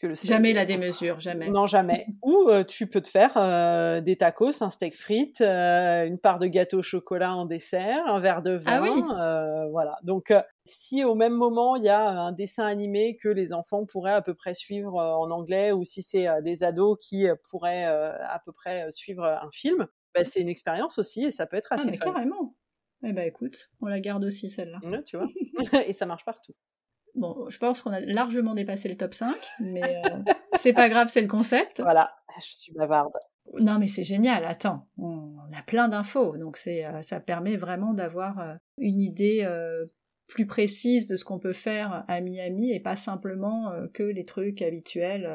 Parce 0.00 0.20
que 0.20 0.26
le 0.26 0.28
Jamais 0.28 0.52
la 0.52 0.64
démesure, 0.64 1.20
jamais. 1.20 1.50
non, 1.50 1.66
jamais. 1.66 2.06
Ou 2.22 2.48
euh, 2.48 2.64
tu 2.64 2.86
peux 2.88 3.00
te 3.00 3.08
faire 3.08 3.32
euh, 3.36 4.00
des 4.00 4.16
tacos, 4.16 4.62
un 4.62 4.70
steak 4.70 4.94
frites, 4.96 5.40
euh, 5.40 6.06
une 6.06 6.18
part 6.18 6.38
de 6.38 6.46
gâteau 6.46 6.78
au 6.78 6.82
chocolat 6.82 7.34
en 7.34 7.44
dessert, 7.44 8.06
un 8.06 8.18
verre 8.18 8.42
de 8.42 8.52
vin. 8.52 8.78
Ah 8.78 8.82
oui. 8.82 9.02
euh, 9.18 9.68
voilà. 9.70 9.96
Donc, 10.02 10.30
euh, 10.30 10.40
si 10.64 11.04
au 11.04 11.14
même 11.14 11.34
moment 11.34 11.76
il 11.76 11.84
y 11.84 11.88
a 11.88 12.08
un 12.08 12.32
dessin 12.32 12.64
animé 12.66 13.16
que 13.16 13.28
les 13.28 13.52
enfants 13.52 13.84
pourraient 13.84 14.12
à 14.14 14.22
peu 14.22 14.34
près 14.34 14.54
suivre 14.54 14.96
euh, 14.98 15.12
en 15.12 15.30
anglais, 15.30 15.72
ou 15.72 15.84
si 15.84 16.02
c'est 16.02 16.28
euh, 16.28 16.40
des 16.40 16.62
ados 16.64 16.96
qui 17.00 17.28
euh, 17.28 17.34
pourraient 17.50 17.86
euh, 17.86 18.12
à 18.26 18.38
peu 18.44 18.52
près 18.52 18.84
euh, 18.86 18.90
suivre 18.90 19.24
un 19.24 19.50
film, 19.52 19.86
bah, 20.14 20.24
c'est 20.24 20.40
une 20.40 20.48
expérience 20.48 20.98
aussi 20.98 21.24
et 21.24 21.30
ça 21.30 21.46
peut 21.46 21.56
être 21.56 21.72
Ah, 21.72 21.74
assez 21.74 21.90
mais 21.90 21.96
fun. 21.96 22.12
carrément. 22.12 22.54
Eh 23.02 23.08
Eh 23.08 23.12
ben 23.12 23.26
écoute, 23.26 23.70
on 23.80 23.86
la 23.86 24.00
garde 24.00 24.24
aussi 24.24 24.50
celle-là. 24.50 24.78
Ouais, 24.82 25.02
tu 25.04 25.16
vois. 25.16 25.26
Et 25.86 25.92
ça 25.92 26.06
marche 26.06 26.24
partout. 26.24 26.52
Bon, 27.14 27.48
je 27.48 27.58
pense 27.58 27.82
qu'on 27.82 27.90
a 27.90 28.00
largement 28.00 28.54
dépassé 28.54 28.88
le 28.88 28.96
top 28.96 29.14
5, 29.14 29.34
mais 29.60 29.82
euh, 29.82 30.18
c'est 30.54 30.72
pas 30.72 30.88
grave, 30.88 31.08
c'est 31.08 31.20
le 31.20 31.28
concept. 31.28 31.80
Voilà, 31.80 32.10
je 32.36 32.54
suis 32.54 32.72
bavarde. 32.72 33.12
Non, 33.58 33.78
mais 33.78 33.88
c'est 33.88 34.04
génial, 34.04 34.44
attends, 34.44 34.86
on 34.96 35.34
a 35.56 35.62
plein 35.62 35.88
d'infos, 35.88 36.36
donc 36.36 36.56
c'est, 36.56 36.84
euh, 36.84 37.02
ça 37.02 37.18
permet 37.18 37.56
vraiment 37.56 37.94
d'avoir 37.94 38.38
euh, 38.38 38.54
une 38.78 39.00
idée 39.00 39.46
plus 40.28 40.46
précise 40.46 41.08
de 41.08 41.16
ce 41.16 41.24
qu'on 41.24 41.40
peut 41.40 41.52
faire 41.52 42.04
à 42.06 42.20
Miami 42.20 42.70
et 42.70 42.78
pas 42.78 42.94
simplement 42.94 43.72
que 43.92 44.04
les 44.04 44.24
trucs 44.24 44.62
habituels 44.62 45.28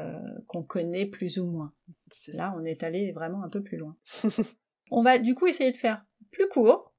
qu'on 0.47 0.63
connaît 0.63 1.05
plus 1.05 1.37
ou 1.37 1.45
moins. 1.45 1.73
Là, 2.29 2.55
on 2.57 2.63
est 2.63 2.81
allé 2.81 3.11
vraiment 3.11 3.43
un 3.43 3.49
peu 3.49 3.61
plus 3.61 3.75
loin. 3.75 3.97
on 4.91 5.03
va 5.03 5.17
du 5.19 5.35
coup 5.35 5.47
essayer 5.47 5.73
de 5.73 5.77
faire 5.77 6.05
plus 6.31 6.47
court 6.47 6.93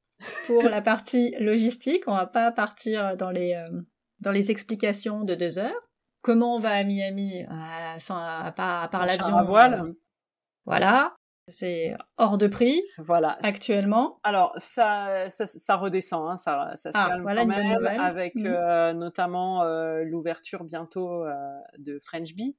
pour 0.46 0.64
la 0.64 0.82
partie 0.82 1.34
logistique, 1.40 2.04
on 2.06 2.14
va 2.14 2.26
pas 2.26 2.52
partir 2.52 3.16
dans 3.16 3.30
les 3.30 3.54
dans 4.20 4.30
les 4.30 4.50
explications 4.50 5.22
de 5.22 5.34
deux 5.34 5.58
heures. 5.58 5.88
Comment 6.22 6.56
on 6.56 6.58
va 6.58 6.72
à 6.72 6.84
Miami 6.84 7.44
euh, 7.44 7.98
sans, 7.98 8.16
à, 8.16 8.50
part, 8.52 9.06
l'avion 9.06 9.36
à 9.36 9.44
voile. 9.44 9.94
voilà, 10.64 11.14
c'est 11.48 11.94
hors 12.16 12.36
de 12.36 12.48
prix. 12.48 12.82
Voilà. 12.98 13.38
Actuellement. 13.42 14.18
Alors 14.24 14.52
ça, 14.56 15.30
ça, 15.30 15.76
redescend, 15.76 16.28
hein, 16.28 16.36
ça, 16.36 16.72
ça 16.74 16.90
se 16.90 16.98
ah, 16.98 17.08
calme 17.08 17.24
quand 17.24 17.46
même, 17.46 17.86
avec 18.00 18.34
mmh. 18.34 18.46
euh, 18.46 18.92
notamment 18.92 19.62
euh, 19.62 20.02
l'ouverture 20.02 20.64
bientôt 20.64 21.24
de 21.78 21.98
French 22.00 22.34
Bee. 22.34 22.56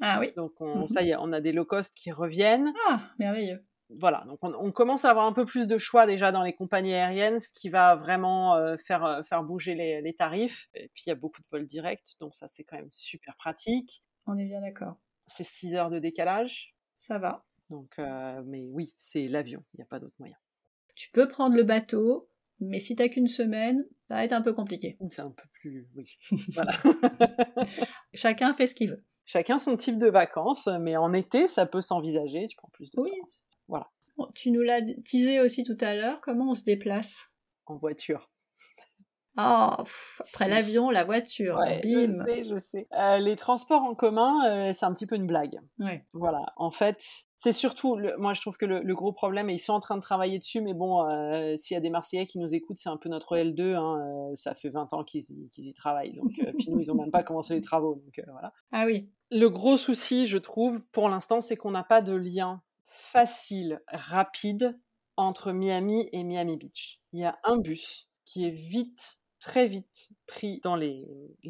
Ah 0.00 0.18
oui. 0.20 0.32
Donc 0.36 0.52
on, 0.60 0.82
mmh. 0.82 0.86
ça 0.86 1.02
y 1.02 1.10
est, 1.10 1.16
on 1.18 1.32
a 1.32 1.40
des 1.40 1.52
low 1.52 1.64
cost 1.64 1.94
qui 1.94 2.12
reviennent. 2.12 2.72
Ah 2.88 3.00
merveilleux 3.18 3.64
voilà, 3.98 4.24
donc 4.26 4.38
on, 4.42 4.70
commence 4.72 5.04
à 5.04 5.10
avoir 5.10 5.26
un 5.26 5.32
peu 5.32 5.44
plus 5.44 5.66
de 5.66 5.78
choix 5.78 6.06
déjà 6.06 6.30
dans 6.30 6.42
les 6.42 6.52
compagnies 6.52 6.94
aériennes, 6.94 7.38
ce 7.40 7.52
qui 7.52 7.68
va 7.68 7.96
vraiment 7.96 8.54
euh, 8.54 8.76
faire, 8.76 9.04
euh, 9.04 9.22
faire 9.22 9.42
bouger 9.42 9.74
les, 9.74 10.14
tarifs. 10.14 10.68
Et 10.74 10.88
puis 10.94 11.04
il 11.06 11.08
y 11.08 11.12
a 11.12 11.16
beaucoup 11.16 11.40
de 11.42 11.46
vols 11.50 11.66
directs, 11.66 12.16
donc 12.20 12.34
ça 12.34 12.46
c'est 12.46 12.62
quand 12.64 12.76
même 12.76 12.90
super 12.92 13.36
pratique. 13.36 14.02
On 14.26 14.38
est 14.38 14.44
bien 14.44 14.60
d'accord. 14.60 14.96
C'est 15.26 15.44
6 15.44 15.74
heures 15.74 15.90
de 15.90 15.98
décalage. 15.98 16.74
Ça 16.98 17.18
va. 17.18 17.44
Donc, 17.70 17.98
euh, 17.98 18.42
mais 18.46 18.68
oui, 18.70 18.94
c'est 18.98 19.28
l'avion, 19.28 19.64
il 19.74 19.78
n'y 19.78 19.82
a 19.82 19.86
pas 19.86 20.00
d'autre 20.00 20.16
moyen. 20.18 20.36
Tu 20.94 21.10
peux 21.10 21.28
prendre 21.28 21.56
le 21.56 21.62
bateau, 21.62 22.28
mais 22.58 22.78
si 22.78 22.96
t'as 22.96 23.08
qu'une 23.08 23.28
semaine, 23.28 23.86
ça 24.08 24.14
va 24.14 24.24
être 24.24 24.32
un 24.32 24.42
peu 24.42 24.52
compliqué. 24.52 24.98
C'est 25.10 25.22
un 25.22 25.30
peu 25.30 25.48
plus, 25.52 25.88
oui. 25.94 26.04
voilà. 26.54 26.72
Chacun 28.12 28.52
fait 28.52 28.66
ce 28.66 28.74
qu'il 28.74 28.90
veut. 28.90 29.04
Chacun 29.24 29.58
son 29.58 29.76
type 29.76 29.98
de 29.98 30.08
vacances, 30.08 30.68
mais 30.80 30.96
en 30.96 31.12
été, 31.12 31.46
ça 31.46 31.64
peut 31.64 31.80
s'envisager. 31.80 32.48
Tu 32.48 32.56
prends 32.56 32.70
plus 32.70 32.90
de 32.90 33.00
oui. 33.00 33.10
temps. 33.10 33.28
Voilà. 33.70 33.88
tu 34.34 34.50
nous 34.50 34.60
l'as 34.60 34.82
teasé 34.82 35.40
aussi 35.40 35.64
tout 35.64 35.78
à 35.80 35.94
l'heure, 35.94 36.20
comment 36.20 36.50
on 36.50 36.54
se 36.54 36.64
déplace? 36.64 37.30
En 37.66 37.76
voiture. 37.76 38.30
Oh, 39.38 39.70
après 40.18 40.48
l'avion, 40.48 40.90
la 40.90 41.04
voiture, 41.04 41.56
bim. 41.56 41.82
Je 41.84 42.24
sais, 42.24 42.42
je 42.42 42.56
sais. 42.56 42.88
Euh, 42.98 43.18
les 43.18 43.36
transports 43.36 43.82
en 43.82 43.94
commun, 43.94 44.44
euh, 44.46 44.72
c'est 44.72 44.84
un 44.84 44.92
petit 44.92 45.06
peu 45.06 45.14
une 45.14 45.26
blague. 45.26 45.58
Ouais. 45.78 46.04
Voilà. 46.12 46.52
En 46.56 46.70
fait, 46.70 47.02
c'est 47.36 47.52
surtout, 47.52 47.96
moi 48.18 48.34
je 48.34 48.40
trouve 48.40 48.56
que 48.56 48.66
le, 48.66 48.94
gros 48.94 49.12
problème, 49.12 49.48
et 49.48 49.54
ils 49.54 49.60
sont 49.60 49.72
en 49.72 49.80
train 49.80 49.96
de 49.96 50.02
travailler 50.02 50.38
dessus, 50.38 50.60
mais 50.60 50.74
bon, 50.74 51.08
euh, 51.08 51.56
s'il 51.56 51.74
y 51.74 51.78
a 51.78 51.80
des 51.80 51.90
Marseillais 51.90 52.26
qui 52.26 52.38
nous 52.38 52.54
écoutent, 52.54 52.78
c'est 52.78 52.88
un 52.88 52.96
peu 52.96 53.08
notre 53.08 53.36
L2. 53.36 53.76
Hein, 53.76 54.32
ça 54.34 54.54
fait 54.54 54.68
20 54.68 54.92
ans 54.94 55.04
qu'ils 55.04 55.48
y 55.56 55.74
travaillent. 55.74 56.16
Donc, 56.16 56.32
puis 56.58 56.70
nous, 56.70 56.80
ils 56.80 56.88
n'ont 56.88 57.00
même 57.00 57.12
pas 57.12 57.22
commencé 57.22 57.54
les 57.54 57.60
travaux. 57.60 58.02
Donc 58.04 58.20
voilà. 58.30 58.52
Ah 58.72 58.84
oui. 58.86 59.08
Le 59.30 59.48
gros 59.48 59.76
souci, 59.76 60.26
je 60.26 60.38
trouve, 60.38 60.82
pour 60.90 61.08
l'instant, 61.08 61.40
c'est 61.40 61.56
qu'on 61.56 61.70
n'a 61.70 61.84
pas 61.84 62.02
de 62.02 62.14
lien 62.14 62.62
facile, 63.00 63.80
rapide 63.88 64.78
entre 65.16 65.52
Miami 65.52 66.08
et 66.12 66.22
Miami 66.24 66.56
Beach. 66.56 67.00
Il 67.12 67.20
y 67.20 67.24
a 67.24 67.38
un 67.44 67.58
bus 67.58 68.08
qui 68.24 68.46
est 68.46 68.50
vite, 68.50 69.18
très 69.40 69.66
vite 69.66 70.10
pris 70.26 70.60
dans 70.62 70.76
les, 70.76 71.06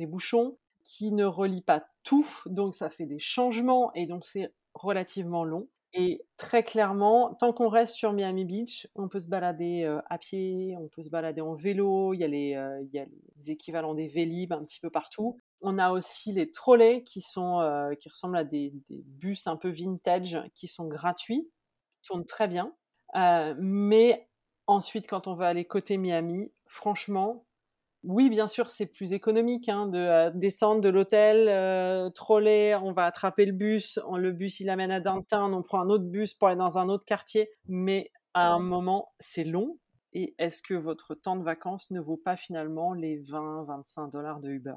bouchons, 0.07 0.59
qui 0.83 1.13
ne 1.13 1.25
relie 1.25 1.63
pas 1.63 1.85
tout, 2.03 2.27
donc 2.47 2.75
ça 2.75 2.89
fait 2.89 3.07
des 3.07 3.19
changements 3.19 3.93
et 3.95 4.07
donc 4.07 4.25
c'est 4.25 4.55
relativement 4.75 5.45
long. 5.45 5.69
Et 5.93 6.23
très 6.37 6.63
clairement, 6.63 7.35
tant 7.35 7.53
qu'on 7.53 7.69
reste 7.69 7.95
sur 7.95 8.13
Miami 8.13 8.45
Beach, 8.45 8.87
on 8.95 9.09
peut 9.09 9.19
se 9.19 9.27
balader 9.27 9.83
euh, 9.83 10.01
à 10.09 10.19
pied, 10.19 10.77
on 10.79 10.89
peut 10.89 11.03
se 11.03 11.11
balader 11.11 11.41
en 11.41 11.55
vélo, 11.55 12.15
il 12.15 12.21
y 12.21 12.25
a 12.25 12.29
les, 12.29 12.55
euh, 12.55 12.81
il 12.83 12.95
y 12.95 13.01
a 13.01 13.05
les 13.05 13.51
équivalents 13.51 13.95
des 13.95 14.07
Vélib 14.07 14.53
un 14.53 14.65
petit 14.65 14.79
peu 14.79 14.89
partout. 14.89 15.37
On 15.61 15.79
a 15.79 15.91
aussi 15.91 16.33
les 16.33 16.51
trolleys 16.51 17.03
qui, 17.05 17.21
sont, 17.21 17.61
euh, 17.61 17.95
qui 17.95 18.09
ressemblent 18.09 18.37
à 18.37 18.45
des, 18.45 18.73
bus 18.89 19.47
un 19.47 19.57
peu 19.57 19.69
vintage 19.69 20.39
qui 20.55 20.69
sont 20.69 20.87
gratuits, 20.87 21.51
qui 22.03 22.09
tournent 22.09 22.25
très 22.25 22.49
bien. 22.49 22.75
Euh, 23.17 23.55
mais 23.59 24.29
ensuite, 24.67 25.07
quand 25.09 25.27
on 25.27 25.35
va 25.35 25.49
aller 25.49 25.65
côté 25.65 25.99
Miami, 25.99 26.51
franchement, 26.67 27.45
oui, 28.03 28.31
bien 28.31 28.49
sûr, 28.49 28.71
c'est 28.71 28.87
plus 28.87 29.13
économique 29.13 29.69
hein, 29.69 29.87
de 29.87 29.99
euh, 29.99 30.31
descendre 30.35 30.81
de 30.81 30.89
l'hôtel, 30.89 32.13
troller, 32.13 32.75
on 32.83 32.93
va 32.93 33.05
attraper 33.05 33.45
le 33.45 33.53
bus, 33.53 33.99
le 34.17 34.33
bus 34.33 34.61
il 34.61 34.71
amène 34.71 34.91
à 34.91 35.01
Downtown, 35.01 35.53
on 35.53 35.63
prend 35.63 35.81
un 35.81 35.91
autre 35.91 36.05
bus 36.05 36.33
pour 36.33 36.49
aller 36.49 36.57
dans 36.57 36.79
un 36.79 36.89
autre 36.89 37.05
quartier. 37.05 37.51
Mais 37.67 38.11
à 38.35 38.49
un 38.49 38.61
moment, 38.61 39.13
c'est 39.19 39.45
long. 39.45 39.79
Et 40.13 40.35
est-ce 40.39 40.63
que 40.63 40.75
votre 40.75 41.15
temps 41.15 41.37
de 41.37 41.45
vacances 41.45 41.91
ne 41.91 42.01
vaut 42.01 42.17
pas 42.17 42.37
finalement 42.37 42.95
les 42.95 43.21
20-25 43.21 44.11
dollars 44.11 44.41
de 44.41 44.51
Uber? 44.51 44.75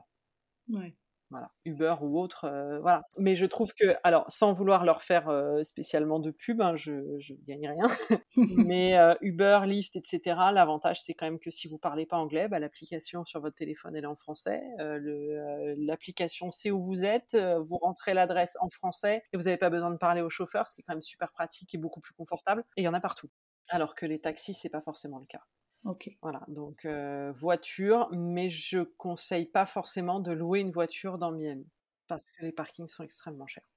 Voilà, 1.33 1.49
Uber 1.65 1.95
ou 2.01 2.19
autre, 2.19 2.45
euh, 2.45 2.79
voilà. 2.79 3.07
Mais 3.17 3.35
je 3.35 3.47
trouve 3.47 3.73
que, 3.73 3.95
alors, 4.03 4.23
sans 4.29 4.51
vouloir 4.51 4.85
leur 4.85 5.01
faire 5.01 5.29
euh, 5.29 5.63
spécialement 5.63 6.19
de 6.19 6.29
pub, 6.29 6.61
hein, 6.61 6.75
je, 6.75 7.17
je 7.17 7.33
gagne 7.47 7.67
rien. 7.69 7.87
mais 8.69 8.99
euh, 8.99 9.15
Uber, 9.21 9.61
Lyft, 9.65 9.95
etc. 9.95 10.21
L'avantage, 10.53 11.01
c'est 11.01 11.15
quand 11.15 11.25
même 11.25 11.39
que 11.39 11.49
si 11.49 11.67
vous 11.67 11.79
parlez 11.79 12.05
pas 12.05 12.17
anglais, 12.17 12.47
bah, 12.47 12.59
l'application 12.59 13.25
sur 13.25 13.41
votre 13.41 13.55
téléphone 13.55 13.95
elle 13.95 14.03
est 14.03 14.07
en 14.07 14.15
français. 14.15 14.61
l'application 15.77 16.51
sait 16.51 16.69
où 16.69 16.83
vous 16.83 17.03
êtes, 17.03 17.35
vous 17.35 17.77
rentrez 17.77 18.13
l'adresse 18.13 18.55
en 18.59 18.69
français 18.69 19.23
et 19.33 19.37
vous 19.37 19.43
n'avez 19.43 19.57
pas 19.57 19.71
besoin 19.71 19.89
de 19.89 19.97
parler 19.97 20.21
au 20.21 20.29
chauffeur, 20.29 20.67
ce 20.67 20.75
qui 20.75 20.81
est 20.81 20.83
quand 20.83 20.93
même 20.93 21.01
super 21.01 21.31
pratique 21.31 21.73
et 21.73 21.79
beaucoup 21.79 21.99
plus 21.99 22.13
confortable. 22.13 22.63
Et 22.77 22.83
il 22.83 22.85
y 22.85 22.87
en 22.87 22.93
a 22.93 23.01
partout. 23.01 23.29
Alors 23.69 23.95
que 23.95 24.05
les 24.05 24.19
taxis, 24.19 24.53
c'est 24.53 24.69
pas 24.69 24.81
forcément 24.81 25.17
le 25.17 25.25
cas. 25.25 25.41
Voilà, 26.21 26.43
donc 26.47 26.85
euh, 26.85 27.31
voiture, 27.33 28.07
mais 28.11 28.47
je 28.47 28.79
conseille 28.97 29.45
pas 29.45 29.65
forcément 29.65 30.19
de 30.19 30.31
louer 30.31 30.59
une 30.59 30.71
voiture 30.71 31.17
dans 31.17 31.31
Miami 31.31 31.67
parce 32.07 32.25
que 32.25 32.45
les 32.45 32.51
parkings 32.51 32.87
sont 32.87 33.03
extrêmement 33.03 33.47
chers. 33.47 33.67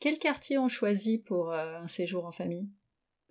Quel 0.00 0.18
quartier 0.18 0.58
on 0.58 0.68
choisit 0.68 1.24
pour 1.24 1.52
euh, 1.52 1.76
un 1.76 1.86
séjour 1.86 2.26
en 2.26 2.32
famille? 2.32 2.68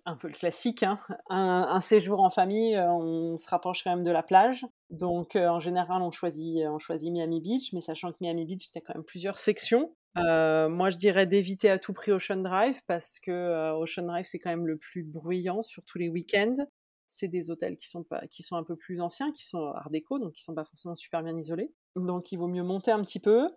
Un 0.04 0.16
peu 0.16 0.28
le 0.28 0.34
classique. 0.34 0.82
Hein. 0.82 0.98
Un, 1.28 1.80
séjour 1.80 2.20
en 2.20 2.30
famille, 2.30 2.74
euh, 2.74 2.90
on 2.90 3.38
se 3.38 3.48
rapproche 3.48 3.84
quand 3.84 3.90
même 3.90 4.02
de 4.02 4.10
la 4.10 4.22
plage. 4.22 4.66
Donc 4.90 5.36
en 5.36 5.60
général, 5.60 6.02
on 6.02 6.10
choisit, 6.10 6.66
on 6.66 6.78
choisit 6.78 7.12
Miami 7.12 7.40
Beach, 7.40 7.72
mais 7.72 7.80
sachant 7.80 8.10
que 8.10 8.16
Miami 8.20 8.46
Beach, 8.46 8.66
il 8.66 8.70
y 8.74 8.78
a 8.78 8.80
quand 8.80 8.94
même 8.94 9.04
plusieurs 9.04 9.38
sections. 9.38 9.94
moi, 10.16 10.90
je 10.90 10.96
dirais 10.96 11.26
d'éviter 11.26 11.70
à 11.70 11.78
tout 11.78 11.92
prix 11.92 12.10
Ocean 12.10 12.38
Drive 12.38 12.80
parce 12.86 13.20
que 13.20 13.72
Ocean 13.74 14.06
Drive, 14.06 14.24
c'est 14.24 14.38
quand 14.38 14.50
même 14.50 14.66
le 14.66 14.78
plus 14.78 15.04
bruyant, 15.04 15.62
surtout 15.62 15.98
les 15.98 16.08
week-ends 16.08 16.66
c'est 17.12 17.28
des 17.28 17.50
hôtels 17.50 17.76
qui 17.76 17.88
sont, 17.88 18.06
qui 18.30 18.42
sont 18.42 18.56
un 18.56 18.64
peu 18.64 18.74
plus 18.74 19.02
anciens, 19.02 19.32
qui 19.32 19.44
sont 19.44 19.66
art 19.72 19.90
déco, 19.90 20.18
donc 20.18 20.32
qui 20.32 20.42
sont 20.42 20.54
pas 20.54 20.64
forcément 20.64 20.94
super 20.94 21.22
bien 21.22 21.36
isolés. 21.36 21.70
Donc 21.94 22.32
il 22.32 22.38
vaut 22.38 22.48
mieux 22.48 22.62
monter 22.62 22.90
un 22.90 23.02
petit 23.02 23.20
peu. 23.20 23.50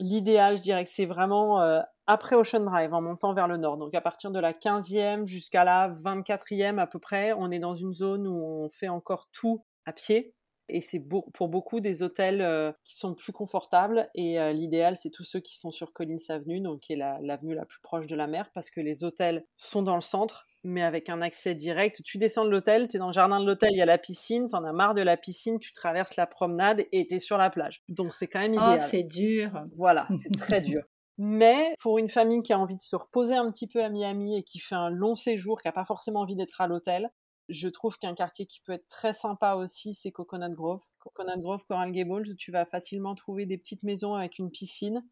L'idéal, 0.00 0.58
je 0.58 0.62
dirais 0.62 0.84
que 0.84 0.90
c'est 0.90 1.06
vraiment 1.06 1.62
euh, 1.62 1.80
après 2.06 2.36
Ocean 2.36 2.60
Drive, 2.60 2.92
en 2.92 3.00
montant 3.00 3.32
vers 3.32 3.48
le 3.48 3.56
nord. 3.56 3.78
Donc 3.78 3.94
à 3.94 4.02
partir 4.02 4.30
de 4.30 4.38
la 4.38 4.52
15e 4.52 5.24
jusqu'à 5.24 5.64
la 5.64 5.88
24e 5.88 6.78
à 6.78 6.86
peu 6.86 6.98
près, 6.98 7.32
on 7.32 7.50
est 7.50 7.58
dans 7.58 7.74
une 7.74 7.94
zone 7.94 8.26
où 8.26 8.34
on 8.34 8.68
fait 8.68 8.88
encore 8.88 9.30
tout 9.32 9.64
à 9.86 9.94
pied. 9.94 10.34
Et 10.68 10.82
c'est 10.82 11.00
pour 11.00 11.48
beaucoup 11.48 11.80
des 11.80 12.02
hôtels 12.02 12.42
euh, 12.42 12.70
qui 12.84 12.98
sont 12.98 13.14
plus 13.14 13.32
confortables. 13.32 14.10
Et 14.14 14.38
euh, 14.38 14.52
l'idéal, 14.52 14.98
c'est 14.98 15.10
tous 15.10 15.24
ceux 15.24 15.40
qui 15.40 15.58
sont 15.58 15.70
sur 15.70 15.94
Collins 15.94 16.16
Avenue, 16.28 16.60
donc 16.60 16.80
qui 16.80 16.92
est 16.92 16.96
l'avenue 16.96 17.54
la 17.54 17.64
plus 17.64 17.80
proche 17.80 18.06
de 18.06 18.14
la 18.14 18.26
mer, 18.26 18.50
parce 18.52 18.70
que 18.70 18.80
les 18.80 19.04
hôtels 19.04 19.46
sont 19.56 19.82
dans 19.82 19.96
le 19.96 20.02
centre 20.02 20.46
mais 20.62 20.82
avec 20.82 21.08
un 21.08 21.22
accès 21.22 21.54
direct. 21.54 22.02
Tu 22.04 22.18
descends 22.18 22.44
de 22.44 22.50
l'hôtel, 22.50 22.88
tu 22.88 22.96
es 22.96 22.98
dans 22.98 23.08
le 23.08 23.12
jardin 23.12 23.40
de 23.40 23.46
l'hôtel, 23.46 23.70
il 23.72 23.78
y 23.78 23.82
a 23.82 23.86
la 23.86 23.98
piscine, 23.98 24.48
tu 24.48 24.56
en 24.56 24.64
as 24.64 24.72
marre 24.72 24.94
de 24.94 25.02
la 25.02 25.16
piscine, 25.16 25.58
tu 25.58 25.72
traverses 25.72 26.16
la 26.16 26.26
promenade 26.26 26.84
et 26.92 27.06
tu 27.06 27.14
es 27.14 27.18
sur 27.18 27.38
la 27.38 27.50
plage. 27.50 27.82
Donc 27.88 28.12
c'est 28.12 28.26
quand 28.26 28.40
même 28.40 28.52
oh, 28.52 28.60
idéal. 28.60 28.78
Oh, 28.80 28.86
c'est 28.86 29.02
dur. 29.02 29.64
Voilà, 29.76 30.06
c'est 30.10 30.30
très 30.30 30.60
dur. 30.60 30.82
Mais 31.18 31.74
pour 31.80 31.98
une 31.98 32.08
famille 32.08 32.42
qui 32.42 32.52
a 32.52 32.58
envie 32.58 32.76
de 32.76 32.82
se 32.82 32.96
reposer 32.96 33.34
un 33.34 33.50
petit 33.50 33.66
peu 33.66 33.84
à 33.84 33.90
Miami 33.90 34.38
et 34.38 34.42
qui 34.42 34.58
fait 34.58 34.74
un 34.74 34.88
long 34.88 35.14
séjour, 35.14 35.60
qui 35.60 35.68
n'a 35.68 35.72
pas 35.72 35.84
forcément 35.84 36.20
envie 36.20 36.36
d'être 36.36 36.60
à 36.60 36.66
l'hôtel, 36.66 37.10
je 37.50 37.68
trouve 37.68 37.98
qu'un 37.98 38.14
quartier 38.14 38.46
qui 38.46 38.60
peut 38.60 38.72
être 38.72 38.86
très 38.88 39.12
sympa 39.12 39.54
aussi, 39.54 39.92
c'est 39.92 40.12
Coconut 40.12 40.54
Grove. 40.54 40.82
Coconut 40.98 41.40
Grove, 41.40 41.64
Coral 41.66 41.92
Gables, 41.92 42.28
où 42.28 42.34
tu 42.34 42.52
vas 42.52 42.64
facilement 42.64 43.14
trouver 43.14 43.44
des 43.44 43.58
petites 43.58 43.82
maisons 43.82 44.14
avec 44.14 44.38
une 44.38 44.50
piscine 44.50 45.04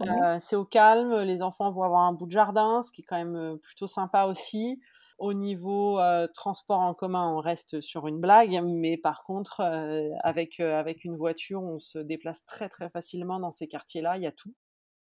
euh, 0.00 0.36
c'est 0.40 0.56
au 0.56 0.64
calme, 0.64 1.20
les 1.22 1.42
enfants 1.42 1.70
vont 1.70 1.82
avoir 1.82 2.02
un 2.02 2.12
bout 2.12 2.26
de 2.26 2.30
jardin, 2.30 2.82
ce 2.82 2.92
qui 2.92 3.02
est 3.02 3.04
quand 3.04 3.16
même 3.16 3.36
euh, 3.36 3.56
plutôt 3.56 3.86
sympa 3.86 4.24
aussi. 4.24 4.80
Au 5.18 5.32
niveau 5.32 6.00
euh, 6.00 6.26
transport 6.34 6.80
en 6.80 6.92
commun, 6.92 7.28
on 7.34 7.38
reste 7.38 7.80
sur 7.80 8.08
une 8.08 8.20
blague, 8.20 8.60
mais 8.64 8.96
par 8.96 9.22
contre, 9.24 9.60
avec, 10.24 10.58
avec 10.58 11.04
une 11.04 11.14
voiture, 11.14 11.62
on 11.62 11.78
se 11.78 11.98
déplace 11.98 12.44
très 12.46 12.68
très 12.68 12.90
facilement 12.90 13.38
dans 13.38 13.52
ces 13.52 13.68
quartiers-là, 13.68 14.16
il 14.16 14.24
y 14.24 14.26
a 14.26 14.32
tout. 14.32 14.52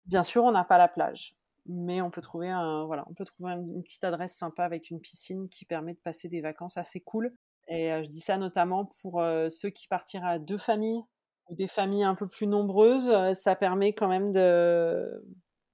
Bien 0.04 0.22
sûr, 0.22 0.44
on 0.44 0.50
n'a 0.50 0.64
pas 0.64 0.76
la 0.76 0.88
plage, 0.88 1.34
mais 1.66 2.02
on 2.02 2.10
peut 2.10 2.20
trouver, 2.20 2.48
voilà, 2.86 3.04
on 3.08 3.14
peut 3.14 3.24
trouver 3.24 3.52
une 3.52 3.82
petite 3.82 4.04
adresse 4.04 4.36
sympa 4.36 4.64
avec 4.64 4.90
une 4.90 5.00
piscine 5.00 5.48
qui 5.48 5.64
permet 5.64 5.94
de 5.94 6.00
passer 6.00 6.28
des 6.28 6.42
vacances 6.42 6.76
assez 6.76 7.00
cool. 7.00 7.34
Et 7.68 7.88
je 8.02 8.08
dis 8.10 8.20
ça 8.20 8.36
notamment 8.36 8.84
pour 9.00 9.24
ceux 9.48 9.70
qui 9.70 9.88
partiraient 9.88 10.32
à 10.34 10.38
deux 10.38 10.58
familles 10.58 11.04
des 11.52 11.68
familles 11.68 12.04
un 12.04 12.14
peu 12.14 12.26
plus 12.26 12.46
nombreuses. 12.46 13.12
ça 13.34 13.54
permet 13.56 13.92
quand 13.92 14.08
même 14.08 14.32
de 14.32 15.24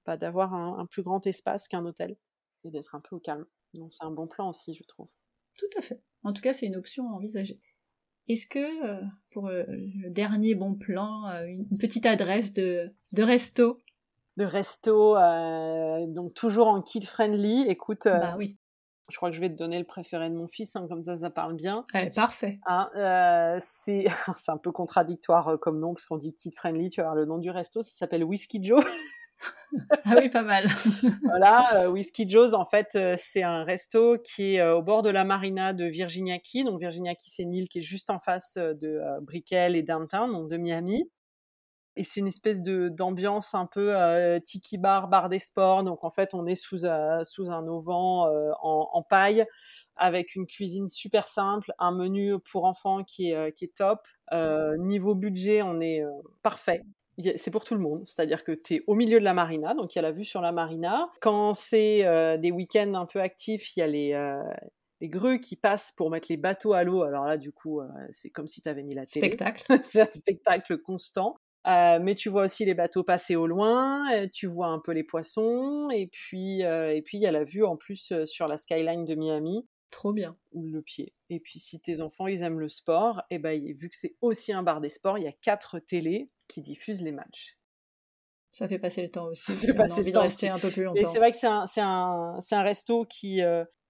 bah, 0.05 0.17
d'avoir 0.17 0.53
un, 0.53 0.85
plus 0.85 1.03
grand 1.03 1.25
espace 1.27 1.67
qu'un 1.67 1.85
hôtel 1.85 2.17
et 2.63 2.71
d'être 2.71 2.95
un 2.95 2.99
peu 2.99 3.15
au 3.15 3.19
calme. 3.19 3.45
Donc 3.73 3.91
c'est 3.91 4.03
un 4.03 4.11
bon 4.11 4.27
plan 4.27 4.49
aussi, 4.49 4.73
je 4.73 4.83
trouve. 4.83 5.09
Tout 5.57 5.69
à 5.77 5.81
fait. 5.81 6.01
En 6.23 6.33
tout 6.33 6.41
cas, 6.41 6.53
c'est 6.53 6.65
une 6.65 6.75
option 6.75 7.09
à 7.09 7.13
envisager. 7.13 7.59
Est-ce 8.27 8.47
que, 8.47 9.01
pour 9.31 9.49
le 9.49 10.09
dernier 10.09 10.55
bon 10.55 10.75
plan, 10.75 11.25
une 11.45 11.77
petite 11.77 12.05
adresse 12.05 12.53
de, 12.53 12.93
de 13.11 13.23
resto? 13.23 13.79
De 14.37 14.45
resto, 14.45 15.15
donc 16.13 16.33
toujours 16.33 16.67
en 16.67 16.81
kid-friendly. 16.81 17.65
Écoute, 17.67 18.03
bah 18.05 18.35
oui. 18.37 18.57
Je 19.09 19.17
crois 19.17 19.29
que 19.29 19.35
je 19.35 19.41
vais 19.41 19.49
te 19.49 19.55
donner 19.55 19.79
le 19.79 19.85
préféré 19.85 20.29
de 20.29 20.35
mon 20.35 20.47
fils, 20.47 20.75
hein, 20.75 20.85
comme 20.87 21.03
ça, 21.03 21.17
ça 21.17 21.29
parle 21.29 21.55
bien. 21.55 21.85
parfait. 22.15 22.59
Hein, 22.65 22.89
euh, 22.95 23.57
c'est 23.59 24.05
un 24.47 24.57
peu 24.57 24.71
contradictoire 24.71 25.47
euh, 25.49 25.57
comme 25.57 25.79
nom, 25.79 25.93
parce 25.93 26.05
qu'on 26.05 26.17
dit 26.17 26.33
kid 26.33 26.53
friendly. 26.55 26.89
Tu 26.89 27.01
voir 27.01 27.15
le 27.15 27.25
nom 27.25 27.37
du 27.37 27.49
resto, 27.49 27.81
ça 27.81 27.91
s'appelle 27.91 28.23
Whiskey 28.23 28.59
Joe. 28.61 28.83
ah 30.05 30.15
oui, 30.17 30.29
pas 30.29 30.41
mal. 30.41 30.67
voilà, 31.23 31.83
euh, 31.83 31.87
Whiskey 31.87 32.27
Joe's, 32.27 32.53
en 32.53 32.65
fait, 32.65 32.97
c'est 33.17 33.43
un 33.43 33.63
resto 33.63 34.17
qui 34.19 34.55
est 34.55 34.69
au 34.69 34.81
bord 34.81 35.01
de 35.01 35.09
la 35.09 35.23
marina 35.23 35.73
de 35.73 35.85
Virginia 35.85 36.37
Key. 36.39 36.63
Donc, 36.63 36.79
Virginia 36.79 37.15
Key, 37.15 37.29
c'est 37.29 37.43
une 37.43 37.53
île 37.53 37.67
qui 37.67 37.79
est 37.79 37.83
juste 37.83 38.09
en 38.09 38.19
face 38.19 38.57
de 38.57 39.01
Brickell 39.21 39.75
et 39.75 39.83
Downtown, 39.83 40.31
donc 40.31 40.49
de 40.49 40.57
Miami 40.57 41.09
et 41.99 42.03
c'est 42.03 42.21
une 42.21 42.27
espèce 42.27 42.61
de 42.61 42.87
d'ambiance 42.87 43.53
un 43.53 43.65
peu 43.65 43.93
euh, 43.93 44.39
tiki 44.39 44.77
bar, 44.77 45.09
bar 45.09 45.27
des 45.27 45.37
sports. 45.37 45.83
Donc 45.83 46.05
en 46.05 46.09
fait, 46.09 46.33
on 46.33 46.45
est 46.45 46.55
sous, 46.55 46.85
euh, 46.85 47.23
sous 47.25 47.51
un 47.51 47.67
auvent 47.67 47.89
euh, 47.89 48.53
en, 48.61 49.03
paille 49.03 49.45
avec 49.97 50.35
une 50.35 50.47
cuisine 50.47 50.87
super 50.87 51.27
simple, 51.27 51.73
un 51.77 51.91
menu 51.91 52.39
pour 52.39 52.63
enfants 52.63 53.03
qui 53.03 53.31
est, 53.31 53.51
qui 53.53 53.65
est 53.65 53.75
top. 53.75 54.07
niveau 54.77 55.13
budget, 55.13 55.61
on 55.61 55.81
est 55.81 56.01
parfait. 56.41 56.83
C'est 57.35 57.51
pour 57.51 57.65
tout 57.65 57.75
le 57.75 57.81
monde, 57.81 58.03
c'est-à-dire 58.05 58.45
que 58.45 58.53
tu 58.53 58.75
es 58.75 58.81
au 58.87 58.95
milieu 58.95 59.19
de 59.19 59.25
la 59.25 59.33
marina, 59.33 59.73
donc 59.73 59.93
il 59.93 59.97
y 59.97 59.99
a 59.99 60.03
la 60.03 60.11
vue 60.11 60.23
sur 60.23 60.39
la 60.39 60.53
marina. 60.53 61.09
Quand 61.19 61.53
c'est 61.53 62.37
des 62.37 62.51
week-ends 62.51 62.93
un 62.93 63.05
peu 63.05 63.19
actifs, 63.19 63.75
il 63.75 63.79
y 63.81 63.83
a 63.83 63.87
les, 63.87 64.39
les 65.01 65.09
grues 65.09 65.41
qui 65.41 65.57
passent 65.57 65.91
pour 65.91 66.09
mettre 66.11 66.27
les 66.29 66.37
bateaux 66.37 66.71
à 66.71 66.85
l'eau. 66.85 67.03
Alors 67.03 67.25
là, 67.25 67.35
du 67.35 67.51
coup, 67.51 67.81
c'est 68.11 68.29
comme 68.29 68.47
si 68.47 68.61
tu 68.61 68.69
avais 68.69 68.83
mis 68.83 68.95
la 68.95 69.05
télé. 69.05 69.27
Spectacle. 69.27 69.65
c'est 69.81 70.01
un 70.01 70.05
spectacle 70.05 70.77
constant. 70.77 71.35
Euh, 71.67 71.99
mais 72.01 72.15
tu 72.15 72.29
vois 72.29 72.43
aussi 72.43 72.63
les 72.65 72.73
bateaux 72.73 73.03
passer 73.03 73.35
au 73.35 73.45
loin, 73.45 74.27
tu 74.31 74.47
vois 74.47 74.67
un 74.67 74.79
peu 74.79 74.93
les 74.93 75.03
poissons, 75.03 75.89
et 75.91 76.07
puis 76.07 76.63
euh, 76.63 76.95
et 76.95 77.01
puis 77.01 77.17
il 77.17 77.21
y 77.21 77.27
a 77.27 77.31
la 77.31 77.43
vue 77.43 77.65
en 77.65 77.75
plus 77.75 78.11
euh, 78.11 78.25
sur 78.25 78.47
la 78.47 78.57
skyline 78.57 79.03
de 79.03 79.15
Miami. 79.15 79.67
Trop 79.91 80.13
bien. 80.13 80.37
Le 80.53 80.81
pied. 80.81 81.13
Et 81.29 81.39
puis 81.39 81.59
si 81.59 81.79
tes 81.79 81.99
enfants 81.99 82.27
ils 82.27 82.43
aiment 82.43 82.59
le 82.59 82.69
sport, 82.69 83.23
et 83.29 83.35
eh 83.35 83.39
ben 83.39 83.61
vu 83.75 83.89
que 83.89 83.97
c'est 83.97 84.15
aussi 84.21 84.53
un 84.53 84.63
bar 84.63 84.79
des 84.79 84.89
sports, 84.89 85.17
il 85.17 85.25
y 85.25 85.27
a 85.27 85.33
quatre 85.33 85.79
télés 85.79 86.29
qui 86.47 86.61
diffusent 86.61 87.01
les 87.01 87.11
matchs. 87.11 87.57
Ça 88.51 88.67
fait 88.67 88.79
passer 88.79 89.01
le 89.01 89.11
temps 89.11 89.25
aussi. 89.25 89.51
Ça 89.51 89.67
fait 89.67 89.73
passer 89.73 90.03
le 90.03 90.11
temps 90.11 90.19
de 90.19 90.25
rester 90.25 90.49
un 90.49 90.59
peu 90.59 90.71
plus 90.71 90.83
longtemps. 90.83 90.99
Et 90.99 91.05
c'est 91.05 91.19
vrai 91.19 91.31
que 91.31 91.37
c'est 91.37 91.47
un, 91.47 91.65
un, 91.77 92.39
un, 92.51 92.63
resto 92.63 93.05
qui, 93.05 93.41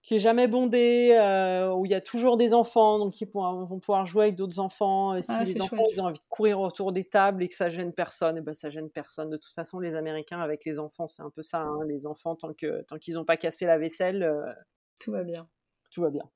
qui 0.02 0.16
est 0.16 0.20
jamais 0.20 0.48
bondé, 0.48 1.12
euh, 1.20 1.74
où 1.74 1.86
il 1.86 1.92
y 1.92 1.96
a 1.96 2.02
toujours 2.02 2.38
des 2.38 2.54
enfants, 2.54 3.00
donc 3.00 3.20
ils 3.20 3.28
vont 3.34 3.80
pouvoir 3.80 4.06
jouer 4.06 4.26
avec 4.26 4.36
d'autres 4.36 4.60
enfants. 4.60 5.16
Et 5.16 5.22
si 5.22 5.32
ah, 5.32 5.44
les 5.44 5.62
enfants 5.62 5.84
ont 5.98 6.06
envie 6.06 6.20
de 6.20 6.26
courir 6.30 6.60
autour 6.62 6.92
des 6.94 7.04
tables 7.04 7.44
et 7.44 7.48
que 7.48 7.54
ça 7.54 7.70
gêne 7.70 7.94
personne, 7.94 8.38
et 8.38 8.42
ben 8.42 8.54
ça 8.54 8.70
gêne 8.70 8.90
personne. 8.90 9.30
De 9.30 9.38
toute 9.38 9.54
façon, 9.54 9.80
les 9.80 9.96
Américains 9.96 10.40
avec 10.40 10.64
les 10.66 10.80
enfants, 10.80 11.08
c'est 11.08 11.22
un 11.22 11.30
peu 11.30 11.42
ça. 11.42 11.62
Hein. 11.62 11.80
Les 11.88 12.08
enfants, 12.08 12.36
tant 12.36 12.54
que 12.54 12.82
tant 12.84 12.98
qu'ils 12.98 13.16
n'ont 13.16 13.26
pas 13.26 13.38
cassé 13.38 13.66
la 13.66 13.78
vaisselle, 13.78 14.24
euh, 14.24 14.52
tout 15.00 15.12
va 15.12 15.24
bien. 15.24 15.50
Tout 15.92 16.02
va 16.02 16.10
bien. 16.10 16.30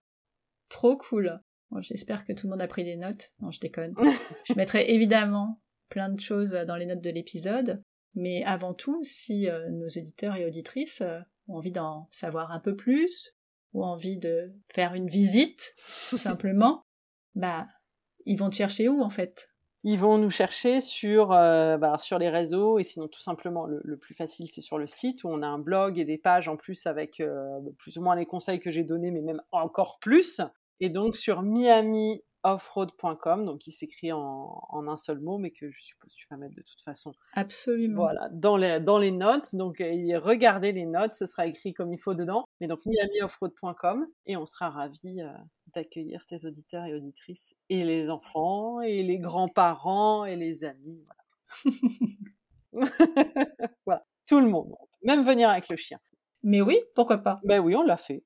Trop 0.70 0.98
cool. 0.98 1.40
J'espère 1.80 2.26
que 2.26 2.34
tout 2.34 2.48
le 2.48 2.52
monde 2.52 2.62
a 2.62 2.68
pris 2.68 2.84
des 2.84 2.98
notes. 2.98 3.32
Non, 3.40 3.50
je 3.50 3.60
déconne. 3.60 3.96
je 4.46 4.54
mettrai 4.54 4.92
évidemment 4.92 5.60
plein 5.90 6.10
de 6.10 6.20
choses 6.20 6.52
dans 6.52 6.76
les 6.76 6.86
notes 6.86 7.02
de 7.02 7.10
l'épisode. 7.10 7.82
Mais 8.16 8.44
avant 8.44 8.74
tout, 8.74 9.04
si 9.04 9.50
euh, 9.50 9.70
nos 9.70 9.88
auditeurs 9.88 10.36
et 10.36 10.46
auditrices 10.46 11.02
ont 11.48 11.56
envie 11.56 11.72
d'en 11.72 12.08
savoir 12.12 12.52
un 12.52 12.60
peu 12.60 12.76
plus, 12.76 13.34
ou 13.74 13.84
envie 13.84 14.18
de 14.18 14.54
faire 14.72 14.94
une 14.94 15.08
visite, 15.08 15.74
tout 16.10 16.18
simplement, 16.18 16.86
bah, 17.36 17.68
ils 18.26 18.38
vont 18.38 18.50
te 18.50 18.56
chercher 18.56 18.88
où 18.90 19.02
en 19.02 19.10
fait? 19.10 19.50
Ils 19.86 20.00
vont 20.00 20.18
nous 20.18 20.30
chercher 20.30 20.80
sur, 20.80 21.34
euh, 21.34 21.78
bah, 21.78 21.98
sur 21.98 22.18
les 22.18 22.30
réseaux 22.30 22.80
et 22.80 22.84
sinon 22.84 23.10
tout 23.10 23.20
simplement 23.20 23.66
le, 23.66 23.98
plus 23.98 24.14
facile 24.14 24.48
c'est 24.48 24.62
sur 24.62 24.78
le 24.78 24.88
site 24.88 25.26
où 25.26 25.28
on 25.28 25.42
a 25.42 25.48
un 25.48 25.60
blog 25.60 26.00
et 26.00 26.06
des 26.06 26.18
pages 26.18 26.48
en 26.48 26.56
plus 26.56 26.88
avec 26.88 27.20
euh, 27.20 27.60
plus 27.78 27.98
ou 27.98 28.02
moins 28.02 28.16
les 28.16 28.26
conseils 28.26 28.62
que 28.62 28.72
j'ai 28.72 28.86
donnés 28.86 29.12
mais 29.12 29.22
même 29.22 29.42
encore 29.52 30.00
plus. 30.00 30.40
Et 30.80 30.90
donc 30.90 31.18
sur 31.18 31.42
Miami 31.42 32.24
offroad.com, 32.44 33.46
donc 33.46 33.60
qui 33.60 33.72
s'écrit 33.72 34.12
en, 34.12 34.88
un 34.88 34.98
seul 34.98 35.20
mot, 35.20 35.38
mais 35.38 35.52
que 35.52 35.70
je 35.70 35.82
suppose 35.82 36.14
que 36.14 36.20
tu 36.20 36.28
vas 36.30 36.38
mettre 36.38 36.56
de 36.56 36.62
toute 36.62 36.82
façon. 36.82 37.14
Absolument. 37.34 38.02
Voilà, 38.04 38.30
dans 38.30 38.58
les, 38.58 38.80
dans 38.80 38.98
les 38.98 39.12
notes. 39.12 39.56
Donc, 39.56 39.82
euh, 39.82 40.20
regardez 40.20 40.72
les 40.72 40.86
notes, 40.86 41.14
ce 41.14 41.26
sera 41.26 41.48
écrit 41.48 41.74
comme 41.74 41.94
il 41.94 42.00
faut 42.00 42.14
dedans. 42.14 42.46
Mais 42.60 42.68
donc, 42.68 42.82
miamioffroad.com, 42.86 44.08
et 44.26 44.38
on 44.38 44.46
sera 44.46 44.70
ravis 44.70 45.22
euh, 45.22 45.32
d'accueillir 45.74 46.26
tes 46.26 46.46
auditeurs 46.46 46.86
et 46.86 46.94
auditrices, 46.94 47.56
et 47.70 47.84
les 47.84 48.10
enfants, 48.10 48.82
et 48.82 49.04
les 49.04 49.20
grands-parents, 49.20 50.26
et 50.26 50.36
les 50.36 50.64
amis. 50.66 51.04
Voilà. 51.06 51.24
voilà, 53.86 54.06
tout 54.28 54.40
le 54.40 54.50
monde. 54.50 54.74
Même 55.04 55.24
venir 55.24 55.50
avec 55.50 55.70
le 55.70 55.76
chien. 55.76 56.00
Mais 56.44 56.62
oui, 56.62 56.80
pourquoi 56.96 57.20
pas 57.20 57.40
Ben 57.44 57.60
oui, 57.60 57.76
on 57.76 57.84
l'a 57.84 57.98
fait. 57.98 58.24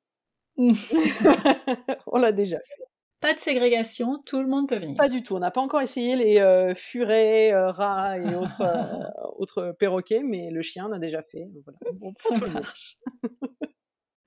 on 2.08 2.18
l'a 2.18 2.32
déjà 2.32 2.58
fait. 2.58 2.84
Pas 3.20 3.34
de 3.34 3.40
ségrégation, 3.40 4.22
tout 4.26 4.42
le 4.42 4.48
monde 4.48 4.70
peut 4.70 4.78
venir. 4.78 4.96
Pas 4.96 5.10
du 5.10 5.24
tout. 5.24 5.36
On 5.36 5.40
n'a 5.40 5.50
pas 5.50 5.62
encore 5.62 5.82
essayé 5.82 6.16
les 6.16 6.40
euh, 6.40 6.76
furets, 6.76 7.52
euh, 7.52 7.72
rats 7.72 8.20
et 8.20 8.36
autres, 8.36 8.62
euh, 8.62 9.32
autres 9.38 9.76
perroquets, 9.80 10.22
mais 10.24 10.52
le 10.52 10.62
chien 10.62 10.92
a 10.92 11.00
déjà 11.00 11.22
fait. 11.24 11.48
Voilà. 11.64 11.80
Bon, 11.96 12.14
Ça 12.18 12.48
marche. 12.48 12.98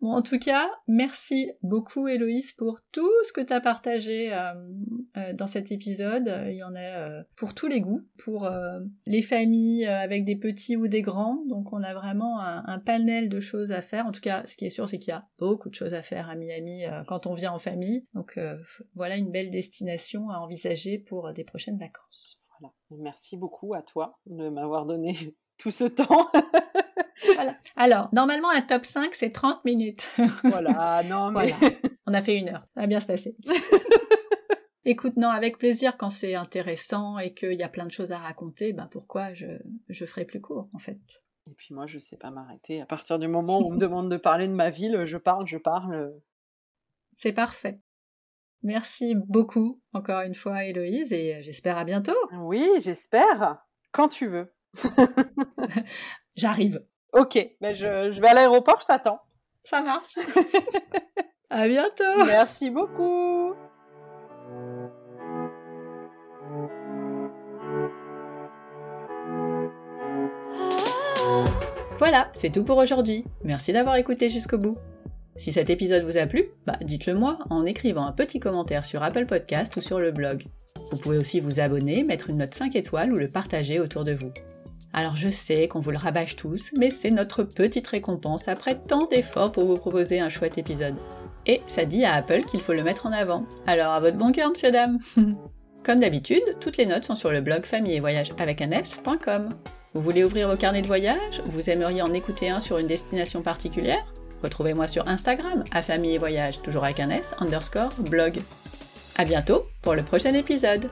Bon, 0.01 0.12
en 0.12 0.22
tout 0.22 0.38
cas, 0.38 0.70
merci 0.88 1.51
beaucoup 1.62 2.09
Héloïse 2.09 2.53
pour 2.53 2.78
tout 2.90 3.11
ce 3.26 3.34
que 3.34 3.42
tu 3.42 3.53
as 3.53 3.61
partagé 3.61 4.32
euh, 4.32 4.55
euh, 5.18 5.32
dans 5.34 5.46
cet 5.46 5.72
épisode. 5.72 6.32
Il 6.46 6.55
y 6.55 6.62
en 6.62 6.74
a 6.74 6.80
euh, 6.80 7.22
pour 7.36 7.53
tous 7.53 7.66
les 7.66 7.82
goûts, 7.82 8.01
pour 8.16 8.48
les 9.07 9.22
familles 9.22 9.84
avec 9.86 10.24
des 10.24 10.36
petits 10.36 10.76
ou 10.76 10.88
des 10.88 11.03
grands. 11.03 11.44
Donc 11.48 11.72
on 11.72 11.82
a 11.82 11.92
vraiment 11.92 12.40
un, 12.40 12.78
panel 12.78 13.28
de 13.28 13.40
choses 13.40 13.72
à 13.72 13.82
faire. 13.82 14.07
En 14.07 14.12
tout 14.12 14.22
cas, 14.22 14.46
ce 14.46 14.57
qui 14.57 14.64
est 14.64 14.70
sûr, 14.70 14.88
c'est 14.88 14.98
qu'il 14.98 15.12
y 15.12 15.16
a 15.16 15.28
beaucoup 15.38 15.68
de 15.68 15.74
choses 15.74 15.92
à 15.92 16.03
faire 16.03 16.30
à 16.30 16.34
Miami 16.34 16.84
quand 17.07 17.26
on 17.26 17.34
vient 17.34 17.53
en 17.53 17.59
famille. 17.59 18.07
Donc 18.14 18.38
voilà 18.94 19.16
une 19.16 19.30
belle 19.30 19.51
destination 19.51 20.30
à 20.30 20.38
envisager 20.38 20.98
pour 20.98 21.32
des 21.34 21.44
prochaines 21.44 21.78
vacances. 21.78 22.42
Voilà. 22.59 22.74
Merci 22.90 23.36
beaucoup 23.36 23.74
à 23.74 23.82
toi 23.82 24.18
de 24.26 24.48
m'avoir 24.48 24.86
donné 24.86 25.14
tout 25.59 25.70
ce 25.70 25.84
temps. 25.84 26.30
voilà. 27.34 27.55
Alors, 27.83 28.11
normalement, 28.12 28.51
un 28.51 28.61
top 28.61 28.85
5, 28.85 29.14
c'est 29.14 29.31
30 29.31 29.64
minutes. 29.64 30.07
voilà, 30.45 31.03
non, 31.03 31.31
mais. 31.31 31.55
On 32.07 32.12
a 32.12 32.20
fait 32.20 32.37
une 32.37 32.51
heure. 32.51 32.66
Ça 32.74 32.83
va 32.83 32.87
bien 32.87 33.01
se 33.01 33.07
passer. 33.07 33.35
Écoute, 34.85 35.16
non, 35.16 35.31
avec 35.31 35.57
plaisir 35.57 35.97
quand 35.97 36.11
c'est 36.11 36.35
intéressant 36.35 37.18
et 37.18 37.33
qu'il 37.33 37.55
y 37.55 37.62
a 37.62 37.70
plein 37.70 37.87
de 37.87 37.91
choses 37.91 38.12
à 38.12 38.18
raconter, 38.18 38.74
ben 38.74 38.87
pourquoi 38.93 39.33
je, 39.33 39.47
je 39.89 40.05
ferai 40.05 40.26
plus 40.26 40.43
court, 40.43 40.68
en 40.74 40.78
fait. 40.78 41.01
Et 41.51 41.55
puis 41.55 41.72
moi, 41.72 41.87
je 41.87 41.99
sais 41.99 42.18
pas 42.18 42.31
m'arrêter. 42.31 42.83
À 42.83 42.87
partir 42.87 43.18
du 43.18 43.28
moment 43.28 43.61
où 43.61 43.68
on 43.68 43.72
me 43.72 43.78
demande 43.81 44.11
de 44.11 44.18
parler 44.18 44.47
de 44.47 44.53
ma 44.53 44.68
ville, 44.68 45.07
je 45.07 45.16
parle, 45.16 45.47
je 45.47 45.57
parle. 45.57 46.12
C'est 47.14 47.33
parfait. 47.33 47.81
Merci 48.62 49.14
beaucoup, 49.14 49.81
encore 49.95 50.20
une 50.20 50.35
fois, 50.35 50.66
Héloïse, 50.66 51.14
et 51.14 51.41
j'espère 51.41 51.78
à 51.78 51.85
bientôt. 51.85 52.18
Oui, 52.41 52.68
j'espère. 52.81 53.64
Quand 53.91 54.09
tu 54.09 54.26
veux. 54.26 54.55
J'arrive. 56.37 56.85
Ok, 57.12 57.38
mais 57.61 57.74
je, 57.74 58.11
je 58.11 58.20
vais 58.20 58.28
à 58.28 58.34
l'aéroport, 58.34 58.80
je 58.80 58.86
t'attends. 58.86 59.20
Ça 59.64 59.80
marche. 59.82 60.16
à 61.50 61.66
bientôt. 61.66 62.24
Merci 62.24 62.70
beaucoup. 62.70 63.54
Voilà, 71.98 72.30
c'est 72.32 72.50
tout 72.50 72.64
pour 72.64 72.78
aujourd'hui. 72.78 73.24
Merci 73.44 73.72
d'avoir 73.72 73.96
écouté 73.96 74.30
jusqu'au 74.30 74.56
bout. 74.56 74.78
Si 75.36 75.52
cet 75.52 75.70
épisode 75.70 76.04
vous 76.04 76.16
a 76.16 76.26
plu, 76.26 76.44
bah 76.66 76.76
dites-le 76.80 77.14
moi 77.14 77.38
en 77.50 77.66
écrivant 77.66 78.06
un 78.06 78.12
petit 78.12 78.40
commentaire 78.40 78.84
sur 78.84 79.02
Apple 79.02 79.26
Podcast 79.26 79.76
ou 79.76 79.80
sur 79.80 79.98
le 79.98 80.11
blog. 80.11 80.44
Vous 80.90 80.96
pouvez 80.96 81.18
aussi 81.18 81.40
vous 81.40 81.61
abonner, 81.61 82.02
mettre 82.02 82.30
une 82.30 82.38
note 82.38 82.54
5 82.54 82.74
étoiles 82.74 83.12
ou 83.12 83.16
le 83.16 83.28
partager 83.28 83.80
autour 83.80 84.04
de 84.04 84.12
vous. 84.12 84.32
Alors 84.93 85.16
je 85.16 85.28
sais 85.28 85.68
qu'on 85.68 85.80
vous 85.80 85.93
le 85.93 85.99
rabâche 85.99 86.36
tous, 86.36 86.70
mais 86.76 86.91
c'est 86.91 87.11
notre 87.11 87.45
petite 87.45 87.86
récompense 87.86 88.49
après 88.49 88.78
tant 88.78 89.07
d'efforts 89.07 89.53
pour 89.53 89.64
vous 89.66 89.76
proposer 89.76 90.20
un 90.20 90.28
chouette 90.28 90.59
épisode. 90.59 90.97
Et 91.47 91.62
ça 91.66 91.84
dit 91.84 92.05
à 92.05 92.14
Apple 92.14 92.45
qu'il 92.45 92.61
faut 92.61 92.72
le 92.72 92.82
mettre 92.82 93.07
en 93.07 93.12
avant. 93.12 93.47
Alors 93.66 93.93
à 93.93 94.01
votre 94.01 94.16
bon 94.16 94.32
cœur, 94.32 94.51
monsieur 94.51 94.70
dame 94.70 94.99
Comme 95.82 96.01
d'habitude, 96.01 96.43
toutes 96.61 96.76
les 96.76 96.86
notes 96.86 97.05
sont 97.05 97.16
sur 97.16 97.30
le 97.30 97.41
blog 97.41 97.62
famille 97.64 97.95
et 97.95 98.01
voyage 98.01 98.32
avec 98.38 98.61
un 98.61 98.70
s.com. 98.70 99.49
Vous 99.95 100.03
voulez 100.03 100.24
ouvrir 100.24 100.49
vos 100.49 100.57
carnets 100.57 100.82
de 100.82 100.86
voyage? 100.86 101.43
Vous 101.47 101.70
aimeriez 101.70 102.03
en 102.03 102.12
écouter 102.12 102.51
un 102.51 102.61
sur 102.61 102.78
une 102.78 102.86
destination 102.86 103.41
particulière? 103.41 104.05
Retrouvez-moi 104.43 104.88
sur 104.88 105.09
Instagram, 105.09 105.64
à 105.72 105.82
famille 105.82 106.14
et 106.14 106.18
voyage, 106.18 106.61
toujours 106.62 106.84
avec 106.84 107.01
un 107.01 107.11
s, 107.11 107.34
underscore, 107.38 107.93
blog. 107.99 108.41
À 109.16 109.24
bientôt 109.24 109.66
pour 109.82 109.95
le 109.95 110.05
prochain 110.05 110.34
épisode. 110.34 110.91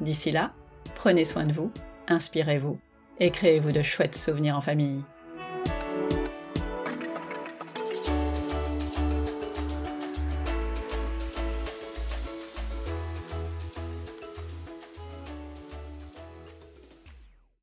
D'ici 0.00 0.32
là, 0.32 0.52
prenez 0.94 1.24
soin 1.24 1.44
de 1.44 1.52
vous, 1.52 1.70
inspirez-vous 2.08 2.78
et 3.20 3.30
créez-vous 3.30 3.72
de 3.72 3.82
chouettes 3.82 4.16
souvenirs 4.16 4.56
en 4.56 4.60
famille. 4.60 5.02